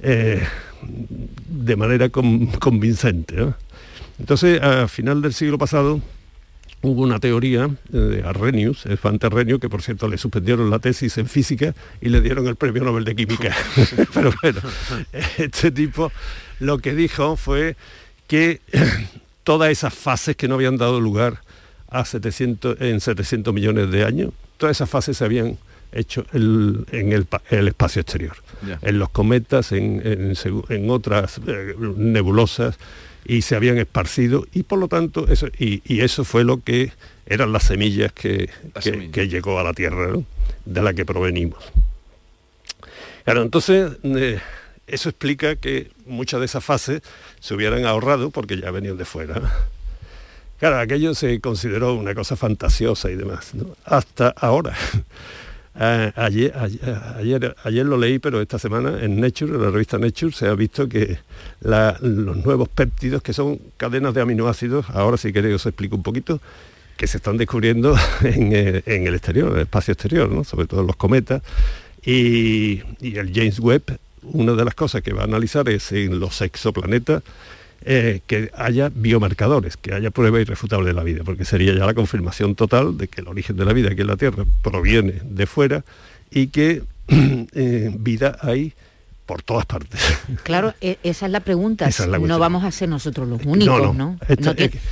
eh, 0.00 0.40
de 1.48 1.76
manera 1.76 2.08
convincente. 2.08 3.34
Entonces, 4.20 4.62
a 4.62 4.86
final 4.86 5.22
del 5.22 5.34
siglo 5.34 5.58
pasado, 5.58 6.00
hubo 6.84 7.02
una 7.02 7.18
teoría 7.18 7.70
eh, 7.92 7.96
de 7.96 8.22
Arrhenius, 8.22 8.84
el 8.86 8.98
Arrhenius, 9.02 9.58
que 9.58 9.68
por 9.68 9.82
cierto 9.82 10.06
le 10.06 10.18
suspendieron 10.18 10.70
la 10.70 10.78
tesis 10.78 11.16
en 11.18 11.26
física 11.26 11.74
y 12.00 12.10
le 12.10 12.20
dieron 12.20 12.46
el 12.46 12.56
premio 12.56 12.84
Nobel 12.84 13.04
de 13.04 13.16
Química. 13.16 13.56
Pero 14.14 14.32
bueno, 14.42 14.60
este 15.38 15.70
tipo 15.70 16.12
lo 16.60 16.78
que 16.78 16.94
dijo 16.94 17.36
fue 17.36 17.76
que 18.26 18.60
todas 19.44 19.70
esas 19.70 19.94
fases 19.94 20.36
que 20.36 20.46
no 20.46 20.54
habían 20.56 20.76
dado 20.76 21.00
lugar 21.00 21.40
a 21.88 22.04
700, 22.04 22.80
en 22.80 23.00
700 23.00 23.54
millones 23.54 23.90
de 23.90 24.04
años, 24.04 24.32
todas 24.58 24.76
esas 24.76 24.90
fases 24.90 25.16
se 25.16 25.24
habían 25.24 25.58
hecho 25.92 26.26
en 26.32 27.12
el, 27.12 27.68
espacio 27.68 28.02
exterior, 28.02 28.36
en 28.82 28.98
los 28.98 29.10
cometas, 29.10 29.70
en, 29.72 30.34
otras 30.90 31.40
eh, 31.46 31.74
nebulosas, 31.96 32.76
y 33.24 33.42
se 33.42 33.56
habían 33.56 33.78
esparcido 33.78 34.46
y 34.52 34.62
por 34.64 34.78
lo 34.78 34.88
tanto 34.88 35.28
eso, 35.28 35.48
y, 35.58 36.00
eso 36.00 36.24
fue 36.24 36.44
lo 36.44 36.62
que 36.62 36.92
eran 37.26 37.52
las 37.52 37.64
semillas 37.64 38.12
que, 38.12 38.50
que, 39.12 39.28
llegó 39.28 39.58
a 39.58 39.62
la 39.62 39.72
tierra, 39.72 40.12
de 40.64 40.82
la 40.82 40.92
que 40.92 41.04
provenimos. 41.04 41.64
Claro, 43.24 43.42
entonces 43.42 43.92
eh, 44.02 44.40
eso 44.86 45.08
explica 45.08 45.56
que 45.56 45.90
muchas 46.06 46.40
de 46.40 46.46
esas 46.46 46.64
fases 46.64 47.02
se 47.40 47.54
hubieran 47.54 47.86
ahorrado 47.86 48.30
porque 48.30 48.60
ya 48.60 48.70
venían 48.70 48.96
de 48.96 49.04
fuera. 49.04 49.40
Claro, 50.58 50.78
aquello 50.78 51.14
se 51.14 51.40
consideró 51.40 51.94
una 51.94 52.14
cosa 52.14 52.36
fantasiosa 52.36 53.10
y 53.10 53.16
demás, 53.16 53.52
hasta 53.84 54.28
ahora. 54.28 54.74
Eh, 55.78 56.12
ayer, 56.14 56.52
ayer, 56.56 57.56
ayer, 57.64 57.86
lo 57.86 57.96
leí, 57.96 58.20
pero 58.20 58.40
esta 58.40 58.58
semana 58.58 59.02
en 59.02 59.20
Nature, 59.20 59.54
en 59.54 59.62
la 59.62 59.70
revista 59.70 59.98
Nature, 59.98 60.32
se 60.32 60.46
ha 60.46 60.54
visto 60.54 60.88
que 60.88 61.18
los 61.60 62.36
nuevos 62.44 62.68
péptidos, 62.68 63.22
que 63.22 63.32
son 63.32 63.58
cadenas 63.76 64.14
de 64.14 64.20
aminoácidos, 64.20 64.86
ahora 64.90 65.16
si 65.16 65.32
queréis 65.32 65.56
os 65.56 65.66
explico 65.66 65.96
un 65.96 66.02
poquito, 66.02 66.40
que 66.96 67.08
se 67.08 67.16
están 67.16 67.36
descubriendo 67.36 67.96
en, 68.22 68.52
eh, 68.54 68.82
el 68.86 69.14
exterior, 69.14 69.48
en 69.48 69.56
el 69.56 69.62
espacio 69.62 69.92
exterior, 69.92 70.30
¿no? 70.30 70.44
sobre 70.44 70.66
todo 70.66 70.82
en 70.82 70.86
los 70.86 70.96
cometas, 70.96 71.42
y 72.04 72.82
el 73.00 73.32
James 73.34 73.58
Webb, 73.58 73.98
una 74.22 74.52
de 74.52 74.64
las 74.64 74.74
cosas 74.74 75.02
que 75.02 75.12
va 75.12 75.22
a 75.22 75.24
analizar 75.24 75.68
es 75.68 75.90
en 75.92 76.20
los 76.20 76.40
exoplanetas, 76.40 77.22
eh, 77.86 78.20
que 78.26 78.50
haya 78.56 78.90
biomarcadores, 78.94 79.76
que 79.76 79.92
haya 79.92 80.10
prueba 80.10 80.40
irrefutable 80.40 80.88
de 80.88 80.94
la 80.94 81.02
vida, 81.02 81.22
porque 81.22 81.44
sería 81.44 81.74
ya 81.74 81.84
la 81.84 81.92
confirmación 81.92 82.54
total 82.54 82.96
de 82.96 83.08
que 83.08 83.20
el 83.20 83.28
origen 83.28 83.56
de 83.56 83.64
la 83.66 83.74
vida 83.74 83.90
aquí 83.90 84.00
en 84.00 84.06
la 84.06 84.16
Tierra 84.16 84.44
proviene 84.62 85.20
de 85.22 85.46
fuera 85.46 85.84
y 86.30 86.46
que 86.46 86.82
eh, 87.08 87.94
vida 87.98 88.38
hay 88.40 88.72
por 89.26 89.42
todas 89.42 89.66
partes. 89.66 90.00
Claro, 90.42 90.74
e, 90.80 90.98
esa 91.02 91.26
es 91.26 91.32
la 91.32 91.40
pregunta. 91.40 91.88
no 92.20 92.38
vamos 92.38 92.64
a 92.64 92.70
ser 92.70 92.88
nosotros 92.88 93.28
los 93.28 93.44
únicos, 93.44 93.94
¿no? 93.94 94.18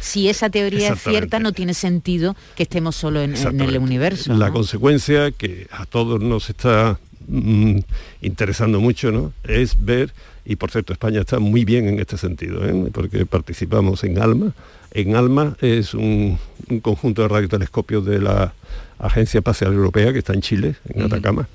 si 0.01 0.29
esa 0.29 0.51
teoría 0.51 0.93
es 0.93 1.03
cierta, 1.03 1.39
no 1.39 1.53
tiene 1.53 1.75
sentido 1.75 2.37
que 2.57 2.65
estemos 2.65 2.97
solo 2.97 3.23
en, 3.23 3.35
el 3.35 3.79
universo. 3.79 4.35
La 4.35 4.51
consecuencia 4.51 5.31
que 5.31 5.67
a 5.71 5.87
todos 5.87 6.21
nos 6.21 6.51
está 6.51 6.99
mm, 7.27 7.79
interesando 8.21 8.81
mucho, 8.81 9.11
¿no? 9.11 9.33
Es 9.45 9.83
ver 9.83 10.13
y 10.45 10.57
por 10.57 10.71
cierto 10.71 10.93
España 10.93 11.21
está 11.21 11.39
muy 11.39 11.65
bien 11.65 11.89
en 11.89 12.01
este 12.01 12.19
sentido, 12.19 12.67
¿eh? 12.67 12.91
porque 12.93 13.27
participamos 13.27 14.03
en 14.05 14.19
ALMA. 14.19 14.53
En 14.91 15.15
ALMA 15.15 15.57
es 15.61 15.95
un, 15.95 16.39
conjunto 16.83 17.23
de 17.23 17.29
radiotelescopios 17.29 18.05
de 18.05 18.21
la 18.21 18.55
Agencia 18.99 19.39
Espacial 19.39 19.73
Europea 19.73 20.13
que 20.13 20.19
está 20.19 20.35
en 20.35 20.41
Chile, 20.41 20.77
en 20.89 21.03
Atacama. 21.03 21.49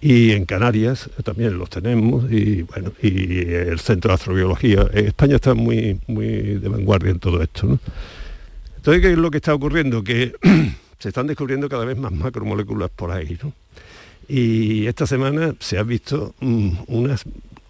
Y 0.00 0.32
en 0.32 0.44
Canarias 0.44 1.08
también 1.22 1.56
los 1.56 1.70
tenemos, 1.70 2.30
y 2.30 2.62
bueno, 2.62 2.92
y 3.00 3.48
el 3.48 3.78
Centro 3.78 4.10
de 4.10 4.14
Astrobiología. 4.16 4.88
España 4.92 5.36
está 5.36 5.54
muy, 5.54 6.00
muy 6.06 6.26
de 6.26 6.68
vanguardia 6.68 7.10
en 7.10 7.20
todo 7.20 7.40
esto. 7.42 7.78
Entonces, 8.76 9.02
¿qué 9.02 9.12
es 9.12 9.18
lo 9.18 9.30
que 9.30 9.38
está 9.38 9.54
ocurriendo? 9.54 10.04
Que 10.04 10.34
se 10.98 11.08
están 11.08 11.26
descubriendo 11.26 11.68
cada 11.68 11.84
vez 11.84 11.96
más 11.96 12.12
macromoléculas 12.12 12.90
por 12.90 13.12
ahí. 13.12 13.38
Y 14.28 14.86
esta 14.86 15.06
semana 15.06 15.54
se 15.58 15.78
ha 15.78 15.82
visto 15.82 16.34
mm, 16.40 16.70
unas 16.88 17.24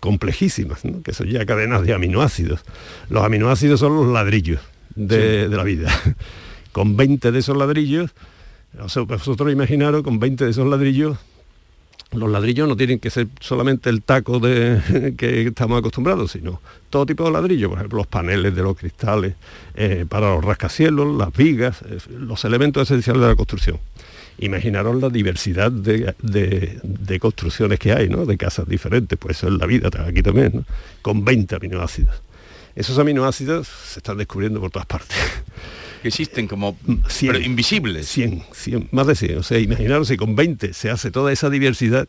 complejísimas, 0.04 0.82
que 1.02 1.14
son 1.14 1.28
ya 1.28 1.46
cadenas 1.46 1.80
de 1.80 1.94
aminoácidos. 1.94 2.60
Los 3.08 3.24
aminoácidos 3.24 3.80
son 3.80 3.96
los 3.96 4.06
ladrillos 4.06 4.60
de, 4.94 5.48
la 5.48 5.62
vida. 5.62 5.90
con 6.72 6.94
20 6.94 7.32
de 7.32 7.38
esos 7.38 7.56
ladrillos, 7.56 8.10
vosotros 9.08 9.50
imaginaros, 9.50 10.02
con 10.02 10.18
20 10.18 10.44
de 10.44 10.50
esos 10.50 10.66
ladrillos, 10.66 11.16
los 12.12 12.30
ladrillos 12.30 12.68
no 12.68 12.76
tienen 12.76 12.98
que 12.98 13.08
ser 13.08 13.28
solamente 13.40 13.88
el 13.88 14.02
taco 14.02 14.40
de, 14.40 15.14
que 15.16 15.46
estamos 15.46 15.78
acostumbrados, 15.78 16.32
sino 16.32 16.60
todo 16.90 17.06
tipo 17.06 17.24
de 17.24 17.30
ladrillos, 17.30 17.70
por 17.70 17.78
ejemplo, 17.78 17.96
los 17.96 18.06
paneles 18.06 18.54
de 18.54 18.62
los 18.62 18.76
cristales, 18.76 19.36
eh, 19.74 20.04
para 20.06 20.34
los 20.34 20.44
rascacielos, 20.44 21.16
las 21.16 21.32
vigas, 21.32 21.80
eh, 21.80 21.96
los 22.10 22.44
elementos 22.44 22.90
esenciales 22.90 23.22
de 23.22 23.28
la 23.28 23.36
construcción 23.36 23.80
imaginaros 24.38 25.00
la 25.00 25.08
diversidad 25.08 25.70
de, 25.70 27.18
construcciones 27.20 27.78
que 27.78 27.92
hay, 27.92 28.08
¿no? 28.08 28.26
de 28.26 28.36
casas 28.36 28.68
diferentes, 28.68 29.18
pues 29.18 29.38
eso 29.38 29.48
es 29.48 29.54
la 29.54 29.66
vida 29.66 29.88
aquí 30.06 30.22
también, 30.22 30.64
con 31.02 31.24
20 31.24 31.56
aminoácidos. 31.56 32.22
Esos 32.74 32.98
aminoácidos 32.98 33.68
se 33.68 34.00
están 34.00 34.18
descubriendo 34.18 34.60
por 34.60 34.70
todas 34.70 34.86
partes. 34.86 35.16
Que 36.02 36.08
existen 36.08 36.48
como 36.48 36.76
invisibles. 37.44 38.08
100, 38.08 38.42
100, 38.52 38.88
más 38.90 39.06
de 39.06 39.14
100. 39.14 39.38
O 39.38 39.42
sea, 39.42 39.58
imaginaros 39.58 40.08
si 40.08 40.16
con 40.16 40.34
20 40.34 40.74
se 40.74 40.90
hace 40.90 41.10
toda 41.10 41.32
esa 41.32 41.50
diversidad, 41.50 42.08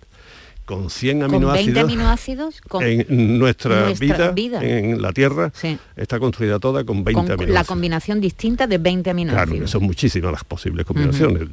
con 0.66 0.89
100 0.89 1.24
aminoácidos, 1.24 1.84
aminoácidos 1.84 2.61
en 2.82 3.39
nuestra, 3.39 3.93
vida, 3.93 4.63
en 4.63 5.01
la 5.01 5.13
Tierra 5.13 5.51
está 5.95 6.20
construida 6.20 6.59
toda 6.59 6.84
con 6.84 7.03
20 7.03 7.20
aminoácidos. 7.20 7.53
La 7.53 7.63
combinación 7.63 8.20
distinta 8.20 8.66
de 8.66 8.80
20 8.80 9.11
aminoácidos. 9.11 9.49
Claro, 9.49 9.68
son 9.68 9.84
muchísimas 9.84 10.32
las 10.32 10.43
posibles 10.43 10.86
combinaciones 10.86 11.49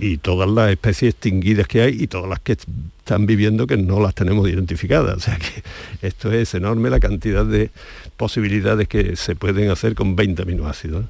y, 0.00 0.18
todas 0.18 0.48
las 0.50 0.70
especies 0.70 1.14
extinguidas 1.14 1.68
que 1.68 1.82
hay 1.82 2.02
y 2.02 2.08
todas 2.08 2.28
las 2.28 2.40
que 2.40 2.52
están 2.52 3.26
viviendo 3.26 3.66
que 3.66 3.76
no 3.76 4.00
las 4.00 4.14
tenemos 4.14 4.48
identificadas. 4.48 5.16
O 5.16 5.20
sea 5.20 5.38
que 5.38 5.62
esto 6.06 6.32
es 6.32 6.52
enorme 6.54 6.90
la 6.90 7.00
cantidad 7.00 7.46
de 7.46 7.70
posibilidades 8.16 8.88
que 8.88 9.14
se 9.16 9.36
pueden 9.36 9.70
hacer 9.70 9.94
con 9.94 10.16
20 10.16 10.42
aminoácidos. 10.42 11.06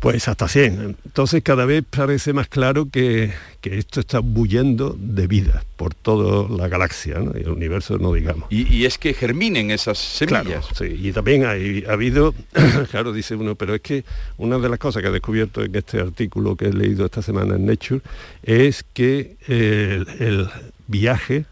Pues 0.00 0.28
hasta 0.28 0.46
100. 0.46 0.96
Entonces 1.06 1.42
cada 1.42 1.64
vez 1.64 1.82
parece 1.88 2.32
más 2.32 2.48
claro 2.48 2.88
que, 2.90 3.32
esto 3.62 3.98
está 3.98 4.20
bullendo 4.20 4.94
de 4.96 5.26
vida 5.26 5.64
por 5.76 5.94
toda 5.94 6.48
la 6.48 6.68
galaxia 6.68 7.16
y 7.34 7.40
el 7.40 7.48
universo, 7.48 7.98
no 7.98 8.12
digamos. 8.12 8.46
Y, 8.50 8.84
es 8.84 8.98
que 8.98 9.12
germinen 9.14 9.72
esas 9.72 9.98
semillas. 9.98 10.66
sí, 10.76 10.84
y 10.84 11.12
también 11.12 11.44
ha 11.44 11.92
habido, 11.92 12.32
claro, 12.90 13.12
dice 13.12 13.34
uno, 13.34 13.56
pero 13.56 13.74
es 13.74 13.80
que 13.80 14.04
una 14.36 14.58
de 14.58 14.68
las 14.68 14.78
cosas 14.78 15.02
que 15.02 15.08
he 15.08 15.12
descubierto 15.12 15.64
en 15.64 15.74
este 15.74 15.98
artículo 15.98 16.54
que 16.54 16.66
he 16.66 16.72
leído 16.72 17.06
esta 17.06 17.22
semana 17.22 17.56
en 17.56 17.66
Nature 17.66 18.02
es 18.44 18.84
que 18.92 19.36
el, 19.48 20.06
el 20.20 20.48
viaje 20.86 21.46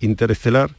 interestelar 0.00 0.70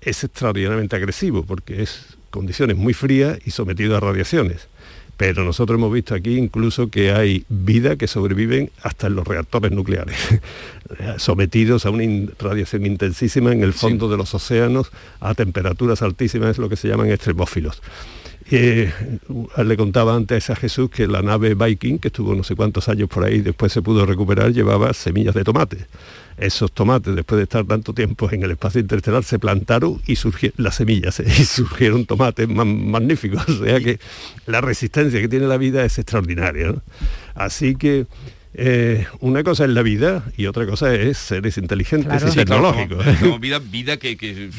es 0.00 0.24
extraordinariamente 0.24 0.96
agresivo 0.96 1.44
porque 1.44 1.82
es 1.82 2.16
condiciones 2.30 2.76
muy 2.76 2.94
frías 2.94 3.38
y 3.44 3.50
sometido 3.50 3.96
a 3.96 4.00
radiaciones 4.00 4.68
pero 5.16 5.44
nosotros 5.44 5.78
hemos 5.78 5.92
visto 5.92 6.14
aquí 6.14 6.36
incluso 6.36 6.88
que 6.88 7.12
hay 7.12 7.44
vida 7.48 7.96
que 7.96 8.06
sobreviven 8.06 8.70
hasta 8.82 9.06
en 9.06 9.14
los 9.14 9.26
reactores 9.26 9.72
nucleares, 9.72 10.16
sometidos 11.16 11.86
a 11.86 11.90
una 11.90 12.04
radiación 12.38 12.86
intensísima 12.86 13.52
en 13.52 13.62
el 13.62 13.72
fondo 13.72 14.08
de 14.08 14.16
los 14.16 14.34
océanos 14.34 14.90
a 15.20 15.34
temperaturas 15.34 16.02
altísimas, 16.02 16.50
es 16.50 16.58
lo 16.58 16.68
que 16.68 16.76
se 16.76 16.88
llaman 16.88 17.10
extremófilos. 17.10 17.82
Eh, 18.48 18.92
le 19.64 19.76
contaba 19.76 20.14
antes 20.14 20.50
a 20.50 20.56
Jesús 20.56 20.88
que 20.88 21.08
la 21.08 21.20
nave 21.20 21.54
Viking, 21.54 21.98
que 21.98 22.08
estuvo 22.08 22.34
no 22.34 22.44
sé 22.44 22.54
cuántos 22.54 22.88
años 22.88 23.08
por 23.08 23.24
ahí, 23.24 23.40
después 23.40 23.72
se 23.72 23.82
pudo 23.82 24.06
recuperar, 24.06 24.52
llevaba 24.52 24.92
semillas 24.92 25.34
de 25.34 25.42
tomate. 25.42 25.86
Esos 26.38 26.70
tomates, 26.72 27.14
después 27.14 27.38
de 27.38 27.44
estar 27.44 27.64
tanto 27.64 27.94
tiempo 27.94 28.30
en 28.30 28.42
el 28.42 28.50
espacio 28.50 28.80
interestelar, 28.80 29.24
se 29.24 29.38
plantaron 29.38 30.02
y 30.06 30.16
surgieron 30.16 30.54
las 30.58 30.76
semillas 30.76 31.20
y 31.26 31.44
surgieron 31.44 32.06
tomates 32.06 32.48
magníficos. 32.48 33.44
O 33.56 33.64
sea 33.64 33.80
que 33.80 33.98
la 34.46 34.60
resistencia 34.60 35.20
que 35.20 35.28
tiene 35.28 35.46
la 35.46 35.56
vida 35.56 35.84
es 35.84 35.98
extraordinaria. 35.98 36.74
Así 37.34 37.74
que 37.74 38.06
eh, 38.58 39.06
una 39.20 39.44
cosa 39.44 39.64
es 39.64 39.70
la 39.70 39.82
vida 39.82 40.24
y 40.36 40.46
otra 40.46 40.66
cosa 40.66 40.94
es 40.94 41.18
seres 41.18 41.58
inteligentes 41.58 42.22
y 42.22 42.36
tecnológicos. 42.36 43.04
vida, 43.40 43.58
vida 43.58 43.98
que, 43.98 44.14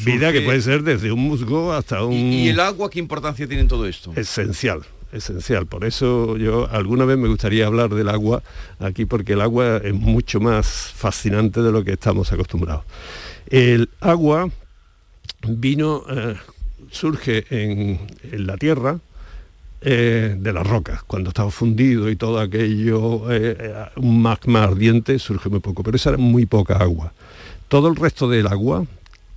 vida 0.06 0.32
que 0.32 0.42
puede 0.42 0.62
ser 0.62 0.84
desde 0.84 1.12
un 1.12 1.22
musgo 1.22 1.74
hasta 1.74 2.04
un. 2.04 2.14
¿Y, 2.14 2.50
el 2.50 2.60
agua 2.60 2.92
qué 2.92 3.00
importancia 3.00 3.48
tiene 3.48 3.62
en 3.62 3.68
todo 3.68 3.88
esto? 3.88 4.14
Esencial, 4.16 4.84
esencial. 5.12 5.66
Por 5.66 5.86
eso 5.86 6.38
yo 6.38 6.70
alguna 6.70 7.06
vez 7.06 7.18
me 7.18 7.28
gustaría 7.28 7.68
hablar 7.68 7.90
del 7.90 8.10
agua 8.10 8.44
aquí 8.80 9.06
porque 9.06 9.34
el 9.34 9.42
agua 9.42 9.78
es 9.78 9.94
mucho 9.94 10.40
más 10.40 10.68
fascinante 10.68 11.62
de 11.62 11.72
lo 11.72 11.84
que 11.84 11.94
estamos 11.94 12.32
acostumbrados. 12.32 12.84
El 13.50 13.90
agua 14.02 14.50
vino, 15.48 16.04
eh, 16.10 16.36
surge 16.92 17.46
en 17.50 18.00
la 18.46 18.58
tierra 18.58 19.00
eh, 19.80 20.36
de 20.36 20.54
las 20.54 20.66
rocas. 20.66 21.04
Cuando 21.04 21.30
estaba 21.30 21.52
fundido 21.52 22.10
y 22.10 22.16
todo 22.16 22.40
aquello, 22.40 23.32
eh, 23.32 23.86
un 23.98 24.24
magma 24.24 24.64
ardiente, 24.64 25.20
surge 25.20 25.50
muy 25.50 25.60
poco, 25.60 25.84
pero 25.84 25.96
esa 25.98 26.10
era 26.10 26.18
muy 26.18 26.48
poca 26.48 26.78
agua. 26.78 27.14
Todo 27.68 27.88
el 27.88 27.96
resto 27.96 28.28
del 28.28 28.48
agua, 28.48 28.88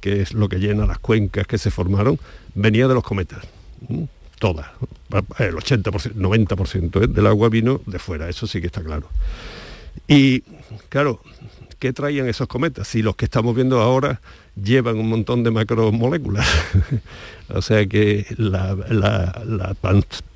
que 0.00 0.22
es 0.22 0.32
lo 0.32 0.48
que 0.48 0.58
llena 0.58 0.86
las 0.86 0.98
cuencas 0.98 1.46
que 1.46 1.58
se 1.58 1.70
formaron, 1.70 2.18
venía 2.54 2.88
de 2.88 2.94
los 2.94 3.04
cometas. 3.04 3.46
Toda, 4.40 4.72
el 5.38 5.54
80%, 5.54 6.14
90% 6.14 7.06
del 7.06 7.26
agua 7.26 7.48
vino 7.48 7.80
de 7.86 7.98
fuera, 7.98 8.28
eso 8.28 8.46
sí 8.48 8.60
que 8.60 8.66
está 8.66 8.82
claro. 8.82 9.06
Y 10.08 10.40
claro, 10.88 11.20
¿qué 11.78 11.92
traían 11.92 12.26
esos 12.26 12.48
cometas? 12.48 12.88
Si 12.88 13.02
los 13.02 13.16
que 13.16 13.26
estamos 13.26 13.54
viendo 13.54 13.80
ahora 13.80 14.20
llevan 14.56 14.98
un 14.98 15.08
montón 15.08 15.44
de 15.44 15.50
macromoléculas. 15.50 16.48
o 17.48 17.62
sea 17.62 17.86
que 17.86 18.26
la, 18.36 18.74
la, 18.88 19.76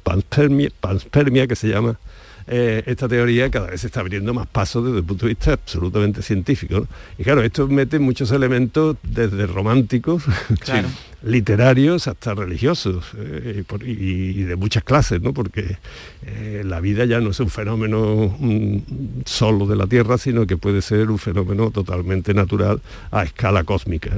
panspermia, 0.04 1.46
que 1.46 1.56
se 1.56 1.68
llama 1.68 1.98
eh, 2.46 2.82
esta 2.86 3.08
teoría 3.08 3.50
cada 3.50 3.68
vez 3.70 3.80
se 3.80 3.86
está 3.86 4.00
abriendo 4.00 4.34
más 4.34 4.46
pasos 4.46 4.84
desde 4.84 4.98
el 4.98 5.04
punto 5.04 5.26
de 5.26 5.30
vista 5.30 5.52
absolutamente 5.54 6.22
científico. 6.22 6.86
Y 7.18 7.24
claro, 7.24 7.42
esto 7.42 7.66
mete 7.68 7.98
muchos 7.98 8.30
elementos 8.32 8.96
desde 9.02 9.46
románticos, 9.46 10.24
literarios 11.22 12.06
hasta 12.06 12.34
religiosos 12.34 13.06
eh, 13.16 13.64
y, 13.82 14.42
de 14.42 14.56
muchas 14.56 14.84
clases, 14.84 15.22
¿no? 15.22 15.32
porque 15.32 15.78
eh, 16.26 16.62
la 16.64 16.80
vida 16.80 17.06
ya 17.06 17.20
no 17.20 17.30
es 17.30 17.40
un 17.40 17.48
fenómeno 17.48 18.36
mm, 18.38 18.78
solo 19.24 19.66
de 19.66 19.76
la 19.76 19.86
Tierra, 19.86 20.18
sino 20.18 20.46
que 20.46 20.58
puede 20.58 20.82
ser 20.82 21.10
un 21.10 21.18
fenómeno 21.18 21.70
totalmente 21.70 22.34
natural 22.34 22.82
a 23.10 23.22
escala 23.22 23.64
cósmica. 23.64 24.10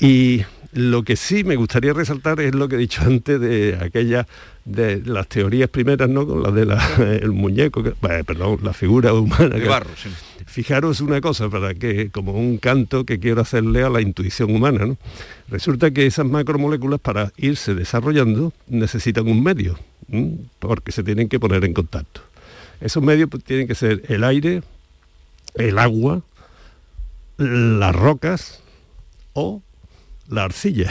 Y 0.00 0.42
lo 0.72 1.02
que 1.02 1.16
sí 1.16 1.44
me 1.44 1.56
gustaría 1.56 1.92
resaltar 1.92 2.40
es 2.40 2.54
lo 2.54 2.68
que 2.68 2.76
he 2.76 2.78
dicho 2.78 3.02
antes 3.02 3.38
de 3.38 3.78
aquella 3.80 4.26
de 4.64 5.02
las 5.04 5.28
teorías 5.28 5.68
primeras, 5.68 6.08
¿no? 6.08 6.26
Con 6.26 6.42
la 6.42 6.50
del 6.50 7.32
muñeco, 7.32 7.82
perdón, 7.82 8.60
la 8.62 8.72
figura 8.72 9.12
humana. 9.12 9.56
De 9.56 9.68
barro, 9.68 9.90
Fijaros 10.46 11.00
una 11.00 11.20
cosa, 11.20 11.48
para 11.48 11.74
que, 11.74 12.10
como 12.10 12.32
un 12.32 12.58
canto 12.58 13.04
que 13.04 13.18
quiero 13.18 13.40
hacerle 13.40 13.82
a 13.82 13.88
la 13.88 14.00
intuición 14.00 14.54
humana, 14.54 14.86
¿no? 14.86 14.96
Resulta 15.48 15.90
que 15.90 16.06
esas 16.06 16.26
macromoléculas 16.26 17.00
para 17.00 17.32
irse 17.36 17.74
desarrollando 17.74 18.52
necesitan 18.68 19.28
un 19.28 19.42
medio, 19.42 19.78
porque 20.58 20.92
se 20.92 21.02
tienen 21.02 21.28
que 21.28 21.40
poner 21.40 21.64
en 21.64 21.74
contacto. 21.74 22.22
Esos 22.80 23.02
medios 23.02 23.28
pues, 23.30 23.44
tienen 23.44 23.66
que 23.66 23.74
ser 23.74 24.02
el 24.08 24.24
aire, 24.24 24.62
el 25.54 25.78
agua, 25.78 26.22
las 27.36 27.94
rocas 27.94 28.60
o 29.32 29.62
la 30.28 30.44
arcilla. 30.44 30.90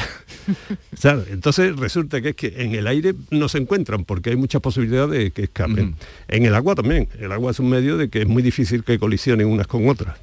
entonces 1.30 1.76
resulta 1.76 2.22
que 2.22 2.30
es 2.30 2.36
que 2.36 2.54
en 2.58 2.76
el 2.76 2.88
aire 2.88 3.14
no 3.30 3.50
se 3.50 3.58
encuentran 3.58 4.06
porque 4.06 4.32
hay 4.32 4.36
muchas 4.36 4.62
posibilidades 4.62 5.24
de 5.24 5.32
que 5.32 5.44
escapen. 5.44 5.96
En 6.28 6.46
el 6.46 6.56
agua 6.56 6.76
también. 6.76 7.08
El 7.20 7.32
agua 7.32 7.52
es 7.52 7.60
un 7.60 7.70
medio 7.70 7.98
de 7.98 8.10
que 8.10 8.22
es 8.22 8.28
muy 8.28 8.44
difícil 8.44 8.84
que 8.84 9.00
colisionen 9.00 9.48
unas 9.48 9.68
con 9.68 9.88
otras. 9.88 10.18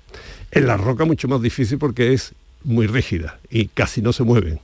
En 0.50 0.66
la 0.66 0.76
roca 0.76 1.04
mucho 1.04 1.28
más 1.28 1.42
difícil 1.42 1.78
porque 1.78 2.12
es 2.12 2.32
muy 2.64 2.86
rígida 2.86 3.38
y 3.50 3.66
casi 3.66 4.02
no 4.02 4.12
se 4.12 4.24
mueven. 4.24 4.60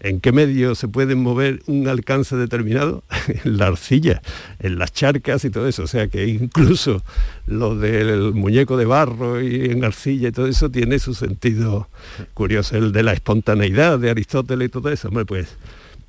¿En 0.00 0.20
qué 0.20 0.30
medio 0.30 0.74
se 0.74 0.88
pueden 0.88 1.22
mover 1.22 1.62
un 1.66 1.88
alcance 1.88 2.36
determinado? 2.36 3.02
en 3.44 3.56
la 3.56 3.68
arcilla, 3.68 4.22
en 4.58 4.78
las 4.78 4.92
charcas 4.92 5.44
y 5.44 5.50
todo 5.50 5.66
eso. 5.66 5.82
O 5.84 5.86
sea 5.86 6.08
que 6.08 6.26
incluso 6.26 7.02
lo 7.46 7.76
del 7.76 8.34
muñeco 8.34 8.76
de 8.76 8.84
barro 8.84 9.40
y 9.40 9.66
en 9.66 9.84
arcilla 9.84 10.28
y 10.28 10.32
todo 10.32 10.46
eso 10.46 10.70
tiene 10.70 10.98
su 10.98 11.14
sentido 11.14 11.88
curioso. 12.34 12.76
El 12.76 12.92
de 12.92 13.02
la 13.02 13.12
espontaneidad 13.12 13.98
de 13.98 14.10
Aristóteles 14.10 14.68
y 14.68 14.70
todo 14.70 14.90
eso. 14.90 15.08
Hombre, 15.08 15.24
pues 15.24 15.56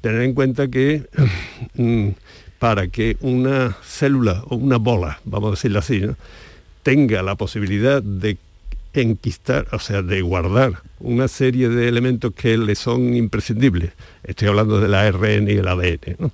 tener 0.01 0.21
en 0.21 0.33
cuenta 0.33 0.67
que 0.67 1.07
mm, 1.75 2.09
para 2.59 2.88
que 2.88 3.17
una 3.21 3.77
célula 3.83 4.43
o 4.47 4.55
una 4.55 4.77
bola, 4.77 5.19
vamos 5.25 5.47
a 5.47 5.51
decirlo 5.51 5.79
así, 5.79 6.03
tenga 6.83 7.21
la 7.21 7.35
posibilidad 7.35 8.01
de 8.01 8.38
enquistar, 9.02 9.68
o 9.72 9.80
sea, 9.80 10.02
de 10.02 10.22
guardar 10.22 10.82
una 11.00 11.28
serie 11.28 11.70
de 11.70 11.88
elementos 11.88 12.34
que 12.34 12.58
le 12.58 12.76
son 12.76 13.16
imprescindibles. 13.16 13.91
Estoy 14.24 14.48
hablando 14.48 14.80
del 14.80 14.93
ARN 14.93 15.50
y 15.50 15.54
el 15.54 15.68
ADN. 15.68 16.32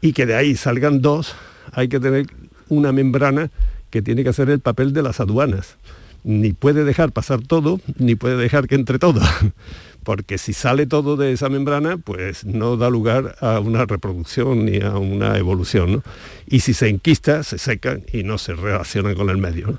Y 0.00 0.12
que 0.12 0.26
de 0.26 0.34
ahí 0.34 0.56
salgan 0.56 1.00
dos, 1.00 1.34
hay 1.72 1.88
que 1.88 2.00
tener 2.00 2.26
una 2.68 2.92
membrana 2.92 3.50
que 3.90 4.02
tiene 4.02 4.22
que 4.22 4.30
hacer 4.30 4.50
el 4.50 4.60
papel 4.60 4.92
de 4.92 5.02
las 5.02 5.20
aduanas. 5.20 5.76
Ni 6.24 6.52
puede 6.52 6.84
dejar 6.84 7.12
pasar 7.12 7.40
todo, 7.40 7.80
ni 7.96 8.14
puede 8.14 8.36
dejar 8.36 8.68
que 8.68 8.74
entre 8.74 8.98
todo. 8.98 9.20
Porque 10.04 10.38
si 10.38 10.52
sale 10.52 10.86
todo 10.86 11.16
de 11.16 11.32
esa 11.32 11.48
membrana, 11.48 11.96
pues 11.98 12.44
no 12.44 12.76
da 12.76 12.88
lugar 12.88 13.36
a 13.40 13.60
una 13.60 13.84
reproducción 13.84 14.64
ni 14.64 14.80
a 14.80 14.96
una 14.96 15.36
evolución. 15.36 16.02
Y 16.46 16.60
si 16.60 16.74
se 16.74 16.88
enquista, 16.88 17.42
se 17.42 17.58
secan 17.58 18.04
y 18.12 18.22
no 18.22 18.38
se 18.38 18.54
relacionan 18.54 19.14
con 19.14 19.30
el 19.30 19.38
medio. 19.38 19.78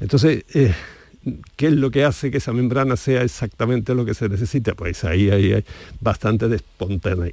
Entonces, 0.00 0.44
eh, 0.54 0.74
¿Qué 1.56 1.66
es 1.66 1.72
lo 1.72 1.90
que 1.90 2.04
hace 2.04 2.30
que 2.30 2.38
esa 2.38 2.52
membrana 2.52 2.96
sea 2.96 3.22
exactamente 3.22 3.94
lo 3.94 4.04
que 4.04 4.14
se 4.14 4.28
necesita? 4.28 4.74
Pues 4.74 5.04
ahí, 5.04 5.30
hay 5.30 5.64
bastante 6.00 6.48
de 6.48 6.60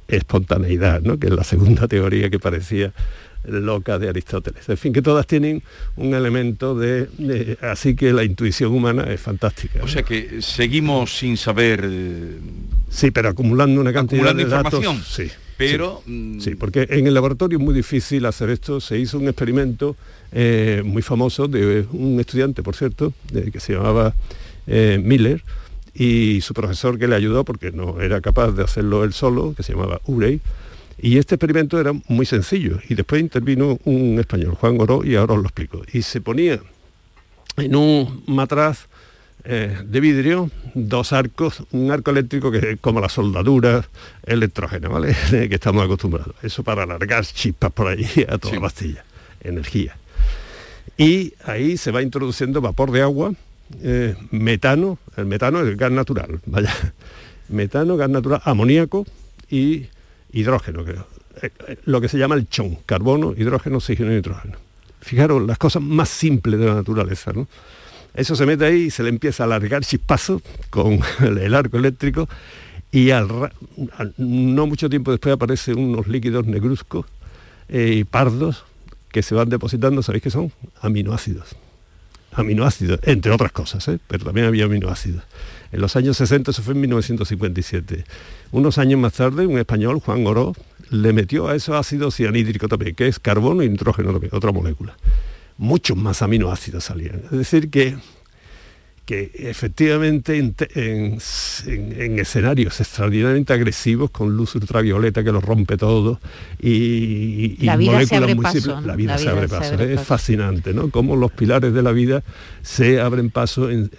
espontaneidad, 0.08 1.00
¿no? 1.02 1.18
que 1.18 1.28
es 1.28 1.32
la 1.32 1.44
segunda 1.44 1.86
teoría 1.86 2.28
que 2.28 2.38
parecía 2.38 2.92
loca 3.44 3.98
de 3.98 4.08
Aristóteles. 4.08 4.68
En 4.68 4.76
fin, 4.76 4.92
que 4.92 5.02
todas 5.02 5.26
tienen 5.26 5.62
un 5.96 6.14
elemento 6.14 6.74
de, 6.74 7.58
Así 7.60 7.94
que 7.94 8.12
la 8.12 8.24
intuición 8.24 8.72
humana 8.72 9.04
es 9.04 9.20
fantástica. 9.20 9.82
O 9.82 9.88
sea 9.88 10.02
que 10.02 10.40
seguimos 10.40 11.16
sin 11.16 11.36
saber... 11.36 11.84
Eh, 11.84 12.38
sí, 12.88 13.10
pero 13.10 13.28
acumulando 13.28 13.80
una 13.80 13.92
cantidad 13.92 14.34
de 14.34 14.42
información. 14.42 14.96
Datos, 14.96 15.14
sí. 15.14 15.30
Pero... 15.56 16.02
Mm, 16.06 16.40
sí, 16.40 16.54
porque 16.54 16.86
en 16.90 17.06
el 17.06 17.14
laboratorio 17.14 17.58
es 17.58 17.64
muy 17.64 17.74
difícil 17.74 18.26
hacer 18.26 18.50
esto. 18.50 18.80
Se 18.80 18.98
hizo 18.98 19.18
un 19.18 19.28
experimento 19.28 19.96
eh, 20.32 20.82
muy 20.84 21.02
famoso 21.02 21.48
de 21.48 21.86
un 21.92 22.18
estudiante, 22.20 22.62
por 22.62 22.74
cierto, 22.74 23.12
que 23.30 23.60
se 23.60 23.74
llamaba 23.74 24.14
eh, 24.66 25.00
Miller, 25.02 25.42
y 25.94 26.40
su 26.40 26.54
profesor 26.54 26.98
que 26.98 27.06
le 27.06 27.14
ayudó 27.14 27.44
porque 27.44 27.70
no 27.70 28.00
era 28.00 28.20
capaz 28.20 28.50
de 28.52 28.64
hacerlo 28.64 29.04
él 29.04 29.12
solo, 29.12 29.54
que 29.54 29.62
se 29.62 29.72
llamaba 29.72 30.00
Urey. 30.06 30.40
Y 30.98 31.18
este 31.18 31.34
experimento 31.34 31.78
era 31.80 31.92
muy 32.08 32.26
sencillo. 32.26 32.78
Y 32.88 32.94
después 32.94 33.20
intervino 33.20 33.78
un 33.84 34.18
español, 34.18 34.54
Juan 34.54 34.80
Oro, 34.80 35.04
y 35.04 35.16
ahora 35.16 35.34
os 35.34 35.40
lo 35.40 35.46
explico. 35.46 35.82
Y 35.92 36.02
se 36.02 36.20
ponía 36.20 36.60
en 37.56 37.76
un 37.76 38.22
matraz 38.26 38.86
eh, 39.44 39.78
de 39.84 40.00
vidrio 40.00 40.50
dos 40.74 41.12
arcos, 41.12 41.62
un 41.70 41.90
arco 41.90 42.10
eléctrico 42.10 42.50
que 42.50 42.58
es 42.58 42.80
como 42.80 43.00
la 43.00 43.08
soldadura 43.08 43.84
electrógena, 44.24 44.88
¿vale? 44.88 45.14
que 45.30 45.54
estamos 45.54 45.84
acostumbrados. 45.84 46.34
Eso 46.42 46.62
para 46.62 46.82
alargar 46.82 47.24
chispas 47.24 47.72
por 47.72 47.88
allí 47.88 48.08
a 48.28 48.38
toda 48.38 48.60
pastilla, 48.60 49.04
energía. 49.40 49.96
Y 50.96 51.34
ahí 51.44 51.76
se 51.76 51.90
va 51.90 52.02
introduciendo 52.02 52.60
vapor 52.60 52.90
de 52.90 53.02
agua, 53.02 53.32
eh, 53.82 54.14
metano, 54.30 54.98
el 55.16 55.26
metano 55.26 55.60
es 55.60 55.68
el 55.68 55.76
gas 55.76 55.90
natural, 55.90 56.40
vaya, 56.46 56.72
metano, 57.48 57.96
gas 57.96 58.10
natural, 58.10 58.40
amoníaco 58.44 59.06
y 59.50 59.86
hidrógeno, 60.32 60.84
eh, 60.88 61.50
lo 61.84 62.00
que 62.00 62.08
se 62.08 62.18
llama 62.18 62.34
el 62.34 62.48
chon, 62.48 62.78
carbono, 62.86 63.34
hidrógeno, 63.36 63.78
oxígeno 63.78 64.12
y 64.12 64.16
nitrógeno. 64.16 64.56
Fijaros, 65.00 65.42
las 65.46 65.58
cosas 65.58 65.82
más 65.82 66.08
simples 66.08 66.58
de 66.58 66.66
la 66.66 66.74
naturaleza, 66.74 67.32
¿no? 67.32 67.46
Eso 68.14 68.36
se 68.36 68.46
mete 68.46 68.64
ahí 68.64 68.82
y 68.84 68.90
se 68.90 69.02
le 69.02 69.08
empieza 69.08 69.42
a 69.42 69.46
alargar 69.46 69.84
chispazos 69.84 70.42
con 70.70 71.00
el 71.20 71.54
arco 71.54 71.76
eléctrico 71.76 72.28
y 72.94 73.10
no 74.18 74.66
mucho 74.68 74.88
tiempo 74.88 75.10
después 75.10 75.34
aparecen 75.34 75.78
unos 75.80 76.06
líquidos 76.06 76.46
negruzcos 76.46 77.06
eh, 77.68 77.96
y 77.98 78.04
pardos 78.04 78.64
que 79.10 79.22
se 79.22 79.34
van 79.34 79.48
depositando, 79.48 80.00
¿sabéis 80.02 80.22
qué 80.22 80.30
son? 80.30 80.52
Aminoácidos. 80.80 81.56
Aminoácidos, 82.32 83.00
entre 83.02 83.32
otras 83.32 83.50
cosas, 83.50 83.86
¿eh? 83.88 83.98
pero 84.06 84.24
también 84.24 84.46
había 84.46 84.66
aminoácidos. 84.66 85.24
En 85.72 85.80
los 85.80 85.96
años 85.96 86.16
60, 86.18 86.52
eso 86.52 86.62
fue 86.62 86.74
en 86.74 86.82
1957. 86.82 88.04
Unos 88.52 88.78
años 88.78 89.00
más 89.00 89.14
tarde, 89.14 89.46
un 89.46 89.58
español, 89.58 89.98
Juan 89.98 90.24
Oro, 90.26 90.54
le 90.90 91.12
metió 91.12 91.48
a 91.48 91.56
esos 91.56 91.74
ácidos 91.74 92.14
cianhídrico 92.14 92.68
también, 92.68 92.94
que 92.94 93.08
es 93.08 93.18
carbono 93.18 93.64
y 93.64 93.68
nitrógeno 93.68 94.12
también, 94.12 94.30
otra 94.34 94.52
molécula. 94.52 94.96
Muchos 95.56 95.96
más 95.96 96.22
aminoácidos 96.22 96.84
salían. 96.84 97.22
Es 97.24 97.38
decir, 97.38 97.70
que 97.70 97.96
que 99.04 99.30
efectivamente 99.34 100.38
en, 100.38 101.18
escenarios 102.18 102.80
extraordinariamente 102.80 103.52
agresivos 103.52 104.10
con 104.10 104.36
luz 104.36 104.54
ultravioleta 104.54 105.22
que 105.22 105.30
lo 105.30 105.40
rompe 105.40 105.76
todo 105.76 106.20
y, 106.58 107.56
la 107.64 107.76
vida 107.76 108.04
se 108.06 108.16
abre 108.16 108.36
paso, 108.36 108.80
la 108.80 108.96
vida, 108.96 109.18
se, 109.18 109.28
abre 109.28 109.48
paso. 109.48 109.74
es 109.74 110.00
fascinante 110.00 110.72
no 110.72 110.88
cómo 110.90 111.16
los 111.16 111.32
pilares 111.32 111.74
de 111.74 111.82
la 111.82 111.92
vida 111.92 112.22
se 112.62 113.00
abren 113.00 113.30
paso 113.30 113.68
en, 113.70 113.94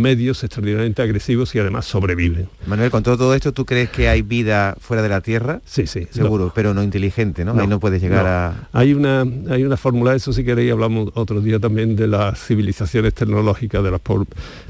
medios 0.00 0.44
extraordinariamente 0.44 1.00
agresivos 1.00 1.54
y 1.54 1.58
además 1.58 1.86
sobreviven. 1.86 2.48
Manuel 2.66 2.90
con 2.90 3.02
todo, 3.02 3.34
esto 3.34 3.52
tú 3.52 3.64
crees 3.64 3.88
que 3.88 4.08
hay 4.08 4.20
vida 4.22 4.76
fuera 4.80 5.02
de 5.02 5.08
la 5.08 5.20
tierra 5.20 5.60
sí 5.64 5.86
sí 5.86 6.06
seguro 6.10 6.52
pero 6.54 6.74
no 6.74 6.82
inteligente 6.82 7.44
no, 7.44 7.58
ahí 7.58 7.66
no 7.66 7.80
puedes 7.80 8.02
llegar 8.02 8.26
a 8.26 8.68
hay 8.72 8.92
una 8.92 9.24
hay 9.48 9.64
una 9.64 9.76
fórmula 9.76 10.14
eso 10.14 10.32
si 10.32 10.44
queréis 10.44 10.72
hablamos 10.72 11.10
otro 11.14 11.40
día 11.40 11.58
también 11.58 11.96
de 11.96 12.06
las 12.06 12.38
civilizaciones 12.38 13.14
tecnológicas 13.14 13.82
de 13.82 13.90
las 13.90 14.00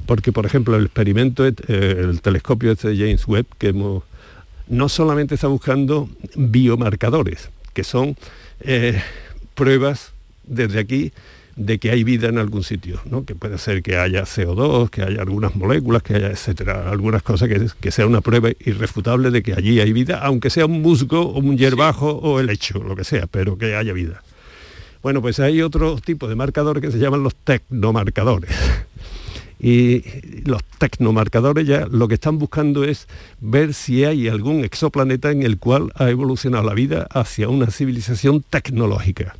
porque 0.07 0.33
por 0.33 0.47
ejemplo 0.47 0.77
el 0.77 0.85
experimento, 0.85 1.47
eh, 1.47 1.55
el 1.69 2.21
telescopio 2.21 2.73
este 2.73 2.89
de 2.89 2.97
James 2.97 3.27
Webb, 3.27 3.47
que 3.59 3.73
no 3.73 4.89
solamente 4.89 5.35
está 5.35 5.49
buscando 5.49 6.09
biomarcadores, 6.35 7.51
que 7.73 7.85
son 7.85 8.17
eh, 8.61 9.01
pruebas 9.55 10.13
desde 10.45 10.79
aquí 10.79 11.13
de 11.57 11.79
que 11.79 11.91
hay 11.91 12.05
vida 12.05 12.29
en 12.29 12.37
algún 12.37 12.63
sitio, 12.63 13.01
¿no? 13.07 13.25
que 13.25 13.35
puede 13.35 13.57
ser 13.57 13.83
que 13.83 13.97
haya 13.97 14.23
CO2, 14.25 14.91
que 14.91 15.03
haya 15.03 15.23
algunas 15.23 15.57
moléculas, 15.57 16.03
que 16.03 16.15
haya, 16.15 16.29
etcétera, 16.29 16.91
algunas 16.91 17.23
cosas 17.23 17.49
que, 17.49 17.67
que 17.81 17.91
sea 17.91 18.07
una 18.07 18.21
prueba 18.21 18.51
irrefutable 18.61 19.31
de 19.31 19.43
que 19.43 19.55
allí 19.55 19.81
hay 19.81 19.93
vida, 19.93 20.21
aunque 20.23 20.51
sea 20.51 20.67
un 20.67 20.83
musgo 20.83 21.23
o 21.23 21.39
un 21.39 21.57
hierbajo 21.57 22.13
o 22.13 22.41
el 22.41 22.51
hecho, 22.51 22.83
lo 22.83 22.95
que 22.95 23.05
sea, 23.05 23.27
pero 23.27 23.57
que 23.57 23.75
haya 23.75 23.95
vida. 23.95 24.23
Bueno, 25.03 25.23
pues 25.23 25.41
hay 25.41 25.63
otro 25.63 25.97
tipo 25.99 26.29
de 26.29 26.35
marcadores 26.35 26.83
que 26.83 26.91
se 26.91 26.99
llaman 26.99 27.23
los 27.23 27.35
tecnomarcadores. 27.35 28.51
Y 29.59 30.05
los 30.45 30.63
tecnomarcadores 30.79 31.67
ya 31.67 31.87
lo 31.87 32.09
que 32.09 32.15
están 32.15 32.39
buscando 32.39 32.85
es 32.85 33.09
ver 33.41 33.73
si 33.73 34.05
hay 34.05 34.29
algún 34.29 34.65
exoplaneta 34.65 35.31
en 35.31 35.43
el 35.43 35.59
cual 35.59 35.93
ha 35.95 36.11
evolucionado 36.11 36.65
la 36.65 36.75
vida 36.75 37.07
hacia 37.11 37.49
una 37.49 37.71
civilización 37.71 38.45
tecnológica. 38.49 39.35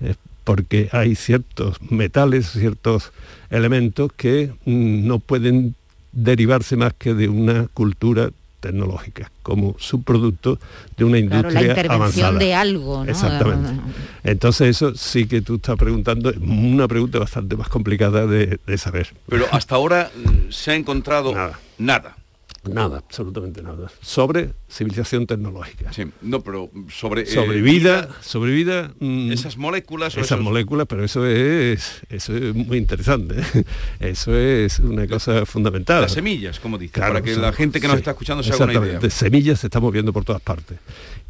Eh, 0.00 0.14
porque 0.44 0.88
hay 0.92 1.16
ciertos 1.16 1.80
metales, 1.90 2.50
ciertos 2.50 3.12
elementos 3.50 4.12
que 4.16 4.52
mm, 4.64 5.06
no 5.06 5.18
pueden 5.18 5.74
derivarse 6.12 6.76
más 6.76 6.92
que 6.94 7.14
de 7.14 7.28
una 7.28 7.66
cultura 7.68 8.30
tecnológica 8.60 9.30
como 9.42 9.74
subproducto 9.78 10.58
de 10.96 11.04
una 11.04 11.18
industria 11.18 11.50
claro, 11.50 11.66
la 11.66 11.72
intervención 11.72 12.38
de 12.38 12.54
algo 12.54 13.04
¿no? 13.04 13.10
exactamente. 13.10 13.82
Entonces 14.22 14.68
eso 14.68 14.94
sí 14.94 15.26
que 15.26 15.40
tú 15.40 15.56
estás 15.56 15.76
preguntando 15.76 16.32
una 16.40 16.86
pregunta 16.86 17.18
bastante 17.18 17.56
más 17.56 17.68
complicada 17.68 18.26
de, 18.26 18.58
saber. 18.78 19.12
Pero 19.28 19.46
hasta 19.50 19.74
ahora 19.74 20.10
se 20.50 20.70
ha 20.70 20.74
encontrado 20.74 21.34
nada. 21.34 21.58
Nada, 21.78 22.16
absolutamente 22.64 23.62
nada. 23.62 23.90
Sobre 24.00 24.52
civilización 24.68 25.26
tecnológica. 25.26 25.92
Sí, 25.92 26.04
no, 26.20 26.40
pero 26.42 26.70
sobre... 26.90 27.26
Sobre 27.26 27.58
eh, 27.58 27.62
vida, 27.62 28.08
sobre 28.20 28.52
vida... 28.52 28.92
Mm, 29.00 29.32
esas 29.32 29.56
moléculas... 29.56 30.16
esas 30.16 30.40
moléculas, 30.40 30.86
pero 30.86 31.04
eso 31.04 31.26
es, 31.26 32.02
eso 32.10 32.36
es 32.36 32.54
muy 32.54 32.78
interesante. 32.78 33.36
Eso 34.00 34.34
es 34.34 34.78
una 34.78 35.06
cosa 35.06 35.44
fundamental. 35.46 36.02
Las 36.02 36.12
semillas, 36.12 36.60
como 36.60 36.78
dice, 36.78 37.00
para 37.00 37.22
que 37.22 37.36
la 37.36 37.52
gente 37.52 37.80
que 37.80 37.88
nos 37.88 37.98
está 37.98 38.12
escuchando 38.12 38.42
se 38.42 38.52
haga 38.52 38.64
una 38.64 38.74
idea. 38.74 38.98
De 38.98 39.10
semillas 39.10 39.60
se 39.60 39.66
están 39.66 39.82
moviendo 39.82 40.12
por 40.12 40.24
todas 40.24 40.42
partes. 40.42 40.78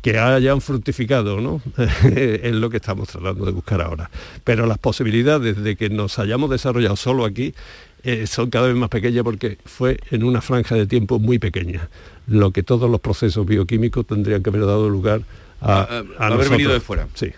Que 0.01 0.19
hayan 0.19 0.61
fructificado, 0.61 1.41
¿no? 1.41 1.61
es 2.05 2.55
lo 2.55 2.71
que 2.71 2.79
estamos 2.79 3.09
tratando 3.09 3.45
de 3.45 3.53
buscar 3.53 3.81
ahora. 3.83 4.11
Pero 4.45 4.67
las 4.67 4.79
posibilidades 4.79 5.63
de 5.63 5.77
que 5.77 5.91
nos 5.91 6.19
hayamos 6.19 6.51
desarrollado 6.51 6.97
solo 6.97 7.25
aquí 7.25 7.55
eh, 8.03 8.27
son 8.27 8.51
cada 8.51 8.69
vez 8.69 8.77
más 8.77 8.89
pequeñas 8.89 9.25
porque 9.25 9.59
fue 9.65 9.99
en 10.11 10.25
una 10.25 10.41
franja 10.41 10.75
de 10.75 10.87
tiempo 10.87 11.19
muy 11.19 11.39
pequeña, 11.39 11.89
lo 12.27 12.51
que 12.51 12.63
todos 12.63 12.91
los 12.91 13.01
procesos 13.01 13.47
bioquímicos 13.47 14.07
tendrían 14.07 14.43
que 14.43 14.51
haber 14.51 14.63
dado 14.63 14.89
lugar 14.89 15.23
a, 15.61 16.03
haber 16.19 16.49
venido 16.49 16.73
de 16.73 16.81
fuera. 16.81 17.09
Sí. 17.15 17.33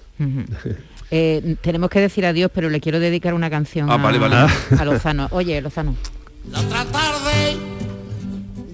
Eh, 1.11 1.57
tenemos 1.61 1.91
que 1.91 2.01
decir 2.01 2.25
adiós, 2.25 2.51
pero 2.55 2.71
le 2.71 2.81
quiero 2.81 3.01
dedicar 3.01 3.35
una 3.35 3.51
canción 3.51 3.91
ah, 3.91 3.95
a, 3.95 4.85
Lozano. 4.85 5.29
Oye, 5.33 5.61
Lozano. 5.61 5.97
La 6.51 6.61
otra 6.61 6.85
tarde 6.87 7.57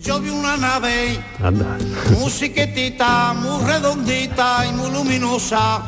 yo 0.03 0.21
vi 0.21 0.29
una 0.31 0.57
nave, 0.57 1.19
Anda. 1.43 1.77
musiquetita, 2.13 3.35
muy 3.35 3.65
redondita 3.67 4.67
y 4.67 4.73
muy 4.73 4.91
luminosa. 4.91 5.83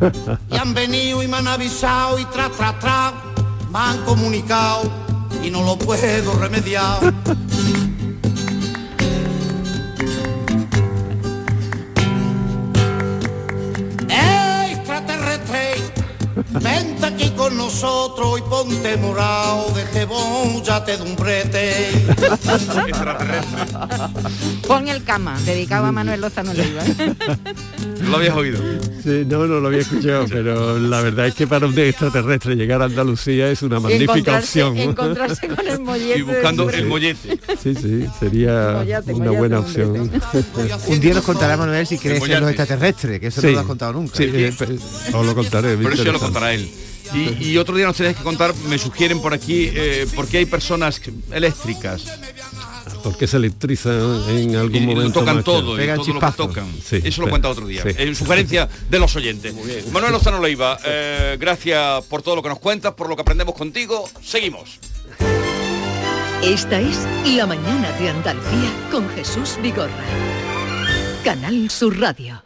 y 0.50 0.56
han 0.56 0.74
venido 0.74 1.22
y 1.22 1.28
me 1.28 1.38
han 1.38 1.48
avisado 1.48 2.18
y 2.18 2.24
tra, 2.26 2.50
tra, 2.50 2.78
tra 2.78 3.12
me 3.72 3.78
han 3.78 4.04
comunicado 4.04 5.05
y 5.42 5.50
no 5.50 5.62
lo 5.62 5.76
puedo 5.78 6.32
remediar. 6.38 7.14
vente 16.62 17.06
aquí 17.06 17.30
con 17.30 17.56
nosotros 17.56 18.38
y 18.38 18.42
ponte 18.42 18.96
morado, 18.96 19.72
de 19.74 19.84
tebón, 19.84 20.62
ya 20.62 20.84
te 20.84 20.96
de 20.96 21.02
un 21.02 21.16
brete. 21.16 21.90
Pon 24.66 24.88
el 24.88 25.04
cama, 25.04 25.38
dedicado 25.44 25.86
a 25.86 25.92
Manuel 25.92 26.20
Lozano 26.20 26.52
Leiva. 26.52 26.82
¿Lo 28.08 28.16
habías 28.16 28.36
oído? 28.36 28.58
Sí, 29.02 29.24
no, 29.26 29.46
no 29.46 29.60
lo 29.60 29.68
había 29.68 29.80
escuchado, 29.80 30.26
pero 30.28 30.78
la 30.78 31.00
verdad 31.00 31.26
es 31.26 31.34
que 31.34 31.46
para 31.46 31.66
un 31.66 31.78
extraterrestre 31.78 32.54
llegar 32.56 32.82
a 32.82 32.86
Andalucía 32.86 33.50
es 33.50 33.62
una 33.62 33.80
magnífica 33.80 34.38
opción. 34.38 34.76
Encontrarse 34.76 35.48
con 35.48 35.66
el 35.66 35.80
mollete. 35.80 36.18
Y 36.18 36.22
buscando 36.22 36.70
el 36.70 36.86
mollete. 36.86 37.38
Sí, 37.62 37.74
sí, 37.74 38.06
sería 38.18 38.84
una 39.08 39.30
buena 39.30 39.60
opción. 39.60 40.10
un 40.88 41.00
día 41.00 41.14
nos 41.14 41.24
contará 41.24 41.56
Manuel 41.56 41.86
si 41.86 41.98
crees 41.98 42.22
en 42.22 42.40
los 42.40 42.50
extraterrestres, 42.50 43.20
que 43.20 43.26
eso 43.28 43.42
no 43.42 43.50
lo 43.50 43.60
has 43.60 43.66
contado 43.66 43.92
nunca. 43.92 44.16
Sí, 44.16 44.24
eh, 44.32 44.52
os 45.12 45.26
lo 45.26 45.34
contaré. 45.34 45.76
Pero 45.76 45.92
eso 45.92 46.12
lo 46.12 46.20
contará 46.20 46.45
él. 46.52 46.68
Y, 47.14 47.56
otro 47.56 47.76
día 47.76 47.86
nos 47.86 47.96
tenéis 47.96 48.16
que 48.16 48.24
contar, 48.24 48.52
me 48.68 48.78
sugieren 48.78 49.20
por 49.20 49.32
aquí, 49.32 49.70
eh, 49.72 50.08
por 50.14 50.26
qué 50.26 50.38
hay 50.38 50.46
personas 50.46 51.00
eléctricas 51.30 52.04
porque 53.06 53.28
se 53.28 53.36
electriza 53.36 53.90
en 54.30 54.56
algún 54.56 54.84
momento. 54.84 55.20
Lo 55.20 55.26
tocan 55.26 55.44
todo, 55.44 55.80
y 55.80 55.86
todo 55.86 56.14
lo 56.14 56.20
que 56.20 56.32
tocan. 56.36 56.66
Eso 56.90 57.22
lo 57.22 57.28
cuenta 57.28 57.48
otro 57.48 57.66
día. 57.66 57.84
En 57.84 58.14
sugerencia 58.14 58.68
de 58.90 58.98
los 58.98 59.14
oyentes. 59.14 59.54
Manuel 59.92 60.12
Lozano 60.12 60.40
Leiva, 60.40 60.78
eh, 60.84 61.36
gracias 61.38 62.04
por 62.06 62.22
todo 62.22 62.36
lo 62.36 62.42
que 62.42 62.48
nos 62.48 62.58
cuentas, 62.58 62.94
por 62.94 63.08
lo 63.08 63.14
que 63.14 63.22
aprendemos 63.22 63.54
contigo. 63.54 64.08
Seguimos. 64.22 64.80
Esta 66.42 66.80
es 66.80 66.98
La 67.36 67.46
Mañana 67.46 67.92
de 67.92 68.10
Andalucía 68.10 68.70
con 68.90 69.08
Jesús 69.10 69.56
Vigorra. 69.62 70.04
Canal 71.24 71.70
Sur 71.70 71.98
Radio. 71.98 72.45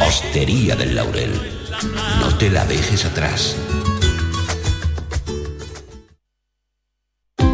Hostería 0.00 0.76
del 0.76 0.94
Laurel, 0.94 1.32
no 2.18 2.36
te 2.36 2.50
la 2.50 2.64
dejes 2.64 3.04
atrás. 3.04 3.56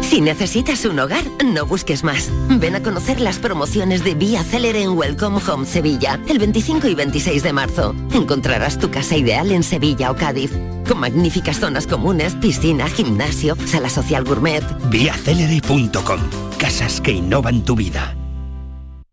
Si 0.01 0.21
necesitas 0.21 0.85
un 0.85 0.99
hogar, 0.99 1.23
no 1.45 1.65
busques 1.65 2.03
más. 2.03 2.31
Ven 2.49 2.75
a 2.75 2.81
conocer 2.81 3.21
las 3.21 3.37
promociones 3.37 4.03
de 4.03 4.15
Vía 4.15 4.43
Célere 4.43 4.81
en 4.81 4.97
Welcome 4.97 5.39
Home 5.47 5.65
Sevilla, 5.65 6.19
el 6.27 6.39
25 6.39 6.87
y 6.87 6.95
26 6.95 7.43
de 7.43 7.53
marzo. 7.53 7.95
Encontrarás 8.13 8.79
tu 8.79 8.89
casa 8.89 9.15
ideal 9.15 9.51
en 9.51 9.61
Sevilla 9.61 10.09
o 10.09 10.15
Cádiz, 10.15 10.51
con 10.87 10.99
magníficas 10.99 11.59
zonas 11.59 11.85
comunes, 11.85 12.35
piscina, 12.35 12.87
gimnasio, 12.87 13.55
sala 13.67 13.89
social 13.89 14.23
gourmet. 14.23 14.63
Viacelere.com. 14.89 16.19
Casas 16.57 16.99
que 17.01 17.11
innovan 17.11 17.63
tu 17.63 17.75
vida. 17.75 18.18